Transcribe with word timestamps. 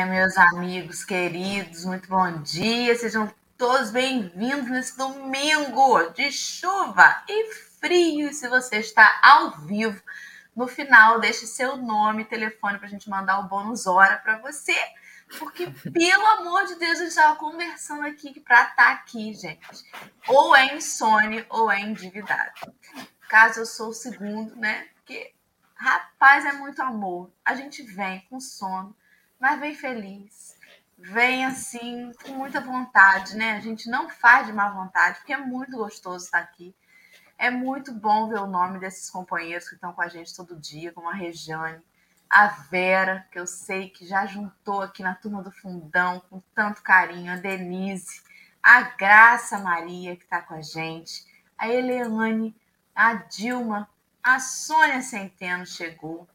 dia, 0.00 0.06
meus 0.06 0.38
amigos 0.38 1.04
queridos, 1.04 1.84
muito 1.84 2.08
bom 2.08 2.40
dia. 2.40 2.96
Sejam 2.96 3.30
todos 3.58 3.90
bem-vindos 3.90 4.70
nesse 4.70 4.96
domingo 4.96 6.08
de 6.14 6.32
chuva 6.32 7.22
e 7.28 7.54
frio. 7.78 8.30
E 8.30 8.32
se 8.32 8.48
você 8.48 8.76
está 8.76 9.20
ao 9.22 9.58
vivo, 9.58 10.00
no 10.56 10.66
final, 10.66 11.20
deixe 11.20 11.46
seu 11.46 11.76
nome 11.76 12.22
e 12.22 12.24
telefone 12.24 12.78
para 12.78 12.86
a 12.86 12.90
gente 12.90 13.10
mandar 13.10 13.40
o 13.40 13.48
bônus 13.48 13.86
hora 13.86 14.16
para 14.16 14.38
você. 14.38 14.74
Porque, 15.38 15.66
pelo 15.92 16.26
amor 16.26 16.64
de 16.64 16.76
Deus, 16.76 16.92
a 16.92 17.02
gente 17.02 17.08
estava 17.08 17.36
conversando 17.36 18.06
aqui 18.06 18.40
para 18.40 18.62
estar 18.62 18.76
tá 18.76 18.92
aqui, 18.92 19.34
gente. 19.34 19.84
Ou 20.28 20.56
é 20.56 20.76
insônia 20.76 21.44
ou 21.50 21.70
é 21.70 21.78
endividado. 21.80 22.72
Caso 23.28 23.60
eu 23.60 23.66
sou 23.66 23.90
o 23.90 23.94
segundo, 23.94 24.56
né? 24.56 24.88
Porque 24.94 25.34
Rapaz, 25.80 26.44
é 26.44 26.52
muito 26.52 26.82
amor. 26.82 27.32
A 27.42 27.54
gente 27.54 27.82
vem 27.82 28.20
com 28.28 28.38
sono, 28.38 28.94
mas 29.40 29.58
vem 29.58 29.74
feliz. 29.74 30.56
Vem 30.98 31.46
assim, 31.46 32.12
com 32.22 32.32
muita 32.32 32.60
vontade, 32.60 33.34
né? 33.34 33.52
A 33.52 33.60
gente 33.60 33.88
não 33.88 34.10
faz 34.10 34.46
de 34.46 34.52
má 34.52 34.68
vontade, 34.70 35.18
porque 35.18 35.32
é 35.32 35.38
muito 35.38 35.78
gostoso 35.78 36.26
estar 36.26 36.40
aqui. 36.40 36.74
É 37.38 37.50
muito 37.50 37.90
bom 37.90 38.28
ver 38.28 38.38
o 38.40 38.46
nome 38.46 38.78
desses 38.78 39.08
companheiros 39.08 39.66
que 39.66 39.74
estão 39.74 39.94
com 39.94 40.02
a 40.02 40.08
gente 40.08 40.36
todo 40.36 40.60
dia, 40.60 40.92
como 40.92 41.08
a 41.08 41.14
Rejane, 41.14 41.82
a 42.28 42.48
Vera, 42.48 43.26
que 43.32 43.40
eu 43.40 43.46
sei 43.46 43.88
que 43.88 44.06
já 44.06 44.26
juntou 44.26 44.82
aqui 44.82 45.02
na 45.02 45.14
turma 45.14 45.42
do 45.42 45.50
fundão 45.50 46.20
com 46.28 46.42
tanto 46.54 46.82
carinho, 46.82 47.32
a 47.32 47.36
Denise, 47.36 48.20
a 48.62 48.82
Graça 48.82 49.58
Maria, 49.58 50.14
que 50.16 50.24
está 50.24 50.42
com 50.42 50.52
a 50.52 50.60
gente, 50.60 51.24
a 51.56 51.66
Eliane, 51.66 52.54
a 52.94 53.14
Dilma, 53.14 53.88
a 54.22 54.38
Sônia 54.38 55.00
Centeno 55.00 55.64
chegou. 55.64 56.28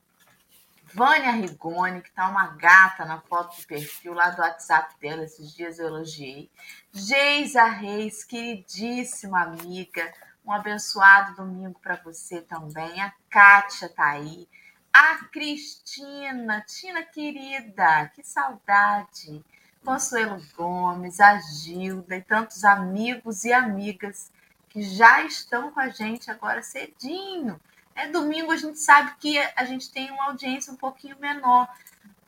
Vânia 0.95 1.31
Rigoni, 1.31 2.01
que 2.01 2.09
tá 2.11 2.29
uma 2.29 2.47
gata 2.55 3.03
na 3.03 3.19
foto 3.19 3.59
do 3.59 3.67
perfil 3.67 4.13
lá 4.13 4.29
do 4.29 4.41
WhatsApp 4.41 4.95
dela, 4.97 5.25
esses 5.25 5.53
dias 5.53 5.77
eu 5.77 5.87
elogiei. 5.87 6.49
Geisa 6.93 7.65
Reis, 7.65 8.23
queridíssima 8.23 9.41
amiga, 9.41 10.09
um 10.45 10.53
abençoado 10.53 11.35
domingo 11.35 11.77
para 11.81 11.97
você 11.97 12.39
também. 12.39 13.01
A 13.01 13.11
Kátia 13.29 13.89
tá 13.89 14.11
aí. 14.11 14.47
A 14.93 15.25
Cristina, 15.25 16.61
Tina 16.61 17.03
querida, 17.03 18.09
que 18.15 18.23
saudade. 18.23 19.43
Consuelo 19.83 20.41
Gomes, 20.55 21.19
a 21.19 21.37
Gilda 21.39 22.15
e 22.15 22.21
tantos 22.21 22.63
amigos 22.63 23.43
e 23.43 23.51
amigas 23.51 24.31
que 24.69 24.81
já 24.81 25.23
estão 25.23 25.71
com 25.71 25.79
a 25.81 25.89
gente 25.89 26.31
agora 26.31 26.63
cedinho 26.63 27.59
é 27.95 28.07
domingo, 28.07 28.51
a 28.51 28.57
gente 28.57 28.77
sabe 28.77 29.15
que 29.19 29.39
a 29.55 29.65
gente 29.65 29.89
tem 29.89 30.11
uma 30.11 30.25
audiência 30.25 30.71
um 30.71 30.75
pouquinho 30.75 31.17
menor. 31.19 31.67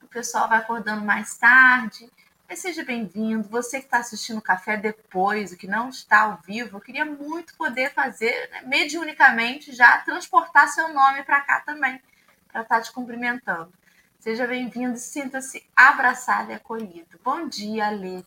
O 0.01 0.07
pessoal 0.07 0.47
vai 0.47 0.59
acordando 0.59 1.03
mais 1.03 1.37
tarde. 1.37 2.09
Mas 2.49 2.59
seja 2.59 2.83
bem-vindo. 2.85 3.49
Você 3.49 3.79
que 3.79 3.85
está 3.85 3.97
assistindo 3.97 4.37
o 4.37 4.41
café 4.41 4.77
depois, 4.77 5.51
o 5.51 5.57
que 5.57 5.67
não 5.67 5.89
está 5.89 6.21
ao 6.21 6.37
vivo, 6.47 6.77
eu 6.77 6.81
queria 6.81 7.03
muito 7.03 7.53
poder 7.55 7.93
fazer, 7.93 8.49
né, 8.49 8.61
mediunicamente, 8.61 9.75
já 9.75 9.97
transportar 9.97 10.69
seu 10.69 10.93
nome 10.93 11.23
para 11.23 11.41
cá 11.41 11.59
também, 11.59 12.01
para 12.49 12.61
estar 12.61 12.77
tá 12.77 12.81
te 12.81 12.91
cumprimentando. 12.93 13.71
Seja 14.19 14.47
bem-vindo 14.47 14.95
e 14.95 14.99
sinta-se 14.99 15.67
abraçado 15.75 16.51
e 16.51 16.53
acolhido. 16.55 17.19
Bom 17.21 17.49
dia, 17.49 17.89
Lê. 17.89 18.23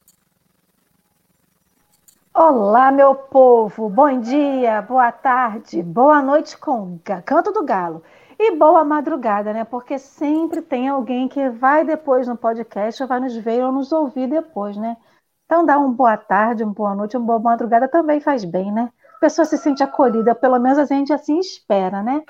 Olá, 2.34 2.90
meu 2.92 3.14
povo, 3.14 3.88
bom 3.88 4.20
dia, 4.20 4.80
boa 4.82 5.12
tarde, 5.12 5.80
boa 5.82 6.20
noite 6.22 6.56
com 6.58 6.98
Canto 7.24 7.52
do 7.52 7.64
Galo 7.64 8.02
e 8.38 8.56
boa 8.56 8.84
madrugada, 8.84 9.52
né? 9.52 9.64
Porque 9.64 9.98
sempre 9.98 10.60
tem 10.62 10.88
alguém 10.88 11.28
que 11.28 11.48
vai 11.50 11.84
depois 11.84 12.26
no 12.28 12.36
podcast 12.36 13.00
ou 13.02 13.08
vai 13.08 13.20
nos 13.20 13.36
ver 13.36 13.62
ou 13.64 13.70
nos 13.72 13.92
ouvir 13.92 14.28
depois, 14.28 14.76
né? 14.76 14.96
Então, 15.44 15.64
dar 15.66 15.78
uma 15.78 15.92
boa 15.92 16.16
tarde, 16.16 16.64
uma 16.64 16.72
boa 16.72 16.94
noite, 16.94 17.16
uma 17.16 17.26
boa 17.26 17.38
madrugada 17.40 17.88
também 17.88 18.20
faz 18.20 18.44
bem, 18.44 18.72
né? 18.72 18.90
A 19.16 19.20
pessoa 19.20 19.44
se 19.44 19.58
sente 19.58 19.82
acolhida, 19.82 20.34
pelo 20.34 20.58
menos 20.58 20.78
a 20.78 20.84
gente 20.84 21.12
assim 21.12 21.38
espera, 21.38 22.02
né? 22.02 22.22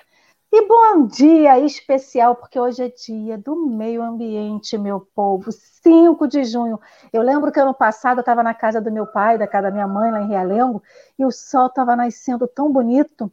E 0.52 0.66
bom 0.66 1.06
dia 1.06 1.60
especial, 1.60 2.34
porque 2.34 2.58
hoje 2.58 2.82
é 2.82 2.88
dia 2.88 3.38
do 3.38 3.54
meio 3.54 4.02
ambiente, 4.02 4.76
meu 4.76 4.98
povo, 5.14 5.52
5 5.52 6.26
de 6.26 6.42
junho. 6.42 6.80
Eu 7.12 7.22
lembro 7.22 7.52
que 7.52 7.60
ano 7.60 7.72
passado 7.72 8.18
eu 8.18 8.22
estava 8.22 8.42
na 8.42 8.52
casa 8.52 8.80
do 8.80 8.90
meu 8.90 9.06
pai, 9.06 9.38
da 9.38 9.46
casa 9.46 9.68
da 9.68 9.70
minha 9.70 9.86
mãe, 9.86 10.10
lá 10.10 10.20
em 10.20 10.26
Realengo, 10.26 10.82
e 11.16 11.24
o 11.24 11.30
sol 11.30 11.68
estava 11.68 11.94
nascendo 11.94 12.48
tão 12.48 12.72
bonito, 12.72 13.30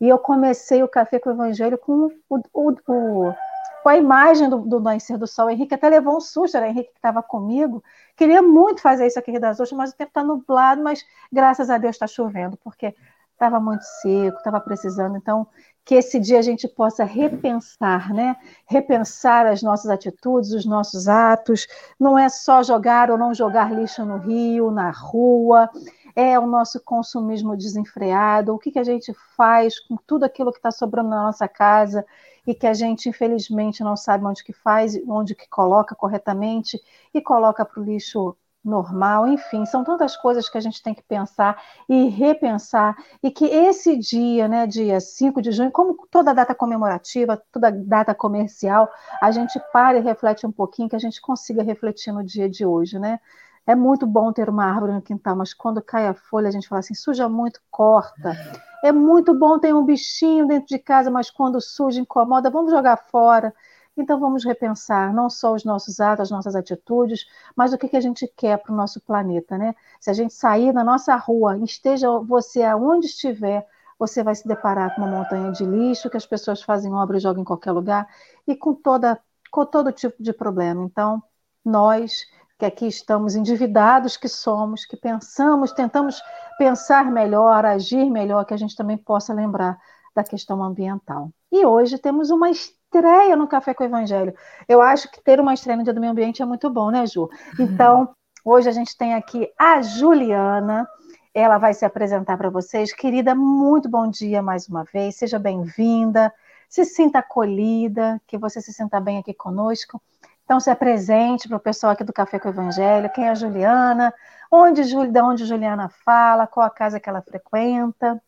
e 0.00 0.08
eu 0.08 0.16
comecei 0.16 0.80
o 0.80 0.88
café 0.88 1.18
com 1.18 1.30
o 1.30 1.32
evangelho 1.32 1.76
com, 1.76 2.08
o, 2.28 2.40
o, 2.54 2.70
o, 2.70 3.34
com 3.82 3.88
a 3.88 3.96
imagem 3.96 4.48
do, 4.48 4.58
do 4.58 4.78
nascer 4.78 5.18
do 5.18 5.26
sol. 5.26 5.46
O 5.46 5.50
Henrique 5.50 5.74
até 5.74 5.88
levou 5.88 6.18
um 6.18 6.20
susto, 6.20 6.56
era 6.56 6.66
o 6.66 6.68
Henrique 6.70 6.90
que 6.90 6.98
estava 6.98 7.20
comigo. 7.20 7.82
Queria 8.16 8.40
muito 8.42 8.80
fazer 8.80 9.08
isso 9.08 9.18
aqui 9.18 9.36
das 9.40 9.58
Ostras, 9.58 9.76
mas 9.76 9.90
o 9.90 9.96
tempo 9.96 10.10
está 10.10 10.22
nublado, 10.22 10.80
mas 10.84 11.04
graças 11.32 11.68
a 11.68 11.78
Deus 11.78 11.96
está 11.96 12.06
chovendo, 12.06 12.56
porque 12.58 12.94
estava 13.40 13.58
muito 13.58 13.82
seco, 13.82 14.36
estava 14.36 14.60
precisando. 14.60 15.16
Então, 15.16 15.46
que 15.84 15.94
esse 15.94 16.20
dia 16.20 16.38
a 16.38 16.42
gente 16.42 16.68
possa 16.68 17.04
repensar, 17.04 18.12
né? 18.12 18.36
Repensar 18.66 19.46
as 19.46 19.62
nossas 19.62 19.90
atitudes, 19.90 20.52
os 20.52 20.64
nossos 20.64 21.08
atos. 21.08 21.66
Não 21.98 22.18
é 22.18 22.28
só 22.28 22.62
jogar 22.62 23.10
ou 23.10 23.18
não 23.18 23.34
jogar 23.34 23.72
lixo 23.72 24.04
no 24.04 24.18
rio, 24.18 24.70
na 24.70 24.90
rua, 24.90 25.68
é 26.14 26.38
o 26.38 26.46
nosso 26.46 26.80
consumismo 26.80 27.56
desenfreado. 27.56 28.54
O 28.54 28.58
que, 28.58 28.70
que 28.70 28.78
a 28.78 28.84
gente 28.84 29.12
faz 29.36 29.80
com 29.80 29.96
tudo 29.96 30.24
aquilo 30.24 30.52
que 30.52 30.58
está 30.58 30.70
sobrando 30.70 31.10
na 31.10 31.24
nossa 31.24 31.48
casa 31.48 32.04
e 32.46 32.54
que 32.54 32.66
a 32.66 32.74
gente, 32.74 33.08
infelizmente, 33.08 33.82
não 33.82 33.96
sabe 33.96 34.24
onde 34.24 34.44
que 34.44 34.52
faz, 34.52 34.94
onde 35.08 35.34
que 35.34 35.48
coloca 35.48 35.94
corretamente 35.94 36.80
e 37.12 37.20
coloca 37.20 37.64
para 37.64 37.80
o 37.80 37.84
lixo 37.84 38.36
normal, 38.64 39.26
enfim, 39.26 39.64
são 39.64 39.82
tantas 39.82 40.16
coisas 40.16 40.48
que 40.48 40.58
a 40.58 40.60
gente 40.60 40.82
tem 40.82 40.94
que 40.94 41.02
pensar 41.02 41.60
e 41.88 42.08
repensar, 42.08 42.96
e 43.22 43.30
que 43.30 43.46
esse 43.46 43.96
dia, 43.96 44.46
né, 44.46 44.66
dia 44.66 45.00
5 45.00 45.40
de 45.40 45.50
junho, 45.50 45.70
como 45.70 46.06
toda 46.10 46.34
data 46.34 46.54
comemorativa, 46.54 47.42
toda 47.50 47.70
data 47.70 48.14
comercial, 48.14 48.88
a 49.20 49.30
gente 49.30 49.58
para 49.72 49.98
e 49.98 50.02
reflete 50.02 50.46
um 50.46 50.52
pouquinho, 50.52 50.88
que 50.88 50.96
a 50.96 51.00
gente 51.00 51.20
consiga 51.20 51.62
refletir 51.62 52.12
no 52.12 52.22
dia 52.22 52.48
de 52.48 52.66
hoje, 52.66 52.98
né? 52.98 53.18
É 53.66 53.74
muito 53.74 54.06
bom 54.06 54.32
ter 54.32 54.48
uma 54.48 54.64
árvore 54.64 54.92
no 54.92 55.02
quintal, 55.02 55.36
mas 55.36 55.54
quando 55.54 55.82
cai 55.82 56.06
a 56.06 56.14
folha, 56.14 56.48
a 56.48 56.50
gente 56.50 56.66
fala 56.68 56.80
assim, 56.80 56.94
suja 56.94 57.28
muito, 57.28 57.60
corta. 57.70 58.36
É 58.82 58.90
muito 58.90 59.34
bom 59.34 59.58
ter 59.58 59.74
um 59.74 59.84
bichinho 59.84 60.46
dentro 60.46 60.66
de 60.66 60.78
casa, 60.78 61.10
mas 61.10 61.30
quando 61.30 61.60
suja, 61.60 62.00
incomoda, 62.00 62.50
vamos 62.50 62.72
jogar 62.72 62.96
fora. 62.96 63.54
Então 64.00 64.18
vamos 64.18 64.44
repensar 64.44 65.12
não 65.14 65.28
só 65.30 65.54
os 65.54 65.64
nossos 65.64 66.00
atos, 66.00 66.24
as 66.24 66.30
nossas 66.30 66.54
atitudes, 66.56 67.26
mas 67.56 67.72
o 67.72 67.78
que, 67.78 67.88
que 67.88 67.96
a 67.96 68.00
gente 68.00 68.26
quer 68.36 68.58
para 68.58 68.72
o 68.72 68.76
nosso 68.76 69.00
planeta, 69.00 69.58
né? 69.58 69.74
Se 70.00 70.10
a 70.10 70.12
gente 70.12 70.34
sair 70.34 70.72
da 70.72 70.84
nossa 70.84 71.14
rua, 71.16 71.58
esteja 71.58 72.08
você 72.20 72.62
aonde 72.62 73.06
estiver, 73.06 73.66
você 73.98 74.22
vai 74.22 74.34
se 74.34 74.48
deparar 74.48 74.94
com 74.94 75.02
uma 75.02 75.10
montanha 75.10 75.52
de 75.52 75.64
lixo 75.64 76.10
que 76.10 76.16
as 76.16 76.26
pessoas 76.26 76.62
fazem 76.62 76.92
obra 76.92 77.18
e 77.18 77.20
jogam 77.20 77.42
em 77.42 77.44
qualquer 77.44 77.72
lugar 77.72 78.08
e 78.46 78.56
com 78.56 78.74
toda 78.74 79.20
com 79.50 79.66
todo 79.66 79.92
tipo 79.92 80.22
de 80.22 80.32
problema. 80.32 80.84
Então, 80.84 81.22
nós 81.64 82.24
que 82.60 82.66
aqui 82.66 82.86
estamos 82.86 83.34
endividados 83.34 84.18
que 84.18 84.28
somos, 84.28 84.84
que 84.84 84.96
pensamos, 84.96 85.72
tentamos 85.72 86.22
pensar 86.58 87.10
melhor, 87.10 87.64
agir 87.64 88.04
melhor, 88.10 88.44
que 88.44 88.52
a 88.52 88.56
gente 88.56 88.76
também 88.76 88.98
possa 88.98 89.32
lembrar 89.32 89.78
da 90.14 90.22
questão 90.22 90.62
ambiental. 90.62 91.30
E 91.50 91.64
hoje 91.64 91.96
temos 91.98 92.30
uma 92.30 92.50
estreia 92.90 93.36
no 93.36 93.46
Café 93.46 93.72
com 93.72 93.84
o 93.84 93.86
Evangelho. 93.86 94.34
Eu 94.68 94.82
acho 94.82 95.08
que 95.10 95.22
ter 95.22 95.40
uma 95.40 95.54
estreia 95.54 95.76
no 95.76 95.84
Dia 95.84 95.94
do 95.94 96.00
Meio 96.00 96.10
Ambiente 96.10 96.42
é 96.42 96.44
muito 96.44 96.68
bom, 96.68 96.90
né, 96.90 97.06
Ju? 97.06 97.30
Então, 97.58 98.10
hoje 98.44 98.68
a 98.68 98.72
gente 98.72 98.96
tem 98.96 99.14
aqui 99.14 99.48
a 99.56 99.80
Juliana. 99.80 100.88
Ela 101.32 101.58
vai 101.58 101.72
se 101.72 101.84
apresentar 101.84 102.36
para 102.36 102.50
vocês. 102.50 102.92
Querida, 102.92 103.32
muito 103.32 103.88
bom 103.88 104.10
dia 104.10 104.42
mais 104.42 104.68
uma 104.68 104.82
vez. 104.82 105.16
Seja 105.16 105.38
bem-vinda. 105.38 106.32
Se 106.68 106.84
sinta 106.84 107.20
acolhida, 107.20 108.20
que 108.26 108.36
você 108.36 108.60
se 108.60 108.72
sinta 108.72 109.00
bem 109.00 109.18
aqui 109.18 109.32
conosco. 109.32 110.02
Então, 110.44 110.58
se 110.58 110.68
apresente 110.68 111.46
para 111.46 111.58
o 111.58 111.60
pessoal 111.60 111.92
aqui 111.92 112.02
do 112.02 112.12
Café 112.12 112.40
com 112.40 112.48
o 112.48 112.50
Evangelho. 112.50 113.10
Quem 113.10 113.26
é 113.26 113.30
a 113.30 113.34
Juliana? 113.36 114.12
Onde, 114.50 114.82
de 114.82 115.20
onde 115.20 115.44
Juliana 115.44 115.88
fala? 116.04 116.44
Qual 116.44 116.66
a 116.66 116.70
casa 116.70 116.98
que 116.98 117.08
ela 117.08 117.22
frequenta? 117.22 118.20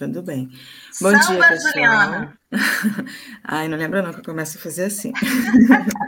Tudo 0.00 0.22
bem. 0.22 0.48
Bom 0.98 1.10
Samba, 1.10 1.26
dia, 1.26 1.48
pessoal. 1.48 1.72
Juliana. 1.74 2.40
Ai, 3.44 3.68
não 3.68 3.76
lembra 3.76 4.00
não 4.00 4.14
que 4.14 4.20
eu 4.20 4.24
começo 4.24 4.56
a 4.56 4.60
fazer 4.62 4.84
assim. 4.84 5.12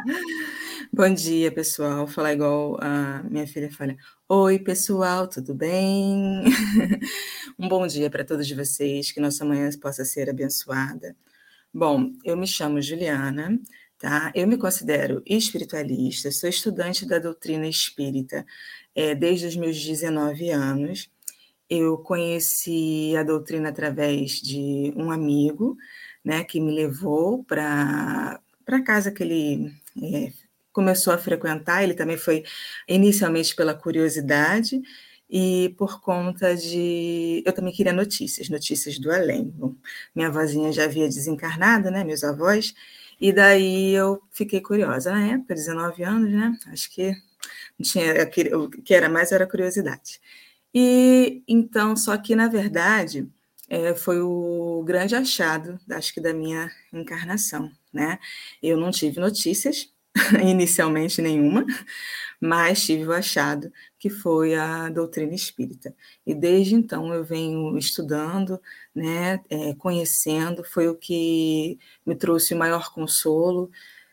Bom 0.91 1.13
dia, 1.13 1.53
pessoal. 1.53 2.07
Falar 2.07 2.33
igual 2.33 2.79
a 2.81 3.23
minha 3.25 3.47
filha 3.47 3.71
fala. 3.71 3.95
Oi, 4.27 4.59
pessoal, 4.59 5.29
tudo 5.29 5.55
bem? 5.55 6.43
um 7.59 7.69
bom 7.69 7.87
dia 7.87 8.09
para 8.09 8.25
todos 8.25 8.51
vocês, 8.51 9.13
que 9.13 9.21
nossa 9.21 9.45
manhã 9.45 9.69
possa 9.79 10.07
ser 10.07 10.31
abençoada. 10.31 11.15
Bom, 11.73 12.13
eu 12.25 12.35
me 12.35 12.47
chamo 12.47 12.81
Juliana, 12.81 13.61
tá? 13.99 14.33
Eu 14.35 14.47
me 14.47 14.57
considero 14.57 15.23
espiritualista, 15.27 16.31
sou 16.33 16.49
estudante 16.49 17.05
da 17.05 17.19
doutrina 17.19 17.69
espírita 17.69 18.47
é, 18.95 19.15
desde 19.15 19.49
os 19.49 19.57
meus 19.57 19.79
19 19.79 20.49
anos 20.49 21.11
eu 21.73 21.99
conheci 21.99 23.15
a 23.17 23.23
doutrina 23.23 23.71
através 23.71 24.41
de 24.41 24.93
um 24.97 25.11
amigo, 25.11 25.77
né, 26.25 26.45
que 26.45 26.61
me 26.61 26.73
levou 26.75 27.45
para 27.45 28.41
para 28.65 28.83
casa 28.83 29.11
que 29.11 29.23
ele 29.23 29.75
é, 30.03 30.33
começou 30.73 31.13
a 31.13 31.19
frequentar, 31.19 31.83
ele 31.83 31.95
também 31.95 32.17
foi 32.17 32.45
inicialmente 32.89 33.55
pela 33.57 33.75
curiosidade 33.75 34.81
e 35.31 35.75
por 35.79 36.01
conta 36.01 36.55
de. 36.57 37.43
Eu 37.47 37.53
também 37.53 37.73
queria 37.73 37.93
notícias, 37.93 38.49
notícias 38.49 38.99
do 38.99 39.11
além. 39.11 39.45
Bom, 39.51 39.75
minha 40.15 40.31
vozinha 40.31 40.73
já 40.73 40.85
havia 40.85 41.09
desencarnado, 41.09 41.91
né? 41.91 42.05
Meus 42.05 42.23
avós, 42.25 42.75
e 43.21 43.33
daí 43.33 43.93
eu 43.95 44.23
fiquei 44.31 44.61
curiosa. 44.61 45.11
Na 45.13 45.27
época, 45.29 45.55
19 45.55 46.03
anos, 46.05 46.31
né? 46.33 46.59
Acho 46.69 46.91
que 46.91 47.15
tinha, 47.83 48.15
o 48.57 48.69
que 48.71 48.95
era 48.95 49.09
mais 49.09 49.33
era 49.33 49.47
curiosidade. 49.47 50.21
E 50.75 51.43
então, 51.47 51.97
só 51.97 52.17
que 52.17 52.35
na 52.35 52.49
verdade 52.49 53.29
é, 53.69 53.95
foi 53.95 54.21
o 54.21 54.83
grande 54.87 55.15
achado, 55.15 55.79
acho 55.91 56.15
que 56.15 56.21
da 56.21 56.33
minha 56.35 56.71
encarnação, 56.93 57.71
né? 57.93 58.19
Eu 58.63 58.77
não 58.77 58.91
tive 58.91 59.21
notícias, 59.21 59.91
inicialmente 60.43 61.23
nenhuma, 61.23 61.65
mas 62.41 62.85
tive 62.85 63.07
o 63.07 63.13
achado 63.13 63.73
que 63.99 64.11
foi 64.11 64.55
a 64.55 64.89
doutrina 64.91 65.35
espírita. 65.35 65.95
E 66.27 66.35
desde 66.35 66.75
então 66.75 67.15
eu 67.15 67.25
venho 67.25 67.79
estudando, 67.79 68.61
né, 68.95 69.41
é, 69.49 69.75
conhecendo, 69.75 70.65
foi 70.65 70.89
o 70.89 70.97
que 70.97 71.79
me 72.05 72.15
trouxe 72.15 72.55
o 72.55 72.59
maior 72.59 72.93
consolo, 72.93 73.71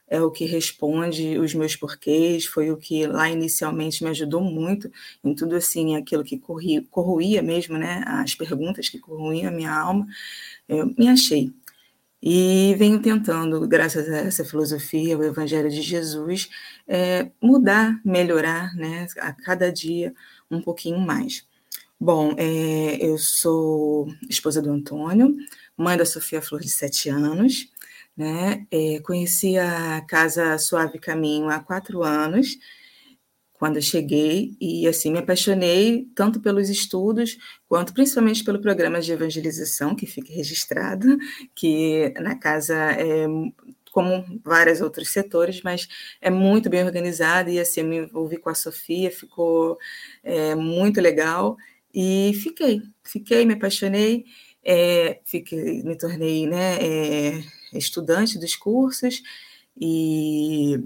é 0.09 0.21
o 0.21 0.31
que 0.31 0.45
responde 0.45 1.37
os 1.37 1.53
meus 1.53 1.75
porquês, 1.75 2.45
foi 2.45 2.71
o 2.71 2.77
que 2.77 3.05
lá 3.07 3.29
inicialmente 3.29 4.03
me 4.03 4.09
ajudou 4.09 4.41
muito 4.41 4.91
em 5.23 5.35
tudo 5.35 5.55
assim, 5.55 5.95
aquilo 5.95 6.23
que 6.23 6.37
corria, 6.37 6.83
corroía 6.89 7.41
mesmo, 7.41 7.77
né, 7.77 8.03
as 8.07 8.35
perguntas 8.35 8.89
que 8.89 8.99
corroíam 8.99 9.49
a 9.49 9.55
minha 9.55 9.71
alma, 9.71 10.07
eu 10.67 10.93
me 10.97 11.07
achei. 11.07 11.53
E 12.21 12.75
venho 12.77 13.01
tentando, 13.01 13.65
graças 13.67 14.09
a 14.09 14.17
essa 14.17 14.43
filosofia, 14.43 15.17
o 15.17 15.23
Evangelho 15.23 15.69
de 15.69 15.81
Jesus, 15.81 16.49
é, 16.87 17.31
mudar, 17.41 18.01
melhorar, 18.03 18.75
né, 18.75 19.07
a 19.19 19.31
cada 19.31 19.71
dia 19.71 20.13
um 20.51 20.61
pouquinho 20.61 20.99
mais. 20.99 21.47
Bom, 21.99 22.33
é, 22.37 22.97
eu 23.05 23.17
sou 23.17 24.07
esposa 24.29 24.61
do 24.61 24.71
Antônio, 24.71 25.35
mãe 25.77 25.97
da 25.97 26.05
Sofia 26.05 26.41
Flor, 26.41 26.61
de 26.61 26.69
sete 26.69 27.09
anos, 27.09 27.69
né? 28.19 28.67
É, 28.69 28.99
conheci 28.99 29.57
a 29.57 30.01
Casa 30.01 30.57
Suave 30.57 30.99
Caminho 30.99 31.49
há 31.49 31.59
quatro 31.59 32.03
anos, 32.03 32.57
quando 33.53 33.77
eu 33.77 33.81
cheguei, 33.81 34.57
e 34.59 34.87
assim 34.87 35.11
me 35.11 35.19
apaixonei 35.19 36.05
tanto 36.15 36.41
pelos 36.41 36.69
estudos, 36.69 37.37
quanto 37.67 37.93
principalmente 37.93 38.43
pelo 38.43 38.59
programa 38.59 38.99
de 38.99 39.11
evangelização, 39.13 39.95
que 39.95 40.05
fica 40.05 40.33
registrado, 40.33 41.17
que 41.55 42.13
na 42.19 42.35
casa 42.35 42.75
é 42.75 43.25
como 43.91 44.23
vários 44.43 44.81
outros 44.81 45.09
setores, 45.09 45.61
mas 45.63 45.87
é 46.21 46.29
muito 46.29 46.69
bem 46.69 46.83
organizado, 46.83 47.49
e 47.49 47.59
assim, 47.59 47.81
eu 47.81 47.87
me 47.87 47.97
envolvi 47.99 48.37
com 48.37 48.49
a 48.49 48.55
Sofia, 48.55 49.09
ficou 49.11 49.77
é, 50.23 50.55
muito 50.55 51.01
legal, 51.01 51.57
e 51.93 52.33
fiquei, 52.43 52.81
fiquei, 53.03 53.45
me 53.45 53.53
apaixonei, 53.53 54.25
é, 54.63 55.19
fiquei, 55.25 55.83
me 55.83 55.97
tornei 55.97 56.47
né, 56.47 56.77
é, 56.81 57.43
estudante 57.73 58.37
dos 58.37 58.55
cursos 58.55 59.21
e 59.79 60.83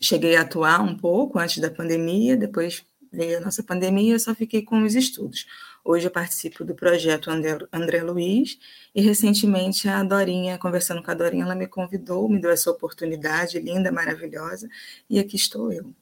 cheguei 0.00 0.36
a 0.36 0.42
atuar 0.42 0.80
um 0.80 0.96
pouco 0.96 1.38
antes 1.38 1.58
da 1.58 1.70
pandemia, 1.70 2.36
depois 2.36 2.84
veio 3.12 3.38
a 3.38 3.40
nossa 3.40 3.62
pandemia, 3.62 4.14
eu 4.14 4.20
só 4.20 4.34
fiquei 4.34 4.62
com 4.62 4.82
os 4.82 4.94
estudos. 4.94 5.46
Hoje 5.84 6.06
eu 6.06 6.10
participo 6.10 6.64
do 6.64 6.74
projeto 6.74 7.30
André, 7.30 7.58
André 7.72 8.02
Luiz 8.02 8.58
e 8.94 9.00
recentemente 9.00 9.88
a 9.88 10.02
Dorinha, 10.02 10.58
conversando 10.58 11.02
com 11.02 11.10
a 11.10 11.14
Dorinha, 11.14 11.44
ela 11.44 11.54
me 11.54 11.66
convidou, 11.66 12.28
me 12.28 12.40
deu 12.40 12.50
essa 12.50 12.70
oportunidade 12.70 13.58
linda, 13.58 13.90
maravilhosa, 13.90 14.68
e 15.08 15.18
aqui 15.18 15.36
estou 15.36 15.72
eu 15.72 15.92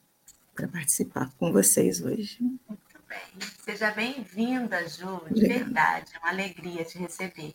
para 0.55 0.67
participar 0.67 1.33
com 1.39 1.53
vocês 1.53 2.03
hoje. 2.03 2.39
Muito 2.41 2.99
bem. 3.09 3.49
Seja 3.65 3.93
bem-vinda, 3.93 4.87
Ju, 4.89 5.23
de 5.31 5.45
Obrigada. 5.45 5.65
verdade, 5.65 6.13
é 6.15 6.19
uma 6.19 6.31
alegria 6.31 6.85
te 6.85 6.99
receber. 6.99 7.55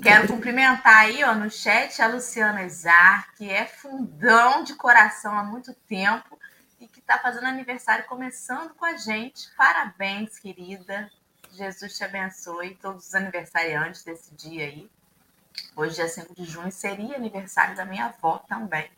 Quero 0.00 0.26
cumprimentar 0.26 1.00
aí 1.00 1.22
ó, 1.22 1.34
no 1.34 1.50
chat 1.50 2.00
a 2.00 2.06
Luciana 2.06 2.66
Zar, 2.68 3.32
que 3.34 3.50
é 3.50 3.66
fundão 3.66 4.64
de 4.64 4.74
coração 4.74 5.36
há 5.36 5.44
muito 5.44 5.74
tempo 5.74 6.38
e 6.80 6.86
que 6.86 7.00
está 7.00 7.18
fazendo 7.18 7.46
aniversário 7.46 8.06
começando 8.06 8.74
com 8.74 8.84
a 8.84 8.96
gente. 8.96 9.50
Parabéns, 9.56 10.38
querida. 10.38 11.10
Jesus 11.50 11.96
te 11.96 12.04
abençoe. 12.04 12.74
Todos 12.76 13.08
os 13.08 13.14
aniversariantes 13.14 14.02
desse 14.02 14.34
dia 14.34 14.64
aí. 14.64 14.90
Hoje, 15.76 15.96
dia 15.96 16.08
5 16.08 16.34
de 16.34 16.44
junho, 16.44 16.72
seria 16.72 17.16
aniversário 17.16 17.76
da 17.76 17.84
minha 17.84 18.06
avó 18.06 18.38
também. 18.48 18.90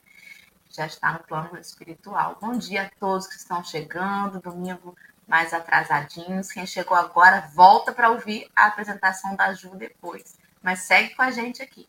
Já 0.71 0.87
está 0.87 1.13
no 1.13 1.21
plano 1.21 1.59
espiritual. 1.59 2.39
Bom 2.41 2.53
dia 2.53 2.85
a 2.85 2.91
todos 3.01 3.27
que 3.27 3.37
estão 3.37 3.65
chegando. 3.65 4.41
Domingo 4.41 4.97
mais 5.27 5.53
atrasadinhos. 5.53 6.53
Quem 6.53 6.67
chegou 6.67 6.97
agora, 6.97 7.49
volta 7.53 7.93
para 7.93 8.11
ouvir 8.11 8.49
a 8.55 8.67
apresentação 8.67 9.35
da 9.35 9.53
Ju 9.53 9.75
depois 9.75 10.44
mas 10.65 10.81
segue 10.81 11.15
com 11.15 11.23
a 11.23 11.31
gente 11.31 11.63
aqui. 11.63 11.87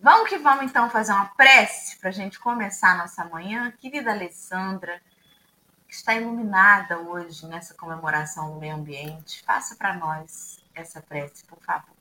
Vamos 0.00 0.30
que 0.30 0.38
vamos 0.38 0.64
então 0.64 0.88
fazer 0.88 1.12
uma 1.12 1.26
prece 1.36 1.98
para 1.98 2.08
a 2.08 2.12
gente 2.12 2.40
começar 2.40 2.92
a 2.92 2.96
nossa 2.96 3.24
manhã. 3.26 3.72
Querida 3.78 4.10
Alessandra, 4.10 5.00
que 5.86 5.94
está 5.94 6.14
iluminada 6.14 6.98
hoje 6.98 7.46
nessa 7.46 7.74
comemoração 7.74 8.54
do 8.54 8.58
meio 8.58 8.74
ambiente, 8.74 9.42
faça 9.44 9.76
para 9.76 9.94
nós 9.94 10.58
essa 10.74 11.00
prece, 11.02 11.44
por 11.44 11.58
favor. 11.60 11.94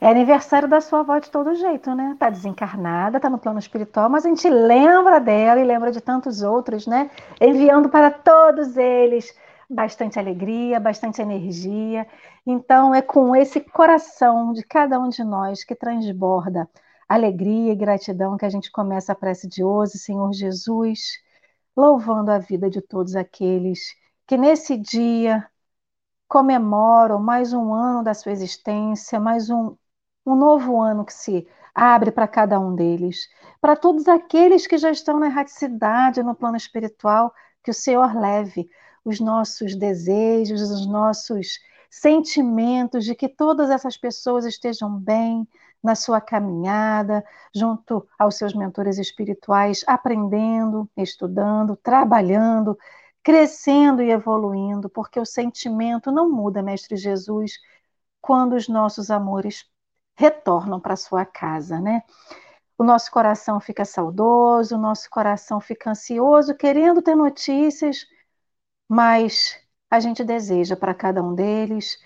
É 0.00 0.08
aniversário 0.08 0.68
da 0.68 0.80
sua 0.80 1.00
avó 1.00 1.18
de 1.18 1.30
todo 1.30 1.54
jeito, 1.54 1.94
né? 1.94 2.16
Tá 2.18 2.28
desencarnada, 2.28 3.20
tá 3.20 3.30
no 3.30 3.38
plano 3.38 3.58
espiritual, 3.58 4.08
mas 4.08 4.24
a 4.24 4.28
gente 4.28 4.48
lembra 4.48 5.20
dela 5.20 5.60
e 5.60 5.64
lembra 5.64 5.92
de 5.92 6.00
tantos 6.00 6.42
outros, 6.42 6.86
né? 6.86 7.10
Enviando 7.40 7.88
para 7.88 8.10
todos 8.10 8.76
eles 8.76 9.34
bastante 9.68 10.18
alegria, 10.18 10.80
bastante 10.80 11.20
energia. 11.20 12.06
Então, 12.46 12.94
é 12.94 13.02
com 13.02 13.34
esse 13.34 13.60
coração 13.60 14.52
de 14.52 14.62
cada 14.62 15.00
um 15.00 15.08
de 15.08 15.24
nós 15.24 15.64
que 15.64 15.74
transborda 15.74 16.68
alegria 17.08 17.72
e 17.72 17.76
gratidão 17.76 18.36
que 18.36 18.44
a 18.44 18.48
gente 18.48 18.70
começa 18.70 19.12
a 19.12 19.16
prece 19.16 19.48
de 19.48 19.64
hoje, 19.64 19.98
Senhor 19.98 20.32
Jesus, 20.32 21.18
louvando 21.76 22.30
a 22.30 22.38
vida 22.38 22.70
de 22.70 22.80
todos 22.80 23.16
aqueles 23.16 23.94
que 24.26 24.36
nesse 24.36 24.76
dia 24.76 25.46
comemoram 26.28 27.20
mais 27.20 27.52
um 27.52 27.72
ano 27.74 28.04
da 28.04 28.14
sua 28.14 28.32
existência, 28.32 29.20
mais 29.20 29.50
um, 29.50 29.76
um 30.24 30.36
novo 30.36 30.80
ano 30.80 31.04
que 31.04 31.12
se 31.12 31.46
abre 31.74 32.12
para 32.12 32.28
cada 32.28 32.60
um 32.60 32.74
deles. 32.74 33.28
Para 33.60 33.76
todos 33.76 34.08
aqueles 34.08 34.66
que 34.66 34.78
já 34.78 34.90
estão 34.90 35.18
na 35.18 35.26
erraticidade, 35.26 36.22
no 36.22 36.34
plano 36.34 36.56
espiritual, 36.56 37.32
que 37.62 37.70
o 37.70 37.74
Senhor 37.74 38.14
leve 38.16 38.68
os 39.04 39.20
nossos 39.20 39.76
desejos, 39.76 40.62
os 40.62 40.86
nossos 40.86 41.58
sentimentos 42.00 43.04
de 43.04 43.14
que 43.14 43.28
todas 43.28 43.70
essas 43.70 43.96
pessoas 43.96 44.44
estejam 44.44 44.98
bem 44.98 45.48
na 45.82 45.94
sua 45.94 46.20
caminhada, 46.20 47.24
junto 47.54 48.06
aos 48.18 48.36
seus 48.36 48.54
mentores 48.54 48.98
espirituais, 48.98 49.84
aprendendo, 49.86 50.90
estudando, 50.96 51.76
trabalhando, 51.76 52.78
crescendo 53.22 54.02
e 54.02 54.10
evoluindo, 54.10 54.88
porque 54.90 55.18
o 55.20 55.24
sentimento 55.26 56.10
não 56.12 56.30
muda, 56.30 56.62
Mestre 56.62 56.96
Jesus, 56.96 57.52
quando 58.20 58.54
os 58.54 58.68
nossos 58.68 59.10
amores 59.10 59.64
retornam 60.16 60.80
para 60.80 60.96
sua 60.96 61.24
casa, 61.24 61.80
né? 61.80 62.02
O 62.78 62.84
nosso 62.84 63.10
coração 63.10 63.60
fica 63.60 63.84
saudoso, 63.84 64.76
o 64.76 64.78
nosso 64.78 65.08
coração 65.10 65.60
fica 65.60 65.90
ansioso, 65.90 66.54
querendo 66.54 67.02
ter 67.02 67.14
notícias 67.14 68.06
mas 68.88 69.58
a 69.90 70.00
gente 70.00 70.24
deseja 70.24 70.76
para 70.76 70.94
cada 70.94 71.22
um 71.22 71.34
deles 71.34 71.98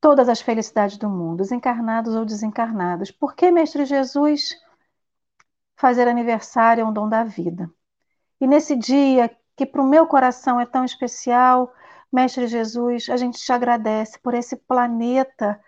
todas 0.00 0.28
as 0.28 0.40
felicidades 0.40 0.96
do 0.96 1.08
mundo, 1.08 1.42
encarnados 1.52 2.14
ou 2.14 2.24
desencarnados. 2.24 3.10
Porque, 3.10 3.50
Mestre 3.50 3.84
Jesus, 3.84 4.56
fazer 5.76 6.08
aniversário 6.08 6.82
é 6.82 6.84
um 6.84 6.92
dom 6.92 7.08
da 7.08 7.24
vida. 7.24 7.70
E 8.40 8.46
nesse 8.46 8.76
dia, 8.76 9.34
que 9.56 9.66
para 9.66 9.82
o 9.82 9.88
meu 9.88 10.06
coração 10.06 10.60
é 10.60 10.66
tão 10.66 10.84
especial, 10.84 11.72
Mestre 12.12 12.46
Jesus, 12.46 13.08
a 13.08 13.16
gente 13.16 13.38
te 13.38 13.52
agradece 13.52 14.18
por 14.20 14.34
esse 14.34 14.56
planeta 14.56 15.60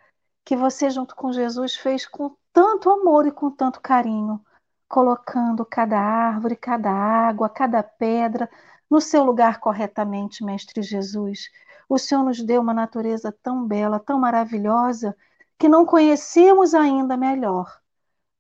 que 0.45 0.57
você, 0.57 0.91
junto 0.91 1.15
com 1.15 1.33
Jesus, 1.33 1.75
fez 1.77 2.07
com 2.07 2.37
tanto 2.53 2.91
amor 2.91 3.27
e 3.27 3.33
com 3.33 3.51
tanto 3.51 3.81
carinho, 3.81 4.41
colocando 4.89 5.65
cada 5.65 5.99
árvore, 5.99 6.57
cada 6.57 6.91
água, 6.91 7.49
cada 7.49 7.83
pedra 7.83 8.49
no 8.91 9.01
seu 9.01 9.25
lugar 9.25 9.61
corretamente, 9.61 10.45
Mestre 10.45 10.83
Jesus. 10.83 11.51
O 11.89 11.99
Senhor 11.99 12.25
nos 12.25 12.43
deu 12.43 12.61
uma 12.61 12.75
natureza 12.75 13.33
tão 13.43 13.67
bela, 13.67 14.01
tão 14.01 14.19
maravilhosa, 14.19 15.17
que 15.59 15.69
não 15.69 15.85
conhecemos 15.85 16.75
ainda 16.75 17.17
melhor. 17.17 17.81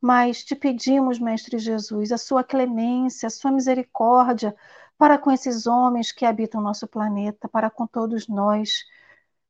Mas 0.01 0.45
te 0.45 0.55
pedimos, 0.55 1.19
Mestre 1.19 1.59
Jesus, 1.59 2.13
a 2.13 2.19
sua 2.19 2.45
clemência, 2.45 3.27
a 3.27 3.31
sua 3.31 3.51
misericórdia 3.51 4.55
para 4.99 5.17
com 5.19 5.31
esses 5.31 5.67
homens 5.67 6.13
que 6.13 6.27
habitam 6.27 6.61
nosso 6.61 6.87
planeta, 6.89 7.49
para 7.49 7.71
com 7.71 7.87
todos 7.87 8.27
nós, 8.29 8.85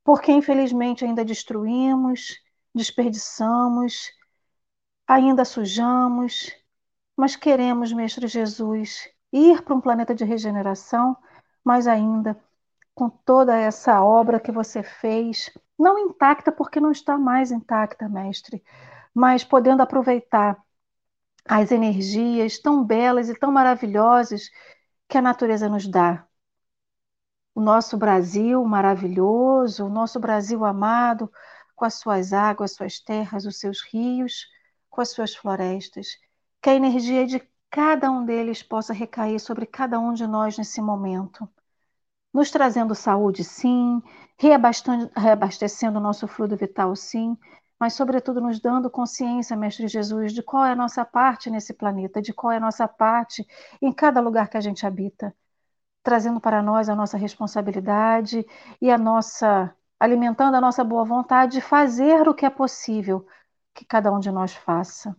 porque 0.04 0.32
infelizmente 0.32 1.04
ainda 1.04 1.24
destruímos, 1.24 2.40
desperdiçamos, 2.74 4.12
ainda 5.06 5.44
sujamos, 5.44 6.52
mas 7.16 7.36
queremos, 7.36 7.92
Mestre 7.92 8.28
Jesus, 8.28 9.08
ir 9.32 9.62
para 9.62 9.74
um 9.74 9.80
planeta 9.80 10.14
de 10.14 10.24
regeneração, 10.24 11.16
mas 11.64 11.86
ainda 11.86 12.38
com 12.94 13.08
toda 13.08 13.56
essa 13.56 14.02
obra 14.02 14.40
que 14.40 14.50
você 14.50 14.82
fez, 14.82 15.50
não 15.78 15.98
intacta 15.98 16.50
porque 16.50 16.80
não 16.80 16.90
está 16.90 17.16
mais 17.16 17.52
intacta, 17.52 18.08
mestre, 18.08 18.62
mas 19.14 19.44
podendo 19.44 19.82
aproveitar 19.82 20.60
as 21.44 21.70
energias 21.72 22.58
tão 22.58 22.84
belas 22.84 23.28
e 23.28 23.38
tão 23.38 23.52
maravilhosas 23.52 24.50
que 25.08 25.16
a 25.16 25.22
natureza 25.22 25.68
nos 25.68 25.88
dá. 25.88 26.26
O 27.54 27.60
nosso 27.60 27.96
Brasil 27.96 28.64
maravilhoso, 28.64 29.86
o 29.86 29.88
nosso 29.88 30.20
Brasil 30.20 30.64
amado, 30.64 31.30
com 31.74 31.84
as 31.84 31.94
suas 31.94 32.32
águas, 32.32 32.74
suas 32.74 33.00
terras, 33.00 33.46
os 33.46 33.58
seus 33.58 33.82
rios, 33.82 34.46
com 34.90 35.00
as 35.00 35.10
suas 35.10 35.34
florestas. 35.34 36.18
Que 36.60 36.70
a 36.70 36.74
energia 36.74 37.26
de 37.26 37.40
cada 37.70 38.10
um 38.10 38.24
deles 38.24 38.62
possa 38.62 38.92
recair 38.92 39.38
sobre 39.40 39.66
cada 39.66 39.98
um 39.98 40.12
de 40.12 40.26
nós 40.26 40.56
nesse 40.58 40.80
momento. 40.80 41.48
Nos 42.32 42.50
trazendo 42.50 42.94
saúde, 42.94 43.44
sim, 43.44 44.02
reabastecendo 44.38 45.98
o 45.98 46.02
nosso 46.02 46.28
fluido 46.28 46.56
vital, 46.56 46.94
sim, 46.96 47.36
mas, 47.80 47.94
sobretudo, 47.94 48.40
nos 48.40 48.60
dando 48.60 48.90
consciência, 48.90 49.56
Mestre 49.56 49.88
Jesus, 49.88 50.32
de 50.32 50.42
qual 50.42 50.64
é 50.64 50.72
a 50.72 50.76
nossa 50.76 51.04
parte 51.04 51.48
nesse 51.50 51.72
planeta, 51.74 52.20
de 52.20 52.32
qual 52.32 52.52
é 52.52 52.56
a 52.56 52.60
nossa 52.60 52.88
parte 52.88 53.46
em 53.80 53.92
cada 53.92 54.20
lugar 54.20 54.48
que 54.48 54.56
a 54.56 54.60
gente 54.60 54.86
habita, 54.86 55.34
trazendo 56.02 56.40
para 56.40 56.62
nós 56.62 56.88
a 56.88 56.96
nossa 56.96 57.18
responsabilidade 57.18 58.46
e 58.80 58.90
a 58.90 58.98
nossa, 58.98 59.74
alimentando 60.00 60.56
a 60.56 60.60
nossa 60.60 60.84
boa 60.84 61.04
vontade 61.04 61.52
de 61.54 61.60
fazer 61.60 62.28
o 62.28 62.34
que 62.34 62.46
é 62.46 62.50
possível 62.50 63.26
que 63.74 63.84
cada 63.84 64.12
um 64.12 64.20
de 64.20 64.30
nós 64.32 64.54
faça. 64.54 65.16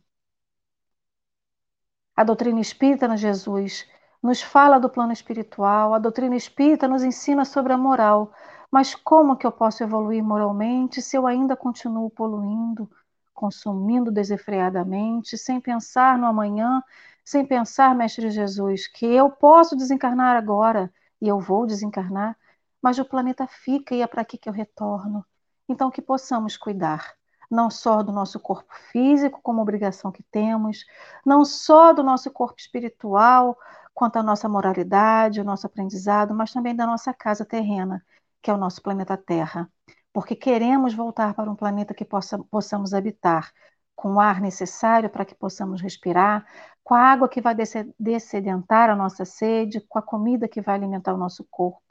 A 2.19 2.23
doutrina 2.25 2.59
espírita 2.59 3.07
no 3.07 3.15
Jesus 3.15 3.87
nos 4.21 4.41
fala 4.41 4.77
do 4.77 4.89
plano 4.89 5.13
espiritual, 5.13 5.93
a 5.93 5.99
doutrina 5.99 6.35
espírita 6.35 6.85
nos 6.85 7.01
ensina 7.01 7.45
sobre 7.45 7.71
a 7.71 7.77
moral, 7.77 8.33
mas 8.69 8.93
como 8.93 9.37
que 9.37 9.47
eu 9.47 9.53
posso 9.53 9.83
evoluir 9.83 10.21
moralmente 10.21 11.01
se 11.01 11.15
eu 11.15 11.25
ainda 11.25 11.55
continuo 11.55 12.09
poluindo, 12.09 12.91
consumindo 13.33 14.11
desenfreadamente, 14.11 15.37
sem 15.37 15.61
pensar 15.61 16.17
no 16.17 16.25
amanhã, 16.25 16.83
sem 17.23 17.45
pensar, 17.45 17.95
Mestre 17.95 18.29
Jesus, 18.29 18.85
que 18.85 19.05
eu 19.05 19.31
posso 19.31 19.73
desencarnar 19.77 20.35
agora 20.35 20.93
e 21.21 21.27
eu 21.29 21.39
vou 21.39 21.65
desencarnar, 21.65 22.37
mas 22.81 22.99
o 22.99 23.05
planeta 23.05 23.47
fica 23.47 23.95
e 23.95 24.01
é 24.01 24.07
para 24.07 24.25
que 24.25 24.37
eu 24.45 24.51
retorno. 24.51 25.25
Então, 25.69 25.89
que 25.89 26.01
possamos 26.01 26.57
cuidar 26.57 27.17
não 27.49 27.69
só 27.69 28.03
do 28.03 28.11
nosso 28.11 28.39
corpo 28.39 28.73
físico, 28.91 29.39
como 29.41 29.61
obrigação 29.61 30.11
que 30.11 30.23
temos, 30.23 30.85
não 31.25 31.43
só 31.43 31.93
do 31.93 32.03
nosso 32.03 32.29
corpo 32.31 32.59
espiritual, 32.59 33.57
quanto 33.93 34.17
à 34.17 34.23
nossa 34.23 34.47
moralidade, 34.47 35.41
o 35.41 35.43
nosso 35.43 35.67
aprendizado, 35.67 36.33
mas 36.33 36.53
também 36.53 36.75
da 36.75 36.85
nossa 36.85 37.13
casa 37.13 37.43
terrena, 37.45 38.05
que 38.41 38.49
é 38.51 38.53
o 38.53 38.57
nosso 38.57 38.81
planeta 38.81 39.17
Terra. 39.17 39.69
Porque 40.13 40.35
queremos 40.35 40.93
voltar 40.93 41.33
para 41.33 41.49
um 41.49 41.55
planeta 41.55 41.93
que 41.93 42.05
possa, 42.05 42.39
possamos 42.39 42.93
habitar, 42.93 43.51
com 43.95 44.13
o 44.13 44.19
ar 44.19 44.39
necessário 44.39 45.09
para 45.09 45.25
que 45.25 45.35
possamos 45.35 45.81
respirar, 45.81 46.45
com 46.83 46.95
a 46.95 47.01
água 47.01 47.27
que 47.27 47.41
vai 47.41 47.53
dessedentar 47.99 48.89
a 48.89 48.95
nossa 48.95 49.25
sede, 49.25 49.81
com 49.81 49.99
a 49.99 50.01
comida 50.01 50.47
que 50.47 50.61
vai 50.61 50.75
alimentar 50.75 51.13
o 51.13 51.17
nosso 51.17 51.45
corpo. 51.51 51.81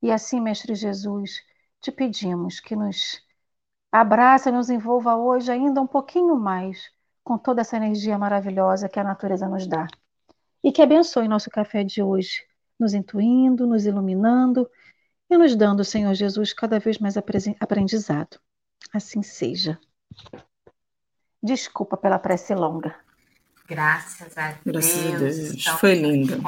E 0.00 0.10
assim, 0.10 0.40
Mestre 0.40 0.74
Jesus, 0.74 1.42
te 1.80 1.92
pedimos 1.92 2.58
que 2.58 2.74
nos 2.74 3.22
abraça 3.92 4.48
e 4.48 4.52
nos 4.52 4.70
envolva 4.70 5.14
hoje 5.14 5.52
ainda 5.52 5.80
um 5.80 5.86
pouquinho 5.86 6.34
mais 6.36 6.90
com 7.22 7.36
toda 7.36 7.60
essa 7.60 7.76
energia 7.76 8.18
maravilhosa 8.18 8.88
que 8.88 8.98
a 8.98 9.04
natureza 9.04 9.46
nos 9.46 9.66
dá. 9.66 9.86
E 10.64 10.72
que 10.72 10.80
abençoe 10.80 11.28
nosso 11.28 11.50
café 11.50 11.84
de 11.84 12.02
hoje, 12.02 12.42
nos 12.80 12.94
intuindo, 12.94 13.66
nos 13.66 13.84
iluminando 13.84 14.68
e 15.28 15.36
nos 15.36 15.54
dando, 15.54 15.84
Senhor 15.84 16.14
Jesus, 16.14 16.52
cada 16.52 16.78
vez 16.78 16.98
mais 16.98 17.16
aprendizado. 17.60 18.40
Assim 18.92 19.22
seja. 19.22 19.78
Desculpa 21.42 21.96
pela 21.96 22.18
prece 22.18 22.54
longa. 22.54 22.94
Graças 23.66 24.36
a 24.36 24.52
Deus. 24.52 24.62
Graças 24.64 25.14
a 25.14 25.18
Deus. 25.18 25.38
Então, 25.54 25.78
Foi 25.78 25.94
linda. 25.94 26.38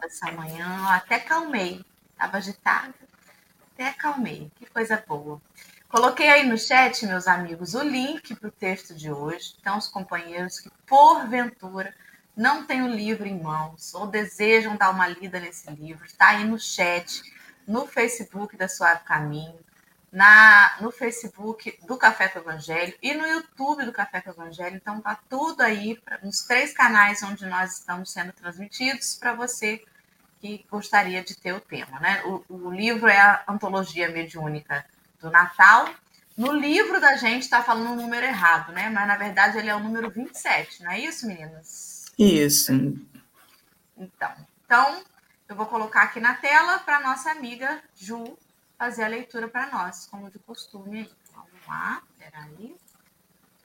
dessa 0.00 0.32
manhã, 0.32 0.86
até 0.88 1.18
calmei. 1.18 1.84
Estava 2.10 2.36
agitada. 2.38 2.94
Até 3.74 3.92
calmei. 3.92 4.50
Que 4.56 4.66
coisa 4.66 5.02
boa. 5.06 5.40
Coloquei 5.92 6.26
aí 6.30 6.48
no 6.48 6.56
chat, 6.56 7.04
meus 7.04 7.26
amigos, 7.26 7.74
o 7.74 7.82
link 7.82 8.34
para 8.36 8.48
o 8.48 8.50
texto 8.50 8.94
de 8.94 9.12
hoje. 9.12 9.54
Então, 9.60 9.76
os 9.76 9.88
companheiros 9.88 10.58
que, 10.58 10.70
porventura, 10.86 11.94
não 12.34 12.64
têm 12.64 12.82
o 12.82 12.88
livro 12.88 13.28
em 13.28 13.38
mãos 13.38 13.92
ou 13.92 14.06
desejam 14.06 14.74
dar 14.74 14.88
uma 14.88 15.06
lida 15.06 15.38
nesse 15.38 15.70
livro, 15.72 16.06
está 16.06 16.28
aí 16.28 16.44
no 16.44 16.58
chat 16.58 17.22
no 17.68 17.86
Facebook 17.86 18.56
da 18.56 18.70
Suave 18.70 19.04
Caminho, 19.04 19.60
na, 20.10 20.78
no 20.80 20.90
Facebook 20.90 21.78
do 21.86 21.98
Café 21.98 22.26
com 22.28 22.38
Evangelho 22.38 22.94
e 23.02 23.12
no 23.12 23.26
YouTube 23.26 23.84
do 23.84 23.92
Café 23.92 24.22
com 24.22 24.30
Evangelho. 24.30 24.76
Então 24.76 24.98
tá 24.98 25.20
tudo 25.28 25.60
aí 25.60 26.00
pra, 26.00 26.18
nos 26.22 26.40
três 26.46 26.72
canais 26.72 27.22
onde 27.22 27.44
nós 27.44 27.80
estamos 27.80 28.10
sendo 28.10 28.32
transmitidos 28.32 29.16
para 29.16 29.34
você 29.34 29.84
que 30.40 30.64
gostaria 30.70 31.22
de 31.22 31.36
ter 31.36 31.52
o 31.52 31.60
tema. 31.60 32.00
Né? 32.00 32.22
O, 32.24 32.44
o 32.48 32.70
livro 32.70 33.08
é 33.08 33.20
a 33.20 33.44
Antologia 33.46 34.08
Mediúnica 34.08 34.86
do 35.22 35.30
Natal. 35.30 35.88
No 36.36 36.52
livro 36.52 37.00
da 37.00 37.16
gente 37.16 37.42
está 37.42 37.62
falando 37.62 37.92
o 37.92 37.96
número 37.96 38.26
errado, 38.26 38.72
né? 38.72 38.90
Mas 38.90 39.06
na 39.06 39.16
verdade 39.16 39.58
ele 39.58 39.68
é 39.68 39.74
o 39.74 39.80
número 39.80 40.10
27, 40.10 40.82
não 40.82 40.90
é 40.90 41.00
isso, 41.00 41.26
meninas? 41.26 42.06
Isso. 42.18 42.72
Então, 43.96 44.32
então 44.64 45.02
eu 45.48 45.56
vou 45.56 45.66
colocar 45.66 46.02
aqui 46.02 46.20
na 46.20 46.34
tela 46.34 46.78
para 46.80 47.00
nossa 47.00 47.30
amiga 47.30 47.80
Ju 47.96 48.36
fazer 48.78 49.04
a 49.04 49.08
leitura 49.08 49.46
para 49.46 49.70
nós, 49.70 50.06
como 50.10 50.28
de 50.28 50.40
costume. 50.40 51.08
Vamos 51.32 51.66
lá, 51.68 52.02
peraí. 52.18 52.74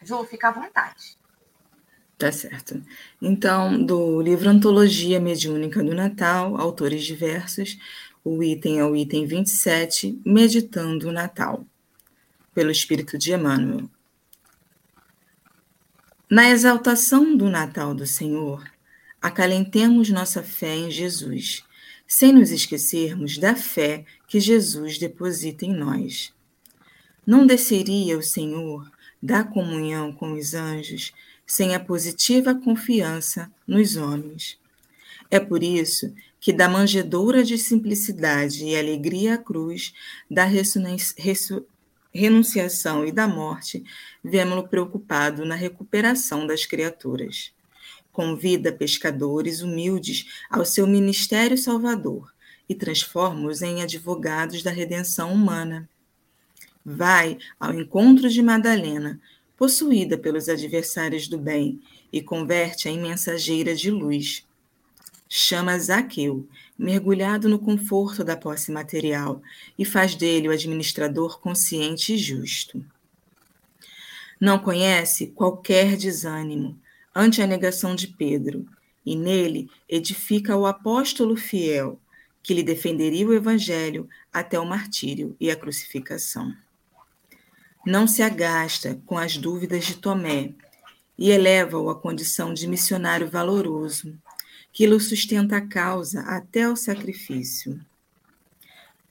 Ju, 0.04 0.24
fica 0.26 0.50
à 0.50 0.52
vontade. 0.52 1.18
Tá 2.18 2.32
certo. 2.32 2.82
Então, 3.22 3.84
do 3.84 4.22
livro 4.22 4.50
Antologia 4.50 5.20
Mediúnica 5.20 5.84
do 5.84 5.94
Natal, 5.94 6.60
autores 6.60 7.04
diversos, 7.04 7.78
o 8.30 8.44
item 8.44 8.78
é 8.78 8.84
o 8.84 8.94
item 8.94 9.26
27, 9.26 10.20
Meditando 10.26 11.08
o 11.08 11.12
Natal, 11.14 11.66
pelo 12.54 12.70
Espírito 12.70 13.18
de 13.18 13.32
Emmanuel. 13.32 13.90
Na 16.30 16.50
exaltação 16.50 17.38
do 17.38 17.50
Natal 17.50 17.96
do 17.96 18.06
Senhor, 18.06 18.70
acalentemos 19.22 20.10
nossa 20.10 20.44
fé 20.44 20.76
em 20.76 20.92
Jesus 20.92 21.64
sem 22.06 22.34
nos 22.34 22.52
esquecermos 22.52 23.38
da 23.38 23.56
fé 23.56 24.04
que 24.28 24.42
Jesus 24.42 24.98
deposita 24.98 25.66
em 25.66 25.74
nós. 25.74 26.34
Não 27.26 27.46
desceria 27.46 28.18
o 28.18 28.24
Senhor 28.24 28.92
da 29.24 29.46
comunhão 29.46 30.12
com 30.12 30.34
os 30.34 30.54
anjos 30.54 31.14
sem 31.46 31.74
a 31.74 31.80
positiva 31.80 32.54
confiança 32.54 33.50
nos 33.66 33.96
homens. 33.96 34.60
É 35.32 35.40
por 35.40 35.64
isso 35.64 36.14
que 36.48 36.54
da 36.54 36.70
manjedoura 36.70 37.44
de 37.44 37.58
simplicidade 37.58 38.64
e 38.64 38.74
alegria 38.74 39.34
à 39.34 39.38
cruz, 39.38 39.92
da 40.32 40.46
renunciação 42.14 43.06
e 43.06 43.12
da 43.12 43.28
morte, 43.28 43.84
vemos-lo 44.24 44.66
preocupado 44.66 45.44
na 45.44 45.56
recuperação 45.56 46.48
das 46.48 46.66
criaturas. 46.66 47.52
Convida 48.14 48.72
pescadores 48.72 49.62
humildes 49.62 50.26
ao 50.50 50.64
seu 50.64 50.88
ministério 50.88 51.58
salvador 51.58 52.34
e 52.70 52.74
transforma-os 52.74 53.62
em 53.62 53.82
advogados 53.82 54.64
da 54.64 54.72
redenção 54.72 55.34
humana. 55.34 55.90
Vai 56.86 57.38
ao 57.60 57.74
encontro 57.74 58.30
de 58.30 58.42
Madalena, 58.42 59.20
possuída 59.58 60.18
pelos 60.18 60.48
adversários 60.48 61.28
do 61.28 61.38
bem, 61.38 61.82
e 62.10 62.22
converte-a 62.22 62.92
em 62.92 63.02
mensageira 63.02 63.76
de 63.76 63.92
luz. 63.92 64.47
Chama 65.30 65.78
Zaqueu, 65.78 66.48
mergulhado 66.78 67.50
no 67.50 67.60
conforto 67.60 68.24
da 68.24 68.38
posse 68.38 68.72
material, 68.72 69.42
e 69.78 69.84
faz 69.84 70.16
dele 70.16 70.48
o 70.48 70.52
administrador 70.52 71.40
consciente 71.40 72.14
e 72.14 72.18
justo. 72.18 72.84
Não 74.40 74.60
conhece 74.60 75.28
qualquer 75.28 75.98
desânimo, 75.98 76.80
ante 77.14 77.42
a 77.42 77.48
negação 77.48 77.96
de 77.96 78.08
Pedro, 78.08 78.66
e 79.06 79.16
nele 79.16 79.70
edifica 79.90 80.56
o 80.56 80.66
apóstolo 80.66 81.36
fiel, 81.36 82.00
que 82.44 82.54
lhe 82.54 82.64
defenderia 82.64 83.28
o 83.28 83.34
evangelho 83.34 84.08
até 84.32 84.60
o 84.60 84.66
martírio 84.66 85.36
e 85.40 85.50
a 85.50 85.56
crucificação. 85.56 86.56
Não 87.86 88.08
se 88.08 88.22
agasta 88.22 89.02
com 89.06 89.18
as 89.18 89.38
dúvidas 89.38 89.86
de 89.86 89.96
Tomé 89.96 90.54
e 91.18 91.32
eleva-o 91.32 91.90
à 91.90 91.96
condição 91.96 92.54
de 92.54 92.68
missionário 92.68 93.30
valoroso, 93.30 94.14
que 94.78 94.86
lhe 94.86 95.00
sustenta 95.00 95.58
a 95.58 95.62
causa 95.68 96.22
até 96.22 96.70
o 96.70 96.76
sacrifício. 96.76 97.84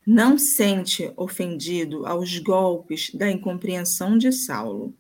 Não 0.07 0.39
sente 0.39 1.13
ofendido 1.17 2.07
aos 2.07 2.39
golpes 2.39 3.11
da 3.13 3.29
incompreensão 3.29 4.17
de 4.17 4.31
Saulo, 4.31 4.95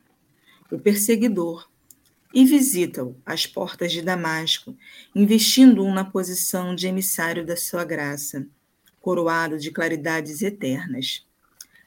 o 0.68 0.76
perseguidor, 0.76 1.68
e 2.35 2.44
visita-o 2.44 3.14
às 3.25 3.46
portas 3.46 3.92
de 3.92 4.02
Damasco, 4.02 4.76
investindo-o 5.14 5.94
na 5.94 6.04
posição 6.04 6.75
de 6.75 6.88
emissário 6.88 7.46
da 7.46 7.56
sua 7.56 7.85
graça, 7.85 8.44
coroado 9.00 9.61
de 9.61 9.70
claridades 9.70 10.42
eternas. 10.42 11.25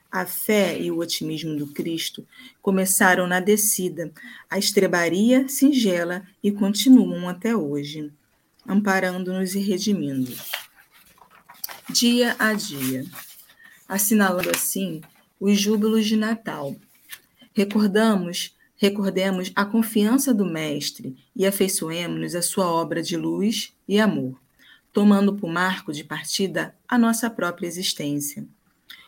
A 0.10 0.26
fé 0.26 0.80
e 0.80 0.90
o 0.90 1.00
otimismo 1.00 1.54
do 1.58 1.68
Cristo 1.74 2.26
começaram 2.62 3.28
na 3.28 3.42
descida, 3.42 4.10
a 4.50 4.58
estrebaria 4.58 5.50
singela 5.50 6.26
e 6.42 6.50
continuam 6.50 7.28
até 7.28 7.54
hoje, 7.54 8.10
amparando-nos 8.68 9.56
e 9.56 9.60
redimindo. 9.60 10.34
Dia 11.90 12.36
a 12.40 12.54
dia, 12.54 13.06
assinalando 13.88 14.50
assim 14.50 15.02
os 15.40 15.60
júbilos 15.60 16.06
de 16.06 16.16
Natal. 16.16 16.76
Recordamos 17.54 18.56
Recordemos 18.82 19.52
a 19.58 19.66
confiança 19.66 20.34
do 20.34 20.46
Mestre 20.46 21.14
e 21.36 21.46
afeiçoemos-nos 21.46 22.34
à 22.34 22.42
sua 22.42 22.66
obra 22.66 23.04
de 23.04 23.18
luz 23.18 23.74
e 23.86 24.00
amor, 24.00 24.40
tomando 24.94 25.36
por 25.36 25.52
marco 25.52 25.92
de 25.92 26.02
partida 26.02 26.74
a 26.88 26.98
nossa 26.98 27.30
própria 27.30 27.68
existência. 27.68 28.48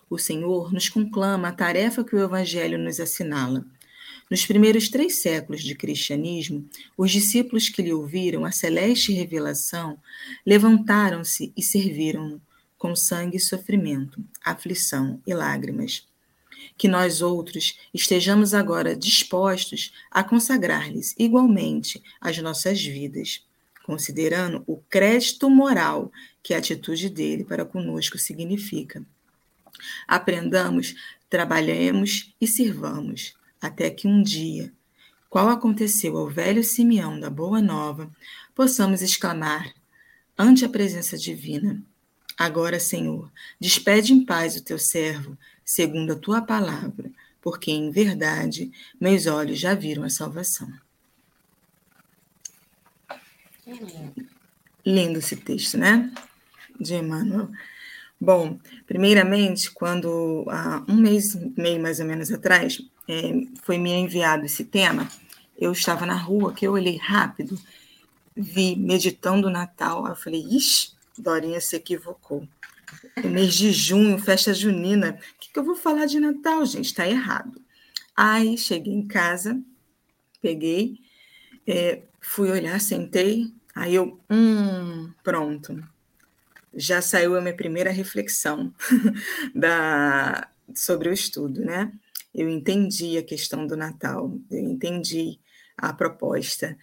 O 0.10 0.18
Senhor 0.18 0.74
nos 0.74 0.90
conclama 0.90 1.48
a 1.48 1.54
tarefa 1.54 2.04
que 2.04 2.14
o 2.14 2.20
Evangelho 2.20 2.78
nos 2.78 3.00
assinala. 3.00 3.66
Nos 4.32 4.46
primeiros 4.46 4.88
três 4.88 5.22
séculos 5.22 5.62
de 5.62 5.76
cristianismo, 5.76 6.66
os 6.98 7.12
discípulos 7.12 7.68
que 7.68 7.82
lhe 7.82 7.92
ouviram 7.92 8.46
a 8.46 8.52
celeste 8.54 9.12
revelação 9.12 10.00
levantaram-se 10.46 11.52
e 11.56 11.62
serviram 11.62 12.42
com 12.78 12.96
sangue 12.96 13.36
e 13.36 13.42
sofrimento, 13.42 14.24
aflição 14.42 15.22
e 15.28 15.34
lágrimas 15.34 16.08
que 16.78 16.88
nós 16.88 17.22
outros 17.22 17.78
estejamos 17.94 18.54
agora 18.54 18.96
dispostos 18.96 19.94
a 20.10 20.24
consagrar-lhes 20.24 21.14
igualmente 21.18 22.02
as 22.20 22.38
nossas 22.38 22.82
vidas, 22.82 23.44
considerando 23.84 24.64
o 24.66 24.78
crédito 24.78 25.50
moral 25.50 26.10
que 26.42 26.54
a 26.54 26.58
atitude 26.58 27.10
dele 27.10 27.44
para 27.44 27.66
conosco 27.66 28.18
significa. 28.18 29.04
Aprendamos, 30.08 30.96
trabalhemos 31.30 32.34
e 32.40 32.48
sirvamos, 32.48 33.36
até 33.62 33.90
que 33.90 34.08
um 34.08 34.24
dia, 34.24 34.74
qual 35.30 35.48
aconteceu 35.50 36.18
ao 36.18 36.28
velho 36.28 36.64
Simeão 36.64 37.20
da 37.20 37.30
Boa 37.30 37.62
Nova, 37.62 38.12
possamos 38.56 39.02
exclamar 39.02 39.74
ante 40.38 40.66
a 40.66 40.70
presença 40.70 41.18
divina: 41.18 41.82
Agora, 42.38 42.80
Senhor, 42.80 43.32
despede 43.60 44.14
em 44.14 44.26
paz 44.26 44.56
o 44.56 44.64
teu 44.64 44.80
servo 44.80 45.38
segundo 45.64 46.14
a 46.14 46.16
tua 46.16 46.42
palavra, 46.42 47.12
porque 47.40 47.72
em 47.72 47.92
verdade 47.92 48.72
meus 49.00 49.28
olhos 49.28 49.60
já 49.60 49.76
viram 49.76 50.04
a 50.04 50.10
salvação. 50.10 50.68
Lindo 54.86 55.20
esse 55.20 55.36
texto, 55.36 55.78
né? 55.78 56.12
De 56.80 56.96
Emmanuel. 56.96 57.50
Bom, 58.20 58.60
primeiramente, 58.86 59.72
quando 59.72 60.46
há 60.50 60.84
um 60.88 60.98
mês 60.98 61.36
e 61.36 61.54
meio 61.56 61.82
mais 61.82 62.00
ou 62.00 62.06
menos 62.06 62.32
atrás 62.32 62.82
é, 63.12 63.34
foi 63.64 63.78
me 63.78 63.92
enviado 63.92 64.46
esse 64.46 64.64
tema, 64.64 65.10
eu 65.58 65.74
estava 65.74 66.06
na 66.06 66.16
rua, 66.16 66.54
que 66.54 66.66
eu 66.66 66.72
olhei 66.72 66.98
rápido, 66.98 67.60
vi 68.36 68.76
meditando 68.76 69.48
o 69.48 69.52
Natal, 69.52 70.08
eu 70.08 70.16
falei, 70.16 70.42
ixi, 70.50 70.94
Dorinha 71.18 71.60
se 71.60 71.76
equivocou. 71.76 72.48
É 73.16 73.22
mês 73.22 73.54
de 73.54 73.72
junho, 73.72 74.18
festa 74.18 74.54
junina. 74.54 75.20
O 75.36 75.40
que, 75.40 75.52
que 75.52 75.60
eu 75.60 75.64
vou 75.64 75.76
falar 75.76 76.06
de 76.06 76.20
Natal, 76.20 76.66
gente? 76.66 76.86
Está 76.86 77.08
errado. 77.08 77.62
Aí 78.16 78.58
cheguei 78.58 78.94
em 78.94 79.06
casa, 79.06 79.62
peguei, 80.42 81.00
é, 81.68 82.04
fui 82.20 82.50
olhar, 82.50 82.80
sentei, 82.80 83.54
aí 83.76 83.96
eu, 83.96 84.20
hum, 84.30 85.12
pronto. 85.24 85.84
Já 86.74 87.02
saiu 87.02 87.36
a 87.36 87.42
minha 87.42 87.56
primeira 87.56 87.92
reflexão 87.92 88.74
da, 89.54 90.48
sobre 90.74 91.10
o 91.10 91.14
estudo, 91.14 91.62
né? 91.62 91.92
Eu 92.34 92.50
entendi 92.50 93.18
a 93.18 93.24
questão 93.24 93.68
do 93.68 93.76
Natal, 93.76 94.38
eu 94.50 94.60
entendi 94.60 95.40
a 95.78 95.94
proposta 95.94 96.78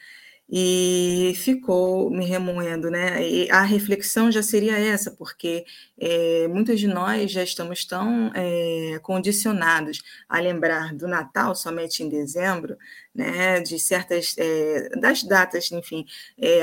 e 0.50 1.34
ficou 1.36 2.10
me 2.10 2.24
remoendo, 2.24 2.90
né? 2.90 3.22
E 3.28 3.50
a 3.50 3.62
reflexão 3.62 4.32
já 4.32 4.42
seria 4.42 4.78
essa, 4.78 5.10
porque 5.10 5.64
é, 5.98 6.48
muitos 6.48 6.80
de 6.80 6.86
nós 6.86 7.30
já 7.30 7.42
estamos 7.42 7.84
tão 7.84 8.32
é, 8.34 8.98
condicionados 9.02 10.02
a 10.26 10.40
lembrar 10.40 10.94
do 10.94 11.06
Natal 11.06 11.54
somente 11.54 12.02
em 12.02 12.08
dezembro, 12.08 12.78
né? 13.14 13.60
De 13.60 13.78
certas 13.78 14.34
é, 14.38 14.88
das 14.98 15.22
datas, 15.22 15.70
enfim, 15.70 16.06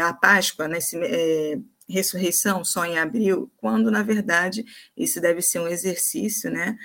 a 0.03 0.13
Páscoa, 0.13 0.67
né? 0.67 0.79
ressurreição 1.87 2.65
só 2.65 2.83
em 2.83 2.97
abril, 2.97 3.51
quando 3.57 3.91
na 3.91 4.01
verdade 4.01 4.65
isso 4.97 5.21
deve 5.21 5.43
ser 5.43 5.59
um 5.59 5.67
exercício, 5.67 6.49
né? 6.49 6.75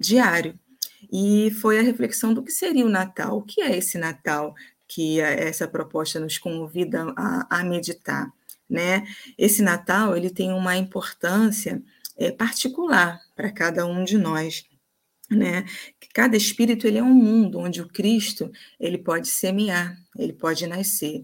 diário. 0.00 0.58
E 1.10 1.50
foi 1.60 1.78
a 1.78 1.82
reflexão 1.82 2.34
do 2.34 2.42
que 2.42 2.52
seria 2.52 2.84
o 2.84 2.90
Natal. 2.90 3.38
O 3.38 3.42
que 3.42 3.60
é 3.62 3.76
esse 3.76 3.98
Natal? 3.98 4.54
que 4.88 5.20
essa 5.20 5.68
proposta 5.68 6.18
nos 6.18 6.38
convida 6.38 7.12
a, 7.14 7.60
a 7.60 7.64
meditar. 7.64 8.32
Né? 8.68 9.06
Esse 9.36 9.62
Natal 9.62 10.16
ele 10.16 10.30
tem 10.30 10.50
uma 10.50 10.76
importância 10.76 11.82
é, 12.16 12.32
particular 12.32 13.20
para 13.36 13.52
cada 13.52 13.86
um 13.86 14.02
de 14.02 14.16
nós. 14.16 14.64
Né? 15.30 15.66
Cada 16.14 16.36
espírito 16.36 16.86
ele 16.86 16.98
é 16.98 17.02
um 17.02 17.14
mundo 17.14 17.58
onde 17.58 17.82
o 17.82 17.88
Cristo 17.88 18.50
ele 18.80 18.96
pode 18.96 19.28
semear, 19.28 19.96
ele 20.16 20.32
pode 20.32 20.66
nascer. 20.66 21.22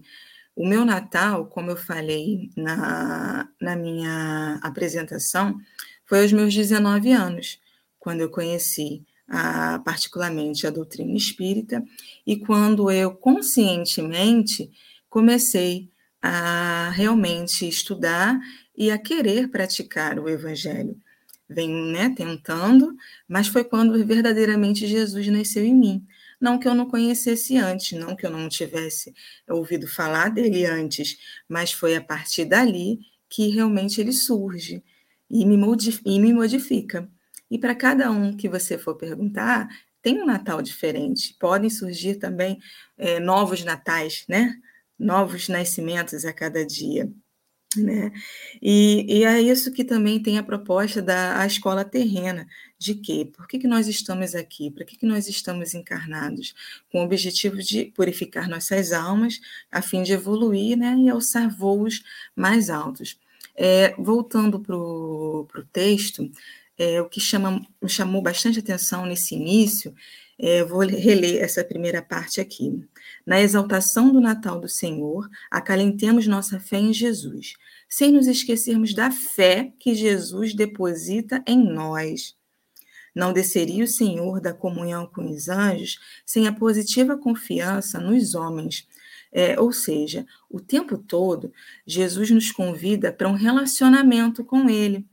O 0.55 0.65
meu 0.65 0.85
Natal, 0.85 1.47
como 1.47 1.71
eu 1.71 1.75
falei 1.75 2.51
na, 2.55 3.49
na 3.59 3.75
minha 3.75 4.59
apresentação, 4.61 5.57
foi 6.05 6.21
aos 6.21 6.31
meus 6.31 6.53
19 6.53 7.11
anos, 7.11 7.59
quando 7.99 8.21
eu 8.21 8.29
conheci 8.29 9.03
a, 9.27 9.79
particularmente 9.79 10.67
a 10.67 10.69
doutrina 10.69 11.15
espírita, 11.15 11.83
e 12.25 12.37
quando 12.37 12.91
eu 12.91 13.15
conscientemente 13.15 14.71
comecei 15.09 15.89
a 16.21 16.89
realmente 16.89 17.67
estudar 17.67 18.39
e 18.75 18.89
a 18.91 18.97
querer 18.97 19.49
praticar 19.49 20.19
o 20.19 20.27
evangelho. 20.27 20.99
Venho 21.47 21.91
né, 21.91 22.13
tentando, 22.15 22.95
mas 23.27 23.47
foi 23.47 23.63
quando 23.63 24.03
verdadeiramente 24.03 24.87
Jesus 24.87 25.27
nasceu 25.27 25.63
em 25.63 25.75
mim. 25.75 26.05
Não 26.41 26.57
que 26.57 26.67
eu 26.67 26.73
não 26.73 26.89
conhecesse 26.89 27.57
antes, 27.57 27.97
não 27.97 28.15
que 28.15 28.25
eu 28.25 28.31
não 28.31 28.49
tivesse 28.49 29.13
ouvido 29.47 29.87
falar 29.87 30.29
dele 30.29 30.65
antes, 30.65 31.17
mas 31.47 31.71
foi 31.71 31.95
a 31.95 32.03
partir 32.03 32.45
dali 32.45 32.99
que 33.29 33.49
realmente 33.49 34.01
ele 34.01 34.11
surge 34.11 34.83
e 35.29 35.45
me, 35.45 35.55
e 36.05 36.19
me 36.19 36.33
modifica. 36.33 37.09
E 37.49 37.57
para 37.59 37.75
cada 37.75 38.11
um 38.11 38.35
que 38.35 38.49
você 38.49 38.77
for 38.77 38.95
perguntar, 38.95 39.67
tem 40.01 40.21
um 40.21 40.25
Natal 40.25 40.61
diferente. 40.61 41.35
Podem 41.39 41.69
surgir 41.69 42.15
também 42.15 42.59
é, 42.97 43.19
novos 43.19 43.63
natais, 43.63 44.25
né? 44.29 44.55
Novos 44.97 45.49
nascimentos 45.49 46.25
a 46.25 46.33
cada 46.33 46.65
dia. 46.65 47.11
Né? 47.77 48.11
E, 48.61 49.05
e, 49.19 49.25
é 49.25 49.41
isso 49.41 49.71
que 49.71 49.83
também 49.83 50.21
tem 50.21 50.37
a 50.37 50.43
proposta 50.43 51.01
da 51.01 51.39
a 51.39 51.45
escola 51.45 51.83
terrena, 51.83 52.47
de 52.77 52.95
quê? 52.95 53.29
Por 53.35 53.47
que, 53.47 53.59
que 53.59 53.67
nós 53.67 53.87
estamos 53.87 54.35
aqui? 54.35 54.71
Para 54.71 54.85
que, 54.85 54.97
que 54.97 55.05
nós 55.05 55.27
estamos 55.27 55.73
encarnados? 55.73 56.53
Com 56.91 57.01
o 57.01 57.03
objetivo 57.03 57.57
de 57.57 57.85
purificar 57.85 58.47
nossas 58.47 58.93
almas, 58.93 59.39
a 59.71 59.81
fim 59.81 60.03
de 60.03 60.13
evoluir 60.13 60.77
né, 60.77 60.95
e 60.97 61.09
alçar 61.09 61.49
voos 61.49 62.03
mais 62.35 62.69
altos. 62.69 63.19
É, 63.57 63.93
voltando 63.97 64.59
para 64.59 64.75
o 64.75 65.47
texto, 65.71 66.29
é, 66.77 67.01
o 67.01 67.09
que 67.09 67.19
chama, 67.19 67.65
me 67.81 67.89
chamou 67.89 68.21
bastante 68.21 68.59
atenção 68.59 69.05
nesse 69.05 69.35
início, 69.35 69.93
é, 70.37 70.63
vou 70.63 70.79
reler 70.79 71.41
essa 71.41 71.63
primeira 71.63 72.01
parte 72.01 72.41
aqui. 72.41 72.83
Na 73.25 73.41
exaltação 73.41 74.11
do 74.11 74.19
Natal 74.19 74.59
do 74.59 74.67
Senhor, 74.67 75.29
acalentemos 75.49 76.27
nossa 76.27 76.59
fé 76.59 76.77
em 76.77 76.93
Jesus, 76.93 77.53
sem 77.87 78.11
nos 78.11 78.27
esquecermos 78.27 78.93
da 78.93 79.09
fé 79.09 79.73
que 79.79 79.95
Jesus 79.95 80.53
deposita 80.53 81.41
em 81.47 81.57
nós. 81.57 82.35
Não 83.15 83.31
desceria 83.31 83.85
o 83.85 83.87
Senhor 83.87 84.41
da 84.41 84.53
comunhão 84.53 85.07
com 85.07 85.29
os 85.31 85.47
anjos 85.47 85.99
sem 86.25 86.47
a 86.47 86.53
positiva 86.53 87.17
confiança 87.17 87.97
nos 87.97 88.35
homens. 88.35 88.85
É, 89.31 89.59
ou 89.59 89.71
seja, 89.71 90.25
o 90.49 90.59
tempo 90.59 90.97
todo, 90.97 91.51
Jesus 91.85 92.29
nos 92.29 92.51
convida 92.51 93.11
para 93.11 93.27
um 93.27 93.33
relacionamento 93.33 94.43
com 94.43 94.69
Ele 94.69 95.05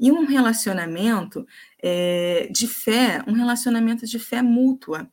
e 0.00 0.10
um 0.10 0.24
relacionamento 0.24 1.46
é, 1.82 2.48
de 2.50 2.66
fé, 2.66 3.22
um 3.26 3.32
relacionamento 3.32 4.06
de 4.06 4.18
fé 4.18 4.40
mútua, 4.40 5.06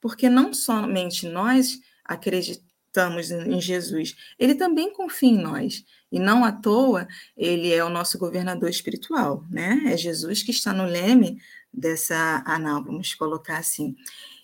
porque 0.00 0.28
não 0.28 0.52
somente 0.52 1.28
nós 1.28 1.78
acreditamos 2.04 3.30
em 3.30 3.60
Jesus, 3.60 4.16
ele 4.36 4.56
também 4.56 4.92
confia 4.92 5.30
em 5.30 5.38
nós. 5.38 5.84
E 6.10 6.18
não 6.18 6.44
à 6.44 6.52
toa, 6.52 7.06
ele 7.36 7.72
é 7.72 7.82
o 7.82 7.88
nosso 7.88 8.18
governador 8.18 8.68
espiritual, 8.68 9.46
né? 9.48 9.80
É 9.86 9.96
Jesus 9.96 10.42
que 10.42 10.50
está 10.50 10.72
no 10.72 10.84
leme 10.84 11.40
dessa 11.72 12.42
anal, 12.44 12.84
vamos 12.84 13.14
colocar 13.14 13.58
assim. 13.58 13.94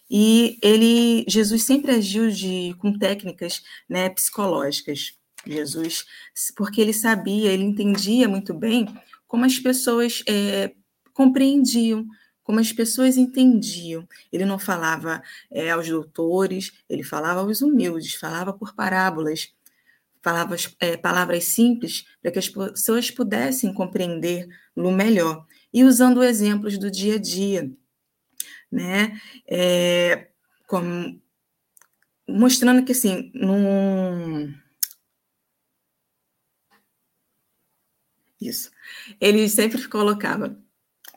E 0.08 0.58
ele, 0.62 1.26
Jesus 1.28 1.64
sempre 1.64 1.90
agiu 1.90 2.30
de, 2.30 2.74
com 2.78 2.96
técnicas 2.96 3.62
né, 3.86 4.08
psicológicas. 4.08 5.12
Jesus, 5.46 6.04
porque 6.56 6.80
ele 6.80 6.92
sabia, 6.92 7.50
ele 7.50 7.62
entendia 7.62 8.28
muito 8.28 8.52
bem 8.52 8.86
como 9.28 9.44
as 9.44 9.58
pessoas 9.58 10.24
é, 10.26 10.72
compreendiam, 11.12 12.06
como 12.42 12.58
as 12.58 12.72
pessoas 12.72 13.18
entendiam. 13.18 14.08
Ele 14.32 14.46
não 14.46 14.58
falava 14.58 15.22
é, 15.50 15.70
aos 15.70 15.86
doutores, 15.86 16.72
ele 16.88 17.02
falava 17.02 17.40
aos 17.40 17.60
humildes, 17.60 18.14
falava 18.14 18.54
por 18.54 18.74
parábolas, 18.74 19.52
falava 20.22 20.56
é, 20.80 20.96
palavras 20.96 21.44
simples 21.44 22.06
para 22.22 22.30
que 22.30 22.38
as 22.38 22.48
pessoas 22.48 23.10
pudessem 23.10 23.72
compreendê-lo 23.72 24.90
melhor. 24.90 25.46
E 25.72 25.84
usando 25.84 26.24
exemplos 26.24 26.78
do 26.78 26.90
dia 26.90 27.16
a 27.16 27.18
dia, 27.18 27.70
né? 28.72 29.20
É, 29.46 30.28
como, 30.66 31.20
mostrando 32.26 32.84
que, 32.84 32.92
assim, 32.92 33.30
num 33.34 34.54
Isso. 38.40 38.70
Ele 39.20 39.48
sempre 39.48 39.86
colocava: 39.88 40.56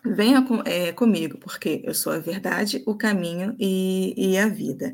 venha 0.05 0.41
com, 0.43 0.62
é, 0.65 0.91
comigo, 0.91 1.38
porque 1.38 1.81
eu 1.84 1.93
sou 1.93 2.13
a 2.13 2.19
verdade, 2.19 2.84
o 2.86 2.95
caminho 2.95 3.55
e, 3.60 4.13
e 4.17 4.38
a 4.38 4.47
vida. 4.47 4.93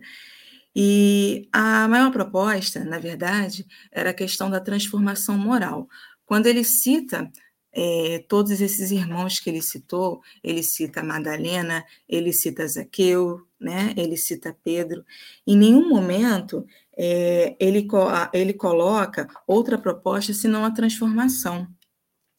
E 0.75 1.49
a 1.51 1.87
maior 1.87 2.11
proposta, 2.11 2.83
na 2.83 2.99
verdade, 2.99 3.65
era 3.91 4.11
a 4.11 4.13
questão 4.13 4.49
da 4.49 4.59
transformação 4.59 5.37
moral. 5.37 5.89
Quando 6.25 6.45
ele 6.45 6.63
cita 6.63 7.31
é, 7.73 8.25
todos 8.27 8.59
esses 8.61 8.91
irmãos 8.91 9.39
que 9.39 9.49
ele 9.49 9.61
citou, 9.61 10.21
ele 10.43 10.63
cita 10.63 11.03
Madalena, 11.03 11.83
ele 12.07 12.33
cita 12.33 12.67
Zaqueu, 12.67 13.41
né? 13.59 13.93
ele 13.97 14.17
cita 14.17 14.55
Pedro. 14.63 15.03
Em 15.45 15.55
nenhum 15.55 15.89
momento 15.89 16.65
é, 16.97 17.55
ele, 17.59 17.87
ele 18.33 18.53
coloca 18.53 19.27
outra 19.47 19.77
proposta 19.77 20.33
senão 20.33 20.65
a 20.65 20.71
transformação. 20.71 21.67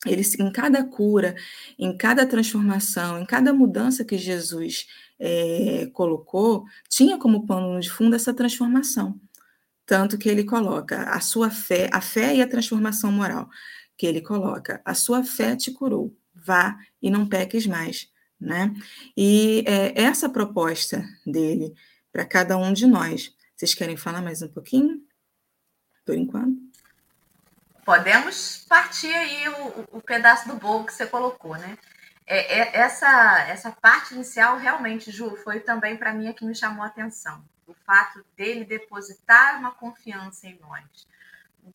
Ele, 0.07 0.23
em 0.39 0.53
cada 0.53 0.85
cura, 0.85 1.35
em 1.79 1.97
cada 1.97 2.25
transformação, 2.27 3.21
em 3.21 3.27
cada 3.27 3.53
mudança 3.53 4.05
que 4.05 4.17
Jesus 4.17 4.87
é, 5.19 5.91
colocou, 5.93 6.65
tinha 6.89 7.19
como 7.19 7.47
pano 7.47 7.81
de 7.81 7.91
fundo 7.91 8.15
essa 8.15 8.33
transformação. 8.33 9.21
Tanto 9.85 10.19
que 10.19 10.29
ele 10.29 10.45
coloca 10.45 11.03
a 11.11 11.21
sua 11.21 11.51
fé, 11.51 11.89
a 11.93 12.01
fé 12.01 12.37
e 12.37 12.43
a 12.43 12.49
transformação 12.49 13.11
moral, 13.11 13.49
que 13.97 14.07
ele 14.07 14.21
coloca, 14.21 14.81
a 14.85 14.95
sua 14.95 15.25
fé 15.25 15.57
te 15.57 15.73
curou, 15.73 16.17
vá 16.35 16.79
e 17.03 17.11
não 17.11 17.27
peques 17.27 17.67
mais. 17.67 18.09
Né? 18.41 18.73
E 19.17 19.65
é, 19.67 20.01
essa 20.01 20.29
proposta 20.29 21.05
dele 21.27 21.75
para 22.13 22.25
cada 22.25 22.57
um 22.57 22.73
de 22.73 22.87
nós. 22.87 23.35
Vocês 23.57 23.75
querem 23.75 23.97
falar 23.97 24.23
mais 24.23 24.43
um 24.43 24.49
pouquinho? 24.49 25.03
Por 26.05 26.15
enquanto? 26.15 26.68
Podemos 27.89 28.67
partir 28.69 29.15
aí 29.15 29.49
o, 29.49 29.97
o 29.97 30.03
pedaço 30.03 30.47
do 30.47 30.57
bolo 30.57 30.85
que 30.85 30.93
você 30.93 31.07
colocou, 31.07 31.57
né? 31.57 31.79
É, 32.27 32.59
é, 32.59 32.77
essa, 32.81 33.47
essa 33.49 33.73
parte 33.73 34.13
inicial, 34.13 34.59
realmente, 34.59 35.11
Ju, 35.11 35.35
foi 35.37 35.61
também 35.61 35.97
para 35.97 36.13
mim 36.13 36.29
a 36.29 36.35
que 36.35 36.45
me 36.45 36.55
chamou 36.55 36.85
a 36.85 36.89
atenção. 36.89 37.43
O 37.67 37.73
fato 37.87 38.23
dele 38.37 38.67
depositar 38.67 39.59
uma 39.59 39.71
confiança 39.71 40.47
em 40.47 40.59
nós. 40.61 41.09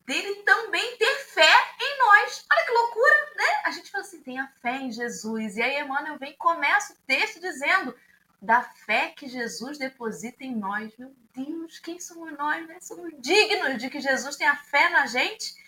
Dele 0.06 0.36
também 0.44 0.96
ter 0.98 1.16
fé 1.16 1.52
em 1.80 1.98
nós. 1.98 2.46
Olha 2.48 2.64
que 2.64 2.70
loucura, 2.70 3.32
né? 3.34 3.62
A 3.64 3.70
gente 3.72 3.90
fala 3.90 4.04
assim, 4.04 4.22
tenha 4.22 4.52
fé 4.62 4.76
em 4.76 4.92
Jesus. 4.92 5.56
E 5.56 5.62
aí 5.62 5.80
Emmanuel 5.80 6.16
vem 6.16 6.30
e 6.30 6.36
começa 6.36 6.92
o 6.92 6.96
texto 7.08 7.40
dizendo 7.40 7.92
da 8.40 8.62
fé 8.62 9.12
que 9.16 9.26
Jesus 9.26 9.78
deposita 9.78 10.44
em 10.44 10.54
nós. 10.54 10.96
Meu 10.96 11.12
Deus, 11.34 11.80
quem 11.80 11.98
somos 11.98 12.38
nós, 12.38 12.64
né? 12.68 12.78
Somos 12.80 13.12
dignos 13.18 13.78
de 13.78 13.90
que 13.90 14.00
Jesus 14.00 14.36
tenha 14.36 14.54
fé 14.54 14.90
na 14.90 15.06
gente 15.06 15.63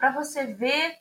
para 0.00 0.10
você 0.10 0.46
ver 0.46 0.98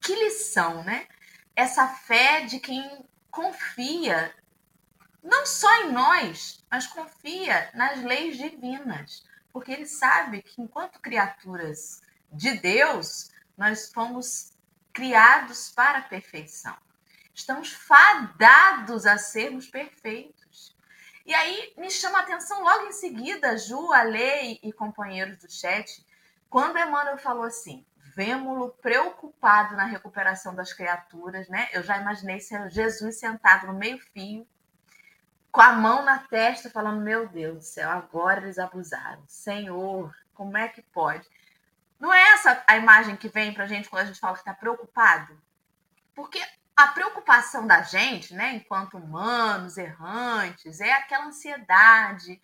que 0.00 0.14
lição, 0.14 0.82
né? 0.82 1.06
Essa 1.54 1.86
fé 1.86 2.46
de 2.46 2.58
quem 2.58 3.04
confia 3.30 4.34
não 5.22 5.44
só 5.44 5.70
em 5.82 5.92
nós, 5.92 6.64
mas 6.70 6.86
confia 6.86 7.70
nas 7.74 8.02
leis 8.02 8.38
divinas, 8.38 9.22
porque 9.52 9.70
ele 9.70 9.84
sabe 9.84 10.40
que 10.40 10.62
enquanto 10.62 10.98
criaturas 10.98 12.00
de 12.32 12.52
Deus, 12.58 13.30
nós 13.54 13.92
fomos 13.92 14.56
criados 14.94 15.70
para 15.70 15.98
a 15.98 16.02
perfeição. 16.02 16.74
Estamos 17.34 17.70
fadados 17.70 19.04
a 19.04 19.18
sermos 19.18 19.66
perfeitos. 19.66 20.74
E 21.26 21.34
aí 21.34 21.74
me 21.76 21.90
chama 21.90 22.20
a 22.20 22.22
atenção 22.22 22.62
logo 22.62 22.86
em 22.86 22.92
seguida, 22.92 23.58
Ju, 23.58 23.92
Ale 23.92 24.58
e 24.62 24.72
companheiros 24.72 25.36
do 25.38 25.52
chat, 25.52 26.02
quando 26.48 26.78
Emmanuel 26.78 27.18
falou 27.18 27.44
assim: 27.44 27.86
vemos-lo 28.20 28.68
preocupado 28.82 29.74
na 29.74 29.86
recuperação 29.86 30.54
das 30.54 30.74
criaturas, 30.74 31.48
né? 31.48 31.70
Eu 31.72 31.82
já 31.82 31.96
imaginei 31.96 32.38
Jesus 32.68 33.18
sentado 33.18 33.66
no 33.66 33.72
meio-fio, 33.72 34.46
com 35.50 35.62
a 35.62 35.72
mão 35.72 36.04
na 36.04 36.18
testa, 36.18 36.68
falando: 36.68 37.00
Meu 37.00 37.26
Deus 37.26 37.56
do 37.56 37.64
céu, 37.64 37.88
agora 37.88 38.42
eles 38.42 38.58
abusaram. 38.58 39.22
Senhor, 39.26 40.14
como 40.34 40.54
é 40.58 40.68
que 40.68 40.82
pode? 40.82 41.26
Não 41.98 42.12
é 42.12 42.22
essa 42.34 42.62
a 42.66 42.76
imagem 42.76 43.16
que 43.16 43.28
vem 43.30 43.54
para 43.54 43.64
a 43.64 43.66
gente 43.66 43.88
quando 43.88 44.02
a 44.02 44.06
gente 44.06 44.20
fala 44.20 44.34
que 44.34 44.40
está 44.40 44.52
preocupado? 44.52 45.40
Porque 46.14 46.42
a 46.76 46.88
preocupação 46.88 47.66
da 47.66 47.80
gente, 47.80 48.34
né, 48.34 48.52
enquanto 48.54 48.98
humanos 48.98 49.78
errantes, 49.78 50.78
é 50.80 50.92
aquela 50.92 51.24
ansiedade, 51.24 52.38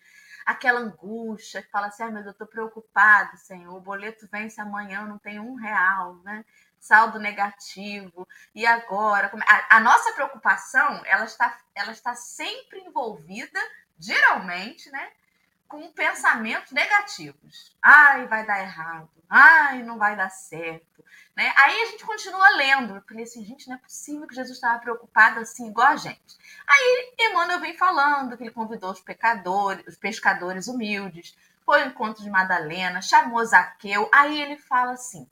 aquela 0.47 0.79
angústia, 0.79 1.61
que 1.61 1.69
fala 1.69 1.87
assim, 1.87 2.03
ah, 2.03 2.11
mas 2.11 2.25
eu 2.25 2.31
estou 2.31 2.47
preocupado, 2.47 3.37
Senhor, 3.37 3.75
o 3.75 3.81
boleto 3.81 4.27
vence 4.31 4.61
amanhã, 4.61 5.01
eu 5.01 5.07
não 5.07 5.19
tenho 5.19 5.43
um 5.43 5.55
real, 5.55 6.15
né? 6.23 6.45
Saldo 6.79 7.19
negativo, 7.19 8.25
e 8.55 8.65
agora? 8.65 9.27
É? 9.27 9.53
A, 9.53 9.77
a 9.77 9.79
nossa 9.81 10.13
preocupação, 10.13 11.01
ela 11.05 11.25
está, 11.25 11.57
ela 11.75 11.91
está 11.91 12.15
sempre 12.15 12.79
envolvida, 12.79 13.59
geralmente, 13.99 14.89
né? 14.89 15.11
com 15.67 15.91
pensamentos 15.91 16.71
negativos. 16.71 17.75
Ai, 17.81 18.25
vai 18.27 18.45
dar 18.45 18.61
errado. 18.61 19.09
Ai, 19.29 19.83
não 19.83 19.97
vai 19.97 20.15
dar 20.15 20.29
certo. 20.29 21.03
Né? 21.35 21.53
Aí 21.55 21.81
a 21.81 21.85
gente 21.87 22.05
continua 22.05 22.49
lendo. 22.51 22.95
Eu 22.95 23.01
falei 23.01 23.23
assim, 23.23 23.43
gente, 23.43 23.67
não 23.67 23.75
é 23.75 23.79
possível 23.79 24.27
que 24.27 24.35
Jesus 24.35 24.57
estava 24.57 24.79
preocupado 24.79 25.39
assim, 25.39 25.67
igual 25.67 25.87
a 25.87 25.95
gente. 25.95 26.37
Aí 26.67 27.13
Emmanuel 27.19 27.59
vem 27.59 27.77
falando 27.77 28.35
que 28.35 28.43
ele 28.43 28.51
convidou 28.51 28.91
os 28.91 29.01
pecadores, 29.01 29.85
os 29.87 29.97
pescadores 29.97 30.67
humildes, 30.67 31.37
foi 31.65 31.81
ao 31.81 31.89
encontro 31.89 32.23
de 32.23 32.29
Madalena, 32.29 33.01
chamou 33.01 33.43
Zaqueu. 33.45 34.09
Aí 34.13 34.41
ele 34.41 34.57
fala 34.57 34.93
assim: 34.93 35.29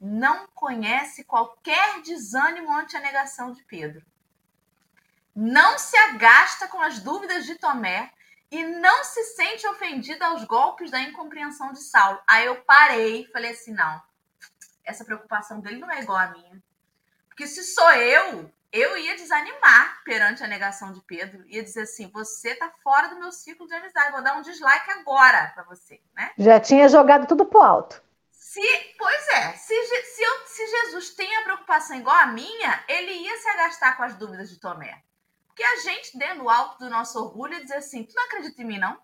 não 0.00 0.46
conhece 0.48 1.24
qualquer 1.24 2.02
desânimo 2.02 2.76
ante 2.76 2.96
a 2.96 3.00
negação 3.00 3.52
de 3.52 3.62
Pedro. 3.62 4.04
Não 5.34 5.78
se 5.78 5.96
agasta 5.96 6.66
com 6.66 6.80
as 6.80 6.98
dúvidas 6.98 7.44
de 7.44 7.54
Tomé 7.54 8.10
e 8.50 8.64
não 8.64 9.04
se 9.04 9.22
sente 9.24 9.66
ofendida 9.66 10.26
aos 10.26 10.44
golpes 10.44 10.90
da 10.90 11.00
incompreensão 11.00 11.72
de 11.72 11.82
Saulo. 11.82 12.20
Aí 12.26 12.46
eu 12.46 12.56
parei 12.62 13.22
e 13.22 13.32
falei 13.32 13.50
assim: 13.50 13.72
não, 13.72 14.02
essa 14.84 15.04
preocupação 15.04 15.60
dele 15.60 15.78
não 15.78 15.90
é 15.90 16.00
igual 16.00 16.18
à 16.18 16.28
minha. 16.28 16.62
Porque 17.28 17.46
se 17.46 17.62
sou 17.64 17.90
eu, 17.92 18.50
eu 18.72 18.96
ia 18.96 19.16
desanimar 19.16 20.02
perante 20.04 20.42
a 20.42 20.48
negação 20.48 20.92
de 20.92 21.00
Pedro, 21.02 21.44
ia 21.48 21.62
dizer 21.62 21.82
assim: 21.82 22.10
você 22.10 22.54
tá 22.54 22.70
fora 22.82 23.08
do 23.08 23.18
meu 23.18 23.32
ciclo 23.32 23.66
de 23.66 23.74
amizade, 23.74 24.12
vou 24.12 24.22
dar 24.22 24.36
um 24.36 24.42
dislike 24.42 24.90
agora 24.90 25.50
para 25.54 25.64
você, 25.64 26.00
né? 26.14 26.30
Já 26.38 26.60
tinha 26.60 26.88
jogado 26.88 27.26
tudo 27.26 27.44
pro 27.44 27.62
alto. 27.62 28.02
Se, 28.30 28.94
pois 28.96 29.28
é, 29.28 29.52
se, 29.52 29.74
se, 29.74 30.22
eu, 30.22 30.46
se 30.46 30.66
Jesus 30.66 31.10
tem 31.10 31.36
a 31.36 31.42
preocupação 31.42 31.96
igual 31.96 32.16
a 32.16 32.26
minha, 32.26 32.84
ele 32.88 33.12
ia 33.12 33.36
se 33.38 33.48
agastar 33.48 33.96
com 33.96 34.02
as 34.02 34.14
dúvidas 34.14 34.48
de 34.48 34.58
Tomé. 34.58 35.02
Porque 35.56 35.64
a 35.64 35.76
gente, 35.76 36.18
dentro 36.18 36.40
do 36.40 36.50
alto 36.50 36.78
do 36.78 36.90
nosso 36.90 37.18
orgulho, 37.18 37.54
ia 37.54 37.62
dizer 37.62 37.76
assim: 37.76 38.04
tu 38.04 38.14
não 38.14 38.24
acredita 38.26 38.60
em 38.60 38.64
mim, 38.66 38.78
não? 38.78 38.94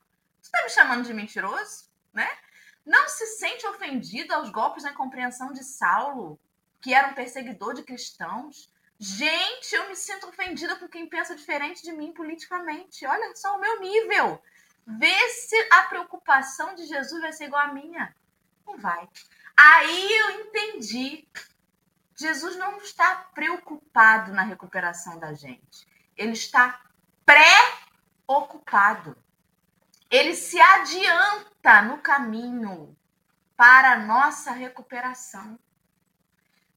Tu 0.42 0.50
tá 0.50 0.62
me 0.62 0.68
chamando 0.68 1.06
de 1.06 1.14
mentiroso? 1.14 1.90
Né? 2.12 2.28
Não 2.84 3.08
se 3.08 3.26
sente 3.38 3.66
ofendido 3.66 4.34
aos 4.34 4.50
golpes 4.50 4.82
da 4.82 4.90
incompreensão 4.90 5.54
de 5.54 5.64
Saulo, 5.64 6.38
que 6.78 6.92
era 6.92 7.08
um 7.08 7.14
perseguidor 7.14 7.72
de 7.72 7.82
cristãos? 7.82 8.70
Gente, 8.98 9.74
eu 9.74 9.88
me 9.88 9.96
sinto 9.96 10.28
ofendida 10.28 10.76
com 10.76 10.86
quem 10.86 11.08
pensa 11.08 11.34
diferente 11.34 11.82
de 11.82 11.90
mim 11.90 12.12
politicamente. 12.12 13.06
Olha 13.06 13.34
só 13.34 13.56
o 13.56 13.60
meu 13.60 13.80
nível. 13.80 14.42
Vê 14.86 15.28
se 15.30 15.56
a 15.70 15.84
preocupação 15.84 16.74
de 16.74 16.84
Jesus 16.84 17.22
vai 17.22 17.32
ser 17.32 17.46
igual 17.46 17.62
à 17.62 17.72
minha. 17.72 18.14
Não 18.66 18.76
vai. 18.76 19.08
Aí 19.56 20.18
eu 20.18 20.30
entendi. 20.42 21.26
Jesus 22.14 22.56
não 22.56 22.76
está 22.76 23.30
preocupado 23.34 24.34
na 24.34 24.42
recuperação 24.42 25.18
da 25.18 25.32
gente 25.32 25.90
ele 26.16 26.32
está 26.32 26.80
pré-ocupado. 27.24 29.16
Ele 30.10 30.34
se 30.34 30.60
adianta 30.60 31.82
no 31.82 31.98
caminho 31.98 32.96
para 33.56 33.92
a 33.92 33.98
nossa 33.98 34.52
recuperação. 34.52 35.58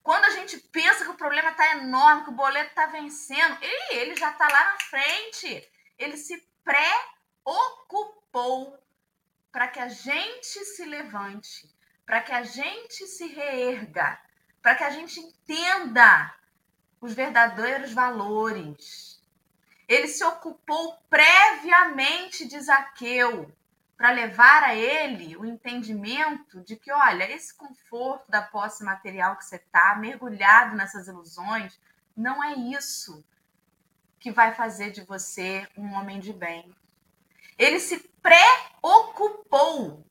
Quando 0.02 0.26
a 0.26 0.30
gente 0.30 0.58
pensa 0.58 1.04
que 1.04 1.12
o 1.12 1.17
problema 1.17 1.50
está 1.50 1.78
enorme, 1.78 2.24
que 2.24 2.30
o 2.30 2.34
boleto 2.34 2.69
está 2.69 2.86
vencendo, 2.86 3.58
ele, 3.62 4.00
ele 4.00 4.15
já 4.15 4.32
está 4.32 4.48
lá 4.48 4.71
na 4.71 4.80
frente. 4.80 5.67
Ele 5.98 6.15
se 6.15 6.36
ocupou 7.45 8.78
para 9.52 9.67
que 9.67 9.80
a 9.80 9.88
gente 9.88 10.65
se 10.65 10.84
levante, 10.86 11.74
para 12.06 12.21
que 12.21 12.32
a 12.32 12.43
gente 12.43 13.08
se 13.08 13.28
reerga, 13.28 14.19
para 14.62 14.76
que 14.76 14.84
a 14.84 14.89
gente 14.89 15.19
entenda 15.19 16.36
os 17.00 17.13
verdadeiros 17.13 17.93
valores. 17.93 19.14
Ele 19.88 20.08
se 20.08 20.24
ocupou 20.24 20.98
previamente 21.10 22.48
de 22.48 22.60
Zaqueu 22.60 23.54
para 23.95 24.12
levar 24.12 24.63
a 24.63 24.76
ele 24.76 25.38
o 25.38 25.45
entendimento 25.45 26.62
de 26.62 26.76
que, 26.76 26.91
olha, 26.91 27.32
esse 27.32 27.54
conforto 27.54 28.30
da 28.30 28.41
posse 28.41 28.84
material 28.84 29.38
que 29.38 29.45
você 29.45 29.56
está, 29.56 29.95
mergulhado 29.95 30.76
nessas 30.76 31.08
ilusões, 31.08 31.80
não 32.15 32.43
é 32.43 32.56
isso 32.56 33.24
que 34.19 34.32
vai 34.32 34.54
fazer 34.54 34.91
de 34.91 35.02
você 35.02 35.67
um 35.78 35.93
homem 35.93 36.19
de 36.19 36.34
bem. 36.34 36.76
Ele 37.58 37.80
se 37.80 38.00
preocupou 38.21 40.06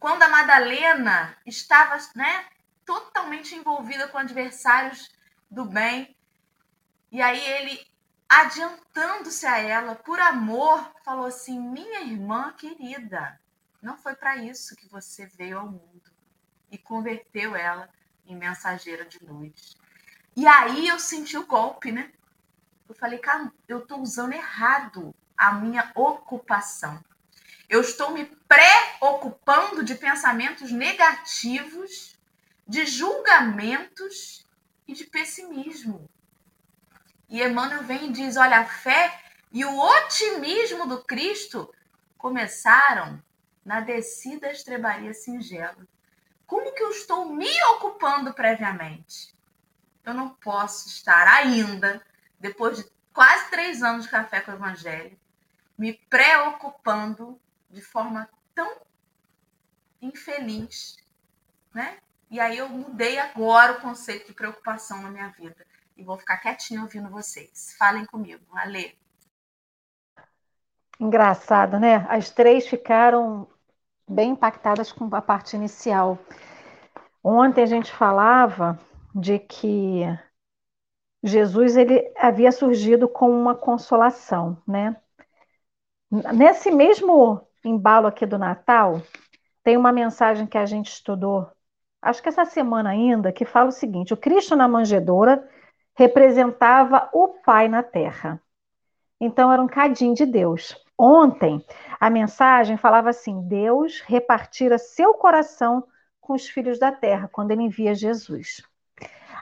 quando 0.00 0.22
a 0.22 0.28
Madalena 0.28 1.36
estava 1.46 1.96
né, 2.16 2.46
totalmente 2.84 3.54
envolvida 3.54 4.08
com 4.08 4.18
adversários 4.18 5.10
do 5.50 5.64
bem. 5.64 6.16
E 7.12 7.22
aí 7.22 7.40
ele, 7.40 7.86
adiantando-se 8.40 9.46
a 9.46 9.58
ela, 9.58 9.94
por 9.94 10.18
amor, 10.20 10.92
falou 11.04 11.26
assim: 11.26 11.60
Minha 11.60 12.00
irmã 12.00 12.52
querida, 12.52 13.40
não 13.80 13.96
foi 13.96 14.14
para 14.14 14.36
isso 14.36 14.74
que 14.76 14.88
você 14.88 15.26
veio 15.26 15.58
ao 15.58 15.66
mundo. 15.66 16.12
E 16.70 16.78
converteu 16.78 17.54
ela 17.54 17.88
em 18.26 18.34
mensageira 18.34 19.04
de 19.04 19.18
luz. 19.24 19.76
E 20.36 20.46
aí 20.46 20.88
eu 20.88 20.98
senti 20.98 21.36
o 21.36 21.46
golpe, 21.46 21.92
né? 21.92 22.10
Eu 22.88 22.94
falei, 22.94 23.18
cara, 23.18 23.52
eu 23.68 23.78
estou 23.78 24.00
usando 24.00 24.32
errado 24.32 25.14
a 25.36 25.52
minha 25.52 25.92
ocupação. 25.94 27.02
Eu 27.68 27.80
estou 27.80 28.10
me 28.10 28.24
preocupando 28.24 29.84
de 29.84 29.94
pensamentos 29.94 30.70
negativos, 30.72 32.18
de 32.66 32.84
julgamentos 32.84 34.46
e 34.86 34.92
de 34.92 35.04
pessimismo. 35.04 36.08
E 37.28 37.42
Emmanuel 37.42 37.82
vem 37.82 38.06
e 38.06 38.12
diz: 38.12 38.36
olha, 38.36 38.60
a 38.60 38.64
fé 38.64 39.20
e 39.52 39.64
o 39.64 39.78
otimismo 39.78 40.86
do 40.86 41.02
Cristo 41.04 41.72
começaram 42.18 43.22
na 43.64 43.80
descida 43.80 44.50
estrebaria 44.50 45.14
singela. 45.14 45.86
Como 46.46 46.72
que 46.74 46.82
eu 46.82 46.90
estou 46.90 47.26
me 47.34 47.50
ocupando 47.74 48.34
previamente? 48.34 49.34
Eu 50.04 50.12
não 50.12 50.30
posso 50.30 50.88
estar 50.88 51.26
ainda 51.26 52.04
depois 52.38 52.76
de 52.76 52.90
quase 53.12 53.50
três 53.50 53.82
anos 53.82 54.04
de 54.04 54.10
café 54.10 54.40
com 54.40 54.50
o 54.50 54.54
Evangelho, 54.54 55.18
me 55.78 55.94
preocupando 55.94 57.40
de 57.70 57.80
forma 57.80 58.28
tão 58.54 58.76
infeliz, 60.02 60.96
né? 61.72 61.98
E 62.30 62.38
aí 62.40 62.58
eu 62.58 62.68
mudei 62.68 63.18
agora 63.18 63.74
o 63.74 63.80
conceito 63.80 64.26
de 64.26 64.34
preocupação 64.34 65.00
na 65.02 65.10
minha 65.10 65.28
vida. 65.28 65.66
E 65.96 66.02
vou 66.02 66.18
ficar 66.18 66.38
quietinho 66.38 66.82
ouvindo 66.82 67.08
vocês. 67.08 67.74
Falem 67.78 68.04
comigo, 68.04 68.44
Alê. 68.52 68.94
Engraçado, 70.98 71.78
né? 71.78 72.06
As 72.08 72.30
três 72.30 72.66
ficaram 72.66 73.48
bem 74.08 74.30
impactadas 74.30 74.92
com 74.92 75.08
a 75.14 75.22
parte 75.22 75.56
inicial. 75.56 76.18
Ontem 77.22 77.62
a 77.62 77.66
gente 77.66 77.92
falava 77.92 78.78
de 79.14 79.38
que 79.38 80.02
Jesus 81.22 81.76
ele 81.76 82.12
havia 82.16 82.52
surgido 82.52 83.08
com 83.08 83.30
uma 83.30 83.54
consolação, 83.54 84.60
né? 84.66 84.96
Nesse 86.10 86.70
mesmo 86.70 87.40
embalo 87.64 88.06
aqui 88.06 88.26
do 88.26 88.38
Natal, 88.38 89.00
tem 89.62 89.76
uma 89.76 89.90
mensagem 89.90 90.46
que 90.46 90.58
a 90.58 90.66
gente 90.66 90.92
estudou, 90.92 91.50
acho 92.02 92.22
que 92.22 92.28
essa 92.28 92.44
semana 92.44 92.90
ainda, 92.90 93.32
que 93.32 93.44
fala 93.44 93.70
o 93.70 93.72
seguinte: 93.72 94.12
o 94.12 94.16
Cristo 94.16 94.54
na 94.54 94.68
manjedoura 94.68 95.48
representava 95.94 97.08
o 97.12 97.28
Pai 97.28 97.68
na 97.68 97.82
terra. 97.82 98.40
Então 99.20 99.52
era 99.52 99.62
um 99.62 99.66
cadinho 99.66 100.14
de 100.14 100.26
Deus. 100.26 100.76
Ontem 100.98 101.64
a 101.98 102.10
mensagem 102.10 102.76
falava 102.76 103.10
assim: 103.10 103.42
Deus 103.48 104.00
repartira 104.00 104.78
seu 104.78 105.14
coração 105.14 105.86
com 106.20 106.34
os 106.34 106.48
filhos 106.48 106.78
da 106.78 106.92
terra 106.92 107.28
quando 107.32 107.50
ele 107.50 107.62
envia 107.62 107.94
Jesus. 107.94 108.62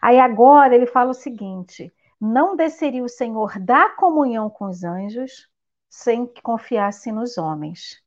Aí 0.00 0.18
agora 0.18 0.74
ele 0.74 0.86
fala 0.86 1.10
o 1.10 1.14
seguinte: 1.14 1.92
não 2.20 2.56
desceria 2.56 3.04
o 3.04 3.08
Senhor 3.08 3.58
da 3.58 3.88
comunhão 3.90 4.48
com 4.48 4.66
os 4.66 4.84
anjos 4.84 5.48
sem 5.88 6.26
que 6.26 6.40
confiasse 6.40 7.12
nos 7.12 7.36
homens. 7.36 8.02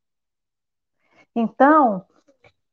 Então, 1.35 2.05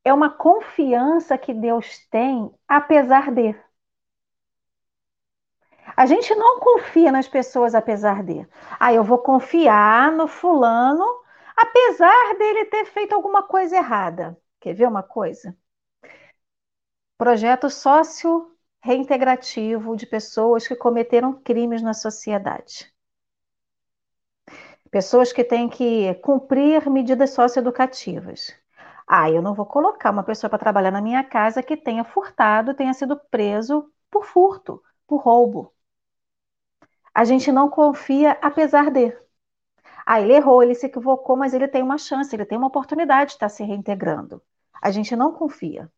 é 0.05 0.13
uma 0.13 0.31
confiança 0.31 1.37
que 1.37 1.53
Deus 1.53 1.99
tem 2.11 2.53
apesar 2.67 3.31
de. 3.31 3.55
A 5.97 6.07
gente 6.07 6.35
não 6.35 6.61
confia 6.61 7.11
nas 7.13 7.29
pessoas 7.29 7.75
apesar 7.75 8.23
de. 8.23 8.47
Ah, 8.79 8.93
eu 8.93 9.05
vou 9.05 9.19
confiar 9.19 10.13
no 10.13 10.27
fulano 10.29 11.05
apesar 11.57 12.35
dele 12.39 12.65
ter 12.67 12.85
feito 12.87 13.15
alguma 13.15 13.43
coisa 13.43 13.77
errada. 13.77 14.37
Quer 14.61 14.75
ver 14.75 14.87
uma 14.89 15.03
coisa? 15.03 15.57
Projeto 17.17 17.71
sócio 17.71 18.55
reintegrativo 18.83 19.97
de 19.97 20.05
pessoas 20.07 20.69
que 20.69 20.77
cometeram 20.77 21.33
crimes 21.33 21.81
na 21.81 21.95
sociedade. 21.95 22.93
Pessoas 24.91 25.33
que 25.33 25.43
têm 25.43 25.69
que 25.69 26.15
cumprir 26.17 26.89
medidas 26.91 27.31
socioeducativas. 27.31 28.55
Ah, 29.07 29.31
eu 29.31 29.41
não 29.43 29.55
vou 29.55 29.67
colocar 29.67 30.11
uma 30.11 30.23
pessoa 30.23 30.51
para 30.51 30.59
trabalhar 30.59 30.91
na 30.91 31.01
minha 31.01 31.25
casa 31.25 31.63
que 31.63 31.77
tenha 31.77 32.05
furtado, 32.05 32.75
tenha 32.75 32.93
sido 32.95 33.19
preso 33.31 33.91
por 34.11 34.25
furto, 34.25 34.83
por 35.07 35.19
roubo. 35.23 35.73
A 37.15 37.25
gente 37.25 37.53
não 37.53 37.69
confia 37.69 38.39
apesar 38.43 38.91
de. 38.91 39.17
Ah, 40.07 40.21
ele 40.21 40.35
errou, 40.35 40.63
ele 40.63 40.75
se 40.75 40.87
equivocou, 40.87 41.37
mas 41.37 41.55
ele 41.55 41.69
tem 41.69 41.83
uma 41.83 41.99
chance, 41.99 42.35
ele 42.35 42.45
tem 42.45 42.59
uma 42.59 42.67
oportunidade 42.67 43.31
de 43.31 43.35
estar 43.35 43.49
se 43.49 43.63
reintegrando. 43.63 44.43
A 44.81 44.91
gente 44.91 45.15
não 45.15 45.33
confia. 45.33 45.91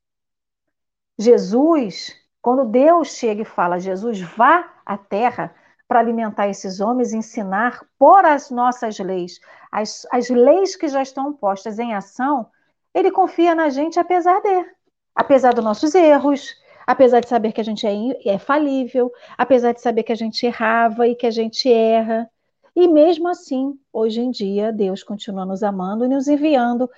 Jesus 1.18 2.24
quando 2.44 2.66
Deus 2.66 3.16
chega 3.16 3.40
e 3.40 3.46
fala, 3.46 3.78
Jesus, 3.78 4.20
vá 4.20 4.70
à 4.84 4.98
terra 4.98 5.54
para 5.88 5.98
alimentar 5.98 6.46
esses 6.46 6.78
homens, 6.78 7.14
ensinar 7.14 7.80
por 7.98 8.22
as 8.22 8.50
nossas 8.50 8.98
leis, 8.98 9.40
as, 9.72 10.06
as 10.12 10.28
leis 10.28 10.76
que 10.76 10.86
já 10.86 11.00
estão 11.00 11.32
postas 11.32 11.78
em 11.78 11.94
ação, 11.94 12.46
ele 12.92 13.10
confia 13.10 13.54
na 13.54 13.70
gente 13.70 13.98
apesar 13.98 14.42
de, 14.42 14.66
apesar 15.14 15.54
dos 15.54 15.64
nossos 15.64 15.94
erros, 15.94 16.54
apesar 16.86 17.20
de 17.20 17.28
saber 17.28 17.52
que 17.52 17.60
a 17.60 17.64
gente 17.64 17.86
é, 17.86 18.34
é 18.34 18.38
falível, 18.38 19.12
apesar 19.36 19.72
de 19.72 19.80
saber 19.80 20.02
que 20.02 20.12
a 20.12 20.16
gente 20.16 20.44
errava 20.46 21.06
e 21.08 21.14
que 21.14 21.26
a 21.26 21.30
gente 21.30 21.72
erra. 21.72 22.30
E 22.76 22.88
mesmo 22.88 23.28
assim, 23.28 23.78
hoje 23.92 24.20
em 24.20 24.30
dia, 24.30 24.72
Deus 24.72 25.02
continua 25.02 25.44
nos 25.46 25.62
amando 25.62 26.04
e 26.04 26.08
nos 26.08 26.28
enviando 26.28 26.90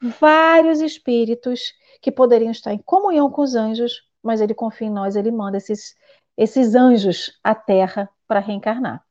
vários 0.00 0.80
espíritos 0.80 1.72
que 2.00 2.12
poderiam 2.12 2.50
estar 2.50 2.72
em 2.72 2.78
comunhão 2.78 3.30
com 3.30 3.42
os 3.42 3.54
anjos 3.54 4.08
mas 4.22 4.40
ele 4.40 4.54
confia 4.54 4.86
em 4.88 4.90
nós, 4.90 5.16
ele 5.16 5.30
manda 5.30 5.56
esses, 5.56 5.96
esses 6.36 6.74
anjos 6.74 7.38
à 7.42 7.54
terra 7.54 8.08
para 8.26 8.40
reencarnar. 8.40 9.04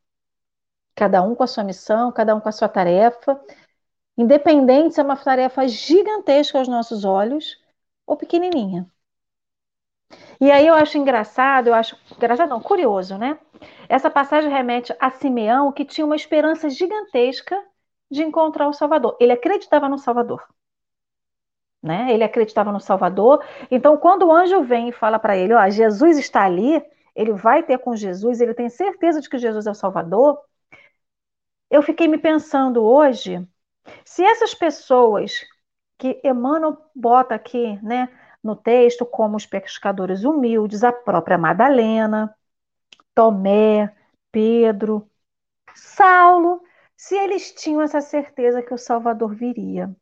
Cada 0.96 1.22
um 1.22 1.36
com 1.36 1.44
a 1.44 1.48
sua 1.48 1.64
missão, 1.64 2.12
cada 2.12 2.36
um 2.36 2.40
com 2.40 2.50
a 2.50 2.52
sua 2.52 2.68
tarefa, 2.68 3.40
independente 4.18 4.96
se 4.96 5.02
é 5.02 5.04
uma 5.04 5.18
tarefa 5.18 5.68
gigantesca 5.68 6.58
aos 6.58 6.68
nossos 6.68 7.06
olhos 7.06 7.58
ou 8.06 8.18
pequenininha. 8.18 8.90
E 10.40 10.52
aí 10.52 10.68
eu 10.68 10.74
acho 10.74 10.98
engraçado, 10.98 11.68
eu 11.68 11.74
acho 11.74 11.98
engraçado 12.16 12.50
não, 12.50 12.62
curioso, 12.62 13.18
né? 13.18 13.40
Essa 13.90 14.10
passagem 14.10 14.50
remete 14.52 14.94
a 15.00 15.10
Simeão, 15.10 15.72
que 15.72 15.86
tinha 15.86 16.06
uma 16.06 16.16
esperança 16.16 16.70
gigantesca 16.70 17.60
de 18.10 18.24
encontrar 18.24 18.68
o 18.68 18.74
Salvador. 18.74 19.18
Ele 19.20 19.32
acreditava 19.32 19.90
no 19.90 19.98
Salvador. 19.98 20.44
Né? 21.82 22.12
Ele 22.12 22.24
acreditava 22.24 22.72
no 22.72 22.80
Salvador. 22.80 23.44
Então, 23.70 23.98
quando 23.98 24.28
o 24.28 24.32
anjo 24.32 24.64
vem 24.64 24.90
e 24.90 24.92
fala 24.92 25.20
para 25.20 25.38
ele, 25.38 25.54
ó, 25.54 25.70
Jesus 25.70 26.18
está 26.18 26.44
ali, 26.44 26.84
ele 27.16 27.34
vai 27.34 27.64
ter 27.64 27.80
com 27.80 27.96
Jesus, 27.96 28.42
ele 28.42 28.54
tem 28.54 28.70
certeza 28.70 29.22
de 29.22 29.30
que 29.30 29.38
Jesus 29.38 29.66
é 29.68 29.72
o 29.72 29.76
Salvador. 29.76 30.40
Eu 31.70 31.82
fiquei 31.82 32.08
me 32.08 32.18
pensando 32.18 32.84
hoje, 32.84 33.46
se 34.06 34.24
essas 34.24 34.54
pessoas 34.54 35.46
que 35.98 36.20
Emmanuel 36.24 36.78
bota 36.96 37.36
aqui, 37.36 37.80
né, 37.84 38.08
no 38.48 38.56
texto, 38.56 39.06
como 39.06 39.38
os 39.38 39.46
pescadores 39.46 40.24
humildes, 40.24 40.84
a 40.84 40.92
própria 40.92 41.38
Madalena, 41.38 42.36
Tomé, 43.14 43.94
Pedro, 44.32 45.10
Saulo, 45.76 46.62
se 46.96 47.16
eles 47.16 47.52
tinham 47.54 47.82
essa 47.82 48.02
certeza 48.02 48.62
que 48.62 48.74
o 48.74 48.78
Salvador 48.78 49.36
viria. 49.36 49.96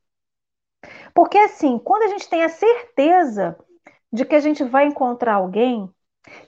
Porque 1.13 1.37
assim, 1.37 1.79
quando 1.79 2.03
a 2.03 2.07
gente 2.07 2.29
tem 2.29 2.43
a 2.43 2.49
certeza 2.49 3.57
de 4.11 4.23
que 4.25 4.35
a 4.35 4.39
gente 4.39 4.63
vai 4.63 4.85
encontrar 4.85 5.35
alguém, 5.35 5.89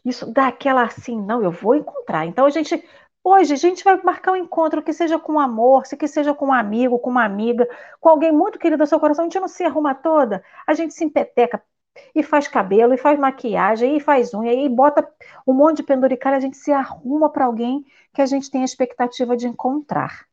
isso 0.05 0.31
dá 0.31 0.47
aquela 0.47 0.83
assim, 0.83 1.19
não, 1.21 1.43
eu 1.43 1.51
vou 1.51 1.75
encontrar. 1.75 2.25
Então 2.25 2.45
a 2.45 2.49
gente, 2.49 2.83
Hoje 3.29 3.53
a 3.53 3.57
gente 3.57 3.83
vai 3.83 4.01
marcar 4.03 4.31
um 4.31 4.35
encontro, 4.37 4.81
que 4.81 4.93
seja 4.93 5.19
com 5.19 5.37
amor, 5.37 5.85
se 5.85 5.97
que 5.97 6.07
seja 6.07 6.33
com 6.33 6.47
um 6.47 6.53
amigo, 6.53 6.97
com 6.97 7.09
uma 7.09 7.25
amiga, 7.25 7.67
com 7.99 8.07
alguém 8.07 8.31
muito 8.31 8.57
querido 8.57 8.81
do 8.81 8.87
seu 8.87 9.01
coração. 9.01 9.23
A 9.23 9.27
gente 9.27 9.37
não 9.37 9.49
se 9.49 9.65
arruma 9.65 9.93
toda, 9.93 10.41
a 10.65 10.73
gente 10.73 10.93
se 10.93 11.03
empeteca 11.03 11.61
e 12.15 12.23
faz 12.23 12.47
cabelo, 12.47 12.93
e 12.93 12.97
faz 12.97 13.19
maquiagem, 13.19 13.97
e 13.97 13.99
faz 13.99 14.33
unha, 14.33 14.53
e 14.53 14.67
bota 14.69 15.07
um 15.45 15.53
monte 15.53 15.77
de 15.77 15.83
penduricalho, 15.83 16.37
a 16.37 16.39
gente 16.39 16.57
se 16.57 16.71
arruma 16.71 17.29
para 17.29 17.45
alguém 17.45 17.85
que 18.13 18.21
a 18.21 18.25
gente 18.25 18.49
tem 18.49 18.61
a 18.61 18.65
expectativa 18.65 19.35
de 19.35 19.47
encontrar. 19.47 20.25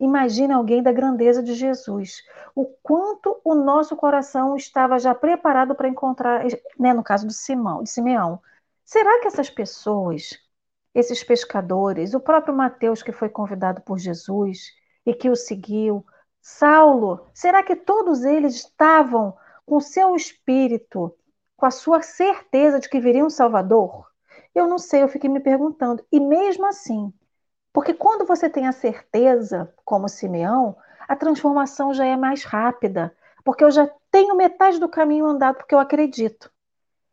Imagine 0.00 0.52
alguém 0.52 0.82
da 0.82 0.92
grandeza 0.92 1.42
de 1.42 1.54
Jesus, 1.54 2.22
o 2.54 2.66
quanto 2.82 3.40
o 3.44 3.54
nosso 3.54 3.96
coração 3.96 4.56
estava 4.56 4.98
já 4.98 5.14
preparado 5.14 5.74
para 5.74 5.88
encontrar, 5.88 6.44
né, 6.78 6.94
no 6.94 7.02
caso 7.02 7.26
do 7.26 7.32
Simão, 7.32 7.82
de 7.82 7.90
Simeão. 7.90 8.40
Será 8.84 9.20
que 9.20 9.26
essas 9.26 9.50
pessoas 9.50 10.38
esses 10.94 11.22
pescadores, 11.22 12.14
o 12.14 12.20
próprio 12.20 12.54
Mateus 12.54 13.02
que 13.02 13.12
foi 13.12 13.28
convidado 13.28 13.80
por 13.82 13.98
Jesus 13.98 14.72
e 15.06 15.14
que 15.14 15.30
o 15.30 15.36
seguiu, 15.36 16.04
Saulo, 16.40 17.26
será 17.32 17.62
que 17.62 17.76
todos 17.76 18.24
eles 18.24 18.56
estavam 18.56 19.36
com 19.68 19.80
seu 19.80 20.16
espírito, 20.16 21.14
com 21.54 21.66
a 21.66 21.70
sua 21.70 22.00
certeza 22.00 22.80
de 22.80 22.88
que 22.88 22.98
viria 22.98 23.24
um 23.24 23.28
Salvador? 23.28 24.06
Eu 24.54 24.66
não 24.66 24.78
sei, 24.78 25.02
eu 25.02 25.08
fiquei 25.08 25.28
me 25.28 25.40
perguntando. 25.40 26.02
E 26.10 26.18
mesmo 26.18 26.66
assim, 26.66 27.12
porque 27.70 27.92
quando 27.92 28.24
você 28.24 28.48
tem 28.48 28.66
a 28.66 28.72
certeza, 28.72 29.72
como 29.84 30.08
Simeão, 30.08 30.74
a 31.06 31.14
transformação 31.14 31.92
já 31.92 32.06
é 32.06 32.16
mais 32.16 32.44
rápida, 32.44 33.14
porque 33.44 33.62
eu 33.62 33.70
já 33.70 33.90
tenho 34.10 34.34
metade 34.34 34.80
do 34.80 34.88
caminho 34.88 35.26
andado 35.26 35.56
porque 35.56 35.74
eu 35.74 35.78
acredito. 35.78 36.50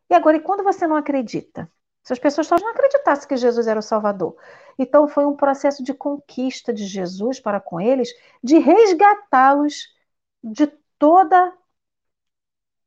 E 0.10 0.14
agora, 0.14 0.38
e 0.38 0.42
quando 0.42 0.64
você 0.64 0.88
não 0.88 0.96
acredita? 0.96 1.70
Se 2.04 2.14
as 2.14 2.20
pessoas 2.20 2.48
só 2.48 2.56
não 2.58 2.70
acreditassem 2.70 3.28
que 3.28 3.36
Jesus 3.36 3.68
era 3.68 3.80
o 3.80 3.84
Salvador. 3.84 4.38
Então 4.80 5.10
foi 5.10 5.26
um 5.26 5.36
processo 5.36 5.84
de 5.84 5.94
conquista 5.94 6.72
de 6.72 6.86
Jesus 6.86 7.38
para 7.38 7.60
com 7.60 7.82
eles, 7.82 8.14
de 8.42 8.60
resgatá-los 8.60 9.94
de 10.42 10.68
toda, 10.98 11.52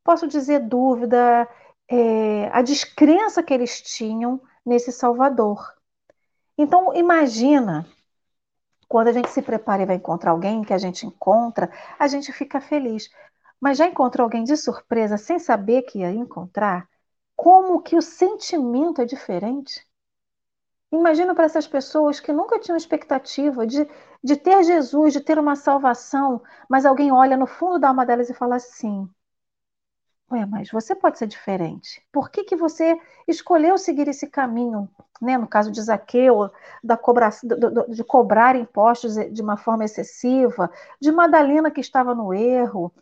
posso 0.09 0.27
dizer, 0.27 0.59
dúvida, 0.59 1.47
é, 1.87 2.47
a 2.49 2.61
descrença 2.61 3.43
que 3.43 3.53
eles 3.53 3.81
tinham 3.81 4.41
nesse 4.65 4.91
Salvador. 4.91 5.59
Então 6.57 6.93
imagina 6.95 7.85
quando 8.87 9.09
a 9.09 9.13
gente 9.13 9.29
se 9.29 9.41
prepara 9.41 9.83
e 9.83 9.85
vai 9.85 9.95
encontrar 9.97 10.31
alguém 10.31 10.63
que 10.63 10.73
a 10.73 10.77
gente 10.77 11.05
encontra, 11.05 11.71
a 11.99 12.07
gente 12.07 12.31
fica 12.33 12.59
feliz. 12.59 13.09
Mas 13.61 13.77
já 13.77 13.85
encontrou 13.85 14.25
alguém 14.25 14.43
de 14.43 14.57
surpresa 14.57 15.17
sem 15.17 15.37
saber 15.37 15.83
que 15.83 15.99
ia 15.99 16.11
encontrar? 16.11 16.87
como 17.39 17.81
que 17.81 17.95
o 17.95 18.01
sentimento 18.01 19.01
é 19.01 19.05
diferente. 19.05 19.87
Imagina 20.91 21.33
para 21.33 21.45
essas 21.45 21.65
pessoas 21.65 22.19
que 22.19 22.33
nunca 22.33 22.59
tinham 22.59 22.75
expectativa 22.75 23.65
de, 23.65 23.87
de 24.21 24.35
ter 24.35 24.61
Jesus, 24.65 25.13
de 25.13 25.21
ter 25.21 25.39
uma 25.39 25.55
salvação, 25.55 26.41
mas 26.67 26.85
alguém 26.85 27.13
olha 27.13 27.37
no 27.37 27.47
fundo 27.47 27.79
da 27.79 27.87
alma 27.87 28.05
delas 28.05 28.29
e 28.29 28.33
fala 28.33 28.57
assim: 28.57 29.09
Ué, 30.31 30.45
mas 30.45 30.69
você 30.69 30.95
pode 30.95 31.17
ser 31.17 31.27
diferente. 31.27 32.03
Por 32.11 32.29
que, 32.29 32.43
que 32.43 32.55
você 32.55 32.99
escolheu 33.27 33.77
seguir 33.77 34.07
esse 34.07 34.27
caminho? 34.27 34.87
Né? 35.19 35.37
No 35.37 35.47
caso 35.47 35.71
de 35.71 35.81
Zaqueu, 35.81 36.49
da 36.83 36.95
cobra, 36.95 37.29
de 37.89 38.03
cobrar 38.03 38.55
impostos 38.55 39.15
de 39.15 39.41
uma 39.41 39.57
forma 39.57 39.85
excessiva, 39.85 40.71
de 41.01 41.11
Madalena 41.11 41.71
que 41.71 41.81
estava 41.81 42.13
no 42.13 42.33
erro, 42.33 42.93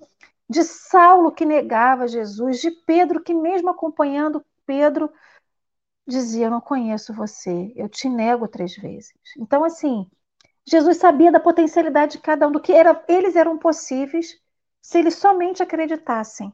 de 0.50 0.63
Saulo 0.63 1.32
que 1.32 1.46
negava 1.46 2.08
Jesus, 2.08 2.62
de 2.62 2.72
Pedro 2.72 3.22
que, 3.22 3.34
mesmo 3.34 3.70
acompanhando 3.70 4.44
Pedro, 4.66 5.12
dizia: 6.08 6.50
não 6.50 6.62
conheço 6.62 7.13
você, 7.13 7.74
eu 7.76 7.90
te 7.90 8.10
nego 8.10 8.48
três 8.48 8.76
vezes. 8.78 9.13
Então, 9.38 9.63
assim, 9.63 10.10
Jesus 10.66 10.98
sabia 10.98 11.32
da 11.32 11.40
potencialidade 11.40 12.13
de 12.13 12.20
cada 12.20 12.48
um, 12.48 12.52
do 12.52 12.62
que 12.62 12.74
era, 12.74 13.04
eles 13.08 13.36
eram 13.36 13.58
possíveis 13.58 14.40
se 14.82 15.00
eles 15.00 15.16
somente 15.16 15.62
acreditassem. 15.62 16.54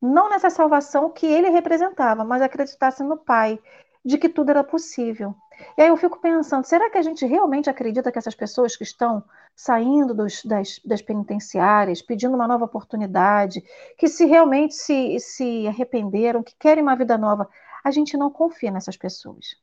Não 0.00 0.28
nessa 0.28 0.50
salvação 0.50 1.10
que 1.10 1.26
ele 1.26 1.50
representava, 1.50 2.24
mas 2.24 2.42
acreditassem 2.42 3.06
no 3.06 3.16
Pai, 3.16 3.58
de 4.04 4.18
que 4.18 4.28
tudo 4.28 4.50
era 4.50 4.62
possível. 4.62 5.34
E 5.76 5.82
aí 5.82 5.88
eu 5.88 5.96
fico 5.96 6.20
pensando, 6.20 6.64
será 6.64 6.90
que 6.90 6.98
a 6.98 7.02
gente 7.02 7.26
realmente 7.26 7.68
acredita 7.68 8.12
que 8.12 8.18
essas 8.18 8.34
pessoas 8.34 8.76
que 8.76 8.84
estão 8.84 9.24
saindo 9.54 10.14
dos, 10.14 10.44
das, 10.44 10.78
das, 10.84 11.02
penitenciárias, 11.02 12.02
pedindo 12.02 12.34
uma 12.36 12.46
nova 12.46 12.66
oportunidade, 12.66 13.62
que 13.98 14.06
se 14.08 14.26
realmente 14.26 14.74
se, 14.74 15.18
se 15.18 15.66
arrependeram, 15.66 16.42
que 16.42 16.54
querem 16.58 16.82
uma 16.82 16.94
vida 16.94 17.18
nova, 17.18 17.48
a 17.82 17.90
gente 17.90 18.16
não 18.16 18.30
confia 18.30 18.70
nessas 18.70 18.96
pessoas. 18.96 19.56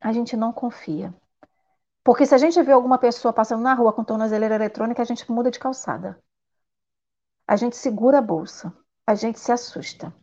A 0.00 0.12
gente 0.12 0.36
não 0.36 0.52
confia. 0.52 1.12
Porque 2.04 2.26
se 2.26 2.34
a 2.34 2.38
gente 2.38 2.62
vê 2.62 2.72
alguma 2.72 2.98
pessoa 2.98 3.32
passando 3.32 3.62
na 3.62 3.74
rua 3.74 3.92
com 3.92 4.04
tornozeleira 4.04 4.54
eletrônica, 4.54 5.02
a 5.02 5.04
gente 5.04 5.30
muda 5.32 5.50
de 5.50 5.58
calçada. 5.58 6.22
A 7.46 7.56
gente 7.56 7.76
segura 7.76 8.18
a 8.18 8.22
bolsa. 8.22 8.72
A 9.06 9.14
gente 9.14 9.38
se 9.38 9.52
assusta. 9.52 10.14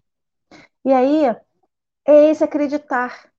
E 0.86 0.92
aí, 0.94 1.26
é 2.06 2.32
esse 2.32 2.44
acreditar 2.44 3.32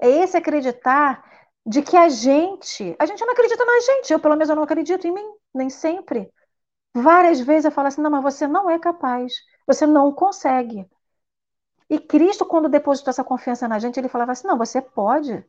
é 0.00 0.08
esse 0.08 0.36
acreditar 0.36 1.22
de 1.66 1.82
que 1.82 1.96
a 1.96 2.08
gente, 2.08 2.96
a 2.98 3.06
gente 3.06 3.24
não 3.24 3.32
acredita 3.32 3.64
na 3.64 3.80
gente, 3.80 4.12
eu 4.12 4.18
pelo 4.18 4.34
menos 4.34 4.48
eu 4.48 4.56
não 4.56 4.62
acredito 4.62 5.06
em 5.06 5.12
mim, 5.12 5.34
nem 5.54 5.68
sempre. 5.70 6.32
Várias 6.94 7.40
vezes 7.40 7.66
eu 7.66 7.72
falo 7.72 7.88
assim, 7.88 8.02
não, 8.02 8.10
mas 8.10 8.22
você 8.22 8.46
não 8.46 8.70
é 8.70 8.78
capaz, 8.78 9.34
você 9.66 9.86
não 9.86 10.12
consegue. 10.12 10.86
E 11.90 11.98
Cristo, 11.98 12.46
quando 12.46 12.68
depositou 12.68 13.10
essa 13.10 13.24
confiança 13.24 13.68
na 13.68 13.78
gente, 13.78 13.98
ele 13.98 14.08
falava 14.08 14.32
assim, 14.32 14.46
não, 14.46 14.56
você 14.56 14.80
pode. 14.80 15.44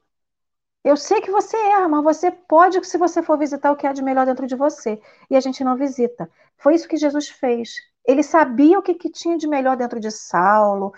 Eu 0.83 0.97
sei 0.97 1.21
que 1.21 1.31
você 1.31 1.55
erra, 1.57 1.87
mas 1.87 2.03
você 2.03 2.31
pode 2.31 2.83
se 2.85 2.97
você 2.97 3.21
for 3.23 3.37
visitar 3.37 3.71
o 3.71 3.75
que 3.75 3.87
há 3.87 3.93
de 3.93 4.01
melhor 4.01 4.25
dentro 4.25 4.47
de 4.47 4.55
você. 4.55 5.01
E 5.29 5.35
a 5.35 5.39
gente 5.39 5.63
não 5.63 5.77
visita. 5.77 6.29
Foi 6.61 6.75
isso 6.75 6.87
que 6.87 6.97
Jesus 6.97 7.29
fez. 7.29 7.75
Ele 8.05 8.23
sabia 8.23 8.79
o 8.79 8.81
que, 8.81 8.93
que 8.93 9.09
tinha 9.09 9.37
de 9.37 9.47
melhor 9.47 9.77
dentro 9.77 9.99
de 9.99 10.11
Saulo, 10.11 10.93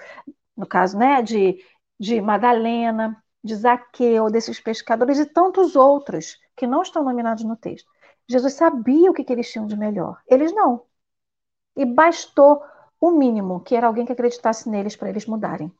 no 0.55 0.67
caso, 0.67 0.97
né, 0.97 1.21
de, 1.21 1.57
de 1.99 2.21
Madalena, 2.21 3.21
de 3.43 3.55
Zaqueu, 3.55 4.29
desses 4.29 4.59
pescadores 4.59 5.19
e 5.19 5.25
tantos 5.25 5.75
outros 5.75 6.37
que 6.55 6.67
não 6.67 6.81
estão 6.81 7.03
nominados 7.03 7.43
no 7.43 7.55
texto. 7.55 7.91
Jesus 8.27 8.53
sabia 8.53 9.11
o 9.11 9.13
que, 9.13 9.23
que 9.23 9.33
eles 9.33 9.51
tinham 9.51 9.67
de 9.67 9.75
melhor. 9.77 10.21
Eles 10.27 10.53
não. 10.53 10.85
E 11.75 11.85
bastou 11.85 12.63
o 12.99 13.11
mínimo, 13.11 13.61
que 13.61 13.75
era 13.75 13.87
alguém 13.87 14.05
que 14.05 14.13
acreditasse 14.13 14.69
neles 14.69 14.95
para 14.95 15.09
eles 15.09 15.25
mudarem. 15.25 15.71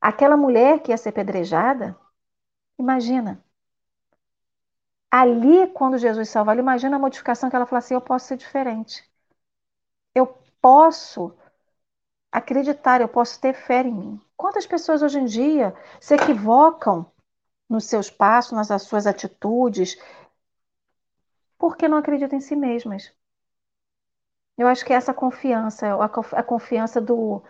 Aquela 0.00 0.36
mulher 0.36 0.80
que 0.82 0.90
ia 0.92 0.96
ser 0.98 1.12
pedrejada, 1.12 1.96
imagina. 2.78 3.44
Ali, 5.12 5.66
quando 5.74 5.98
Jesus 5.98 6.30
salva 6.30 6.56
imagina 6.56 6.96
a 6.96 6.98
modificação 6.98 7.50
que 7.50 7.54
ela 7.54 7.66
fala 7.66 7.80
assim: 7.80 7.92
eu 7.92 8.00
posso 8.00 8.28
ser 8.28 8.38
diferente. 8.38 9.04
Eu 10.14 10.26
posso 10.60 11.34
acreditar, 12.32 13.02
eu 13.02 13.08
posso 13.08 13.38
ter 13.38 13.52
fé 13.52 13.82
em 13.82 13.92
mim. 13.92 14.20
Quantas 14.36 14.66
pessoas 14.66 15.02
hoje 15.02 15.18
em 15.18 15.26
dia 15.26 15.74
se 16.00 16.14
equivocam 16.14 17.04
nos 17.68 17.84
seus 17.84 18.08
passos, 18.10 18.52
nas 18.52 18.82
suas 18.84 19.06
atitudes, 19.06 19.98
porque 21.58 21.86
não 21.88 21.98
acreditam 21.98 22.38
em 22.38 22.40
si 22.40 22.56
mesmas? 22.56 23.12
Eu 24.56 24.66
acho 24.66 24.82
que 24.84 24.94
é 24.94 24.96
essa 24.96 25.12
confiança, 25.12 25.88
a 26.32 26.42
confiança 26.42 27.02
do, 27.02 27.42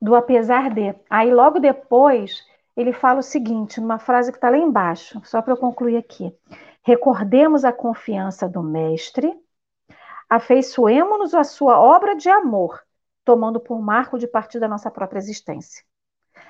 do 0.00 0.14
apesar 0.14 0.70
de. 0.72 0.94
Aí 1.08 1.32
logo 1.34 1.58
depois 1.58 2.46
ele 2.76 2.92
fala 2.92 3.18
o 3.18 3.22
seguinte, 3.22 3.80
numa 3.80 3.98
frase 3.98 4.30
que 4.30 4.38
está 4.38 4.48
lá 4.48 4.56
embaixo, 4.58 5.20
só 5.24 5.42
para 5.42 5.54
eu 5.54 5.56
concluir 5.56 5.96
aqui. 5.96 6.32
Recordemos 6.82 7.64
a 7.64 7.72
confiança 7.72 8.48
do 8.48 8.62
Mestre, 8.62 9.38
afeiçoemo-nos 10.28 11.34
à 11.34 11.44
sua 11.44 11.78
obra 11.78 12.14
de 12.14 12.28
amor, 12.28 12.80
tomando 13.24 13.60
por 13.60 13.80
marco 13.80 14.18
de 14.18 14.26
partida 14.26 14.66
a 14.66 14.68
nossa 14.68 14.90
própria 14.90 15.18
existência. 15.18 15.84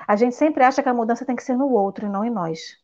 A 0.06 0.16
gente 0.16 0.34
sempre 0.34 0.62
acha 0.64 0.82
que 0.82 0.88
a 0.88 0.94
mudança 0.94 1.24
tem 1.24 1.36
que 1.36 1.42
ser 1.42 1.56
no 1.56 1.70
outro 1.70 2.06
e 2.06 2.08
não 2.08 2.24
em 2.24 2.30
nós. 2.30 2.78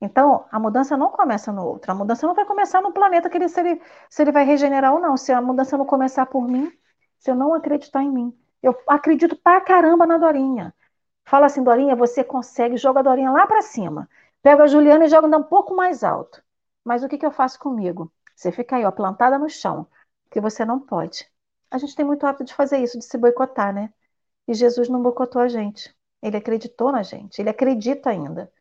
Então, 0.00 0.46
a 0.50 0.60
mudança 0.60 0.96
não 0.96 1.10
começa 1.10 1.52
no 1.52 1.64
outro. 1.64 1.90
A 1.90 1.94
mudança 1.94 2.26
não 2.26 2.34
vai 2.34 2.44
começar 2.44 2.80
no 2.80 2.92
planeta 2.92 3.28
que 3.28 3.36
ele 3.36 3.48
se, 3.48 3.60
ele, 3.60 3.82
se 4.08 4.22
ele 4.22 4.30
vai 4.32 4.44
regenerar 4.44 4.94
ou 4.94 5.00
não. 5.00 5.16
Se 5.16 5.32
a 5.32 5.40
mudança 5.40 5.76
não 5.76 5.84
começar 5.86 6.26
por 6.26 6.46
mim, 6.46 6.72
se 7.18 7.30
eu 7.30 7.34
não 7.34 7.52
acreditar 7.54 8.02
em 8.02 8.10
mim. 8.10 8.38
Eu 8.62 8.76
acredito 8.86 9.36
pra 9.36 9.60
caramba 9.60 10.06
na 10.06 10.18
Dorinha. 10.18 10.74
Fala 11.24 11.46
assim, 11.46 11.62
Dorinha, 11.62 11.96
você 11.96 12.22
consegue, 12.24 12.76
joga 12.76 13.00
a 13.00 13.02
Dorinha 13.02 13.30
lá 13.30 13.46
para 13.46 13.62
cima. 13.62 14.08
Pega 14.42 14.64
a 14.64 14.66
Juliana 14.66 15.04
e 15.06 15.08
joga 15.08 15.36
um 15.36 15.42
pouco 15.42 15.74
mais 15.74 16.02
alto. 16.04 16.42
Mas 16.84 17.02
o 17.02 17.08
que, 17.08 17.18
que 17.18 17.26
eu 17.26 17.30
faço 17.32 17.58
comigo? 17.58 18.12
Você 18.34 18.52
fica 18.52 18.76
aí, 18.76 18.84
ó, 18.84 18.90
plantada 18.90 19.38
no 19.38 19.48
chão, 19.48 19.86
que 20.30 20.40
você 20.40 20.64
não 20.64 20.80
pode. 20.80 21.26
A 21.70 21.78
gente 21.78 21.94
tem 21.94 22.04
muito 22.04 22.24
hábito 22.26 22.44
de 22.44 22.54
fazer 22.54 22.78
isso, 22.78 22.98
de 22.98 23.04
se 23.04 23.18
boicotar, 23.18 23.72
né? 23.74 23.92
E 24.48 24.54
Jesus 24.54 24.88
não 24.88 25.02
boicotou 25.02 25.42
a 25.42 25.48
gente. 25.48 25.94
Ele 26.22 26.36
acreditou 26.36 26.92
na 26.92 27.02
gente, 27.02 27.40
ele 27.40 27.50
acredita 27.50 28.10
ainda. 28.10 28.52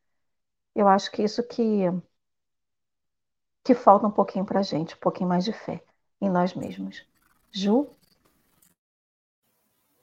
Eu 0.76 0.88
acho 0.88 1.12
que 1.12 1.24
isso 1.24 1.44
que 1.48 1.86
que 3.64 3.76
falta 3.76 4.08
um 4.08 4.12
pouquinho 4.12 4.44
para 4.46 4.60
a 4.62 4.64
gente, 4.64 4.96
um 4.96 5.00
pouquinho 5.00 5.30
mais 5.30 5.46
de 5.46 5.54
fé 5.54 5.84
em 6.20 6.30
nós 6.30 6.54
mesmos. 6.56 7.06
Ju? 7.52 7.88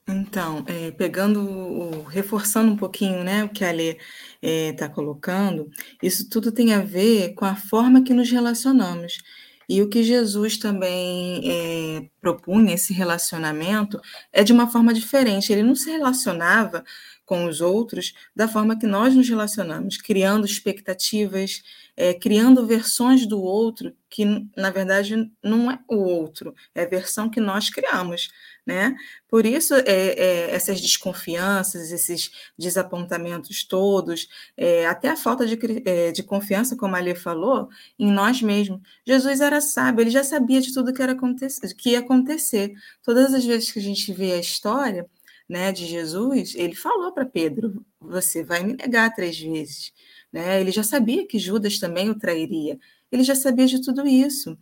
Então, 0.07 0.65
é, 0.67 0.91
pegando, 0.91 2.03
reforçando 2.03 2.71
um 2.71 2.77
pouquinho 2.77 3.25
né, 3.25 3.45
o 3.45 3.49
que 3.49 3.65
a 3.65 3.73
Lê 3.73 3.99
está 4.43 4.85
é, 4.85 4.89
colocando, 4.89 5.71
isso 6.03 6.29
tudo 6.29 6.53
tem 6.53 6.75
a 6.75 6.81
ver 6.81 7.35
com 7.35 7.47
a 7.47 7.57
forma 7.57 8.03
que 8.05 8.13
nos 8.13 8.31
relacionamos. 8.31 9.19
E 9.67 9.81
o 9.81 9.89
que 9.89 10.03
Jesus 10.03 10.59
também 10.59 11.41
é, 11.51 12.09
propunha, 12.21 12.75
esse 12.75 12.93
relacionamento, 12.93 13.99
é 14.31 14.45
de 14.45 14.53
uma 14.53 14.71
forma 14.71 14.93
diferente. 14.93 15.51
Ele 15.51 15.63
não 15.63 15.75
se 15.75 15.91
relacionava 15.91 16.85
com 17.25 17.47
os 17.47 17.61
outros 17.61 18.13
da 18.35 18.47
forma 18.47 18.79
que 18.79 18.87
nós 18.87 19.15
nos 19.15 19.29
relacionamos, 19.29 19.97
criando 19.97 20.47
expectativas, 20.47 21.63
é, 21.97 22.13
criando 22.13 22.67
versões 22.67 23.27
do 23.27 23.41
outro 23.41 23.95
que, 24.11 24.25
na 24.57 24.71
verdade, 24.71 25.31
não 25.43 25.71
é 25.71 25.79
o 25.89 25.97
outro, 25.97 26.55
é 26.75 26.83
a 26.85 26.89
versão 26.89 27.29
que 27.29 27.41
nós 27.41 27.71
criamos. 27.71 28.29
Né? 28.67 28.95
Por 29.29 29.45
isso, 29.45 29.75
é, 29.75 29.83
é, 29.87 30.51
essas 30.55 30.81
desconfianças, 30.81 31.91
esses 31.93 32.31
desapontamentos 32.59 33.63
todos, 33.65 34.27
é, 34.57 34.87
até 34.87 35.11
a 35.11 35.17
falta 35.17 35.47
de, 35.47 35.59
é, 35.85 36.13
de 36.13 36.23
confiança, 36.23 36.77
como 36.77 36.97
a 36.97 37.01
Lê 37.01 37.15
falou, 37.15 37.69
em 37.99 38.11
nós 38.11 38.41
mesmos. 38.41 38.81
Jesus 39.07 39.41
era 39.41 39.61
sábio, 39.61 40.03
ele 40.03 40.11
já 40.11 40.25
sabia 40.25 40.61
de 40.61 40.73
tudo 40.73 40.95
que, 40.95 41.03
era 41.03 41.13
acontecer, 41.13 41.75
que 41.75 41.91
ia 41.91 41.99
acontecer. 41.99 42.73
Todas 43.03 43.35
as 43.35 43.45
vezes 43.45 43.71
que 43.71 43.79
a 43.81 43.83
gente 43.83 44.13
vê 44.13 44.33
a 44.33 44.39
história, 44.41 45.07
né, 45.49 45.73
de 45.73 45.87
Jesus, 45.87 46.55
ele 46.55 46.75
falou 46.75 47.13
para 47.13 47.27
Pedro: 47.27 47.85
Você 48.01 48.43
vai 48.43 48.65
me 48.65 48.75
negar 48.75 49.15
três 49.15 49.39
vezes. 49.39 49.93
Né? 50.33 50.61
Ele 50.61 50.71
já 50.71 50.83
sabia 50.83 51.27
que 51.27 51.39
Judas 51.39 51.79
também 51.79 52.11
o 52.11 52.19
trairia. 52.19 52.79
Ele 53.11 53.23
já 53.23 53.35
sabia 53.35 53.67
de 53.67 53.81
tudo 53.83 54.07
isso. 54.07 54.59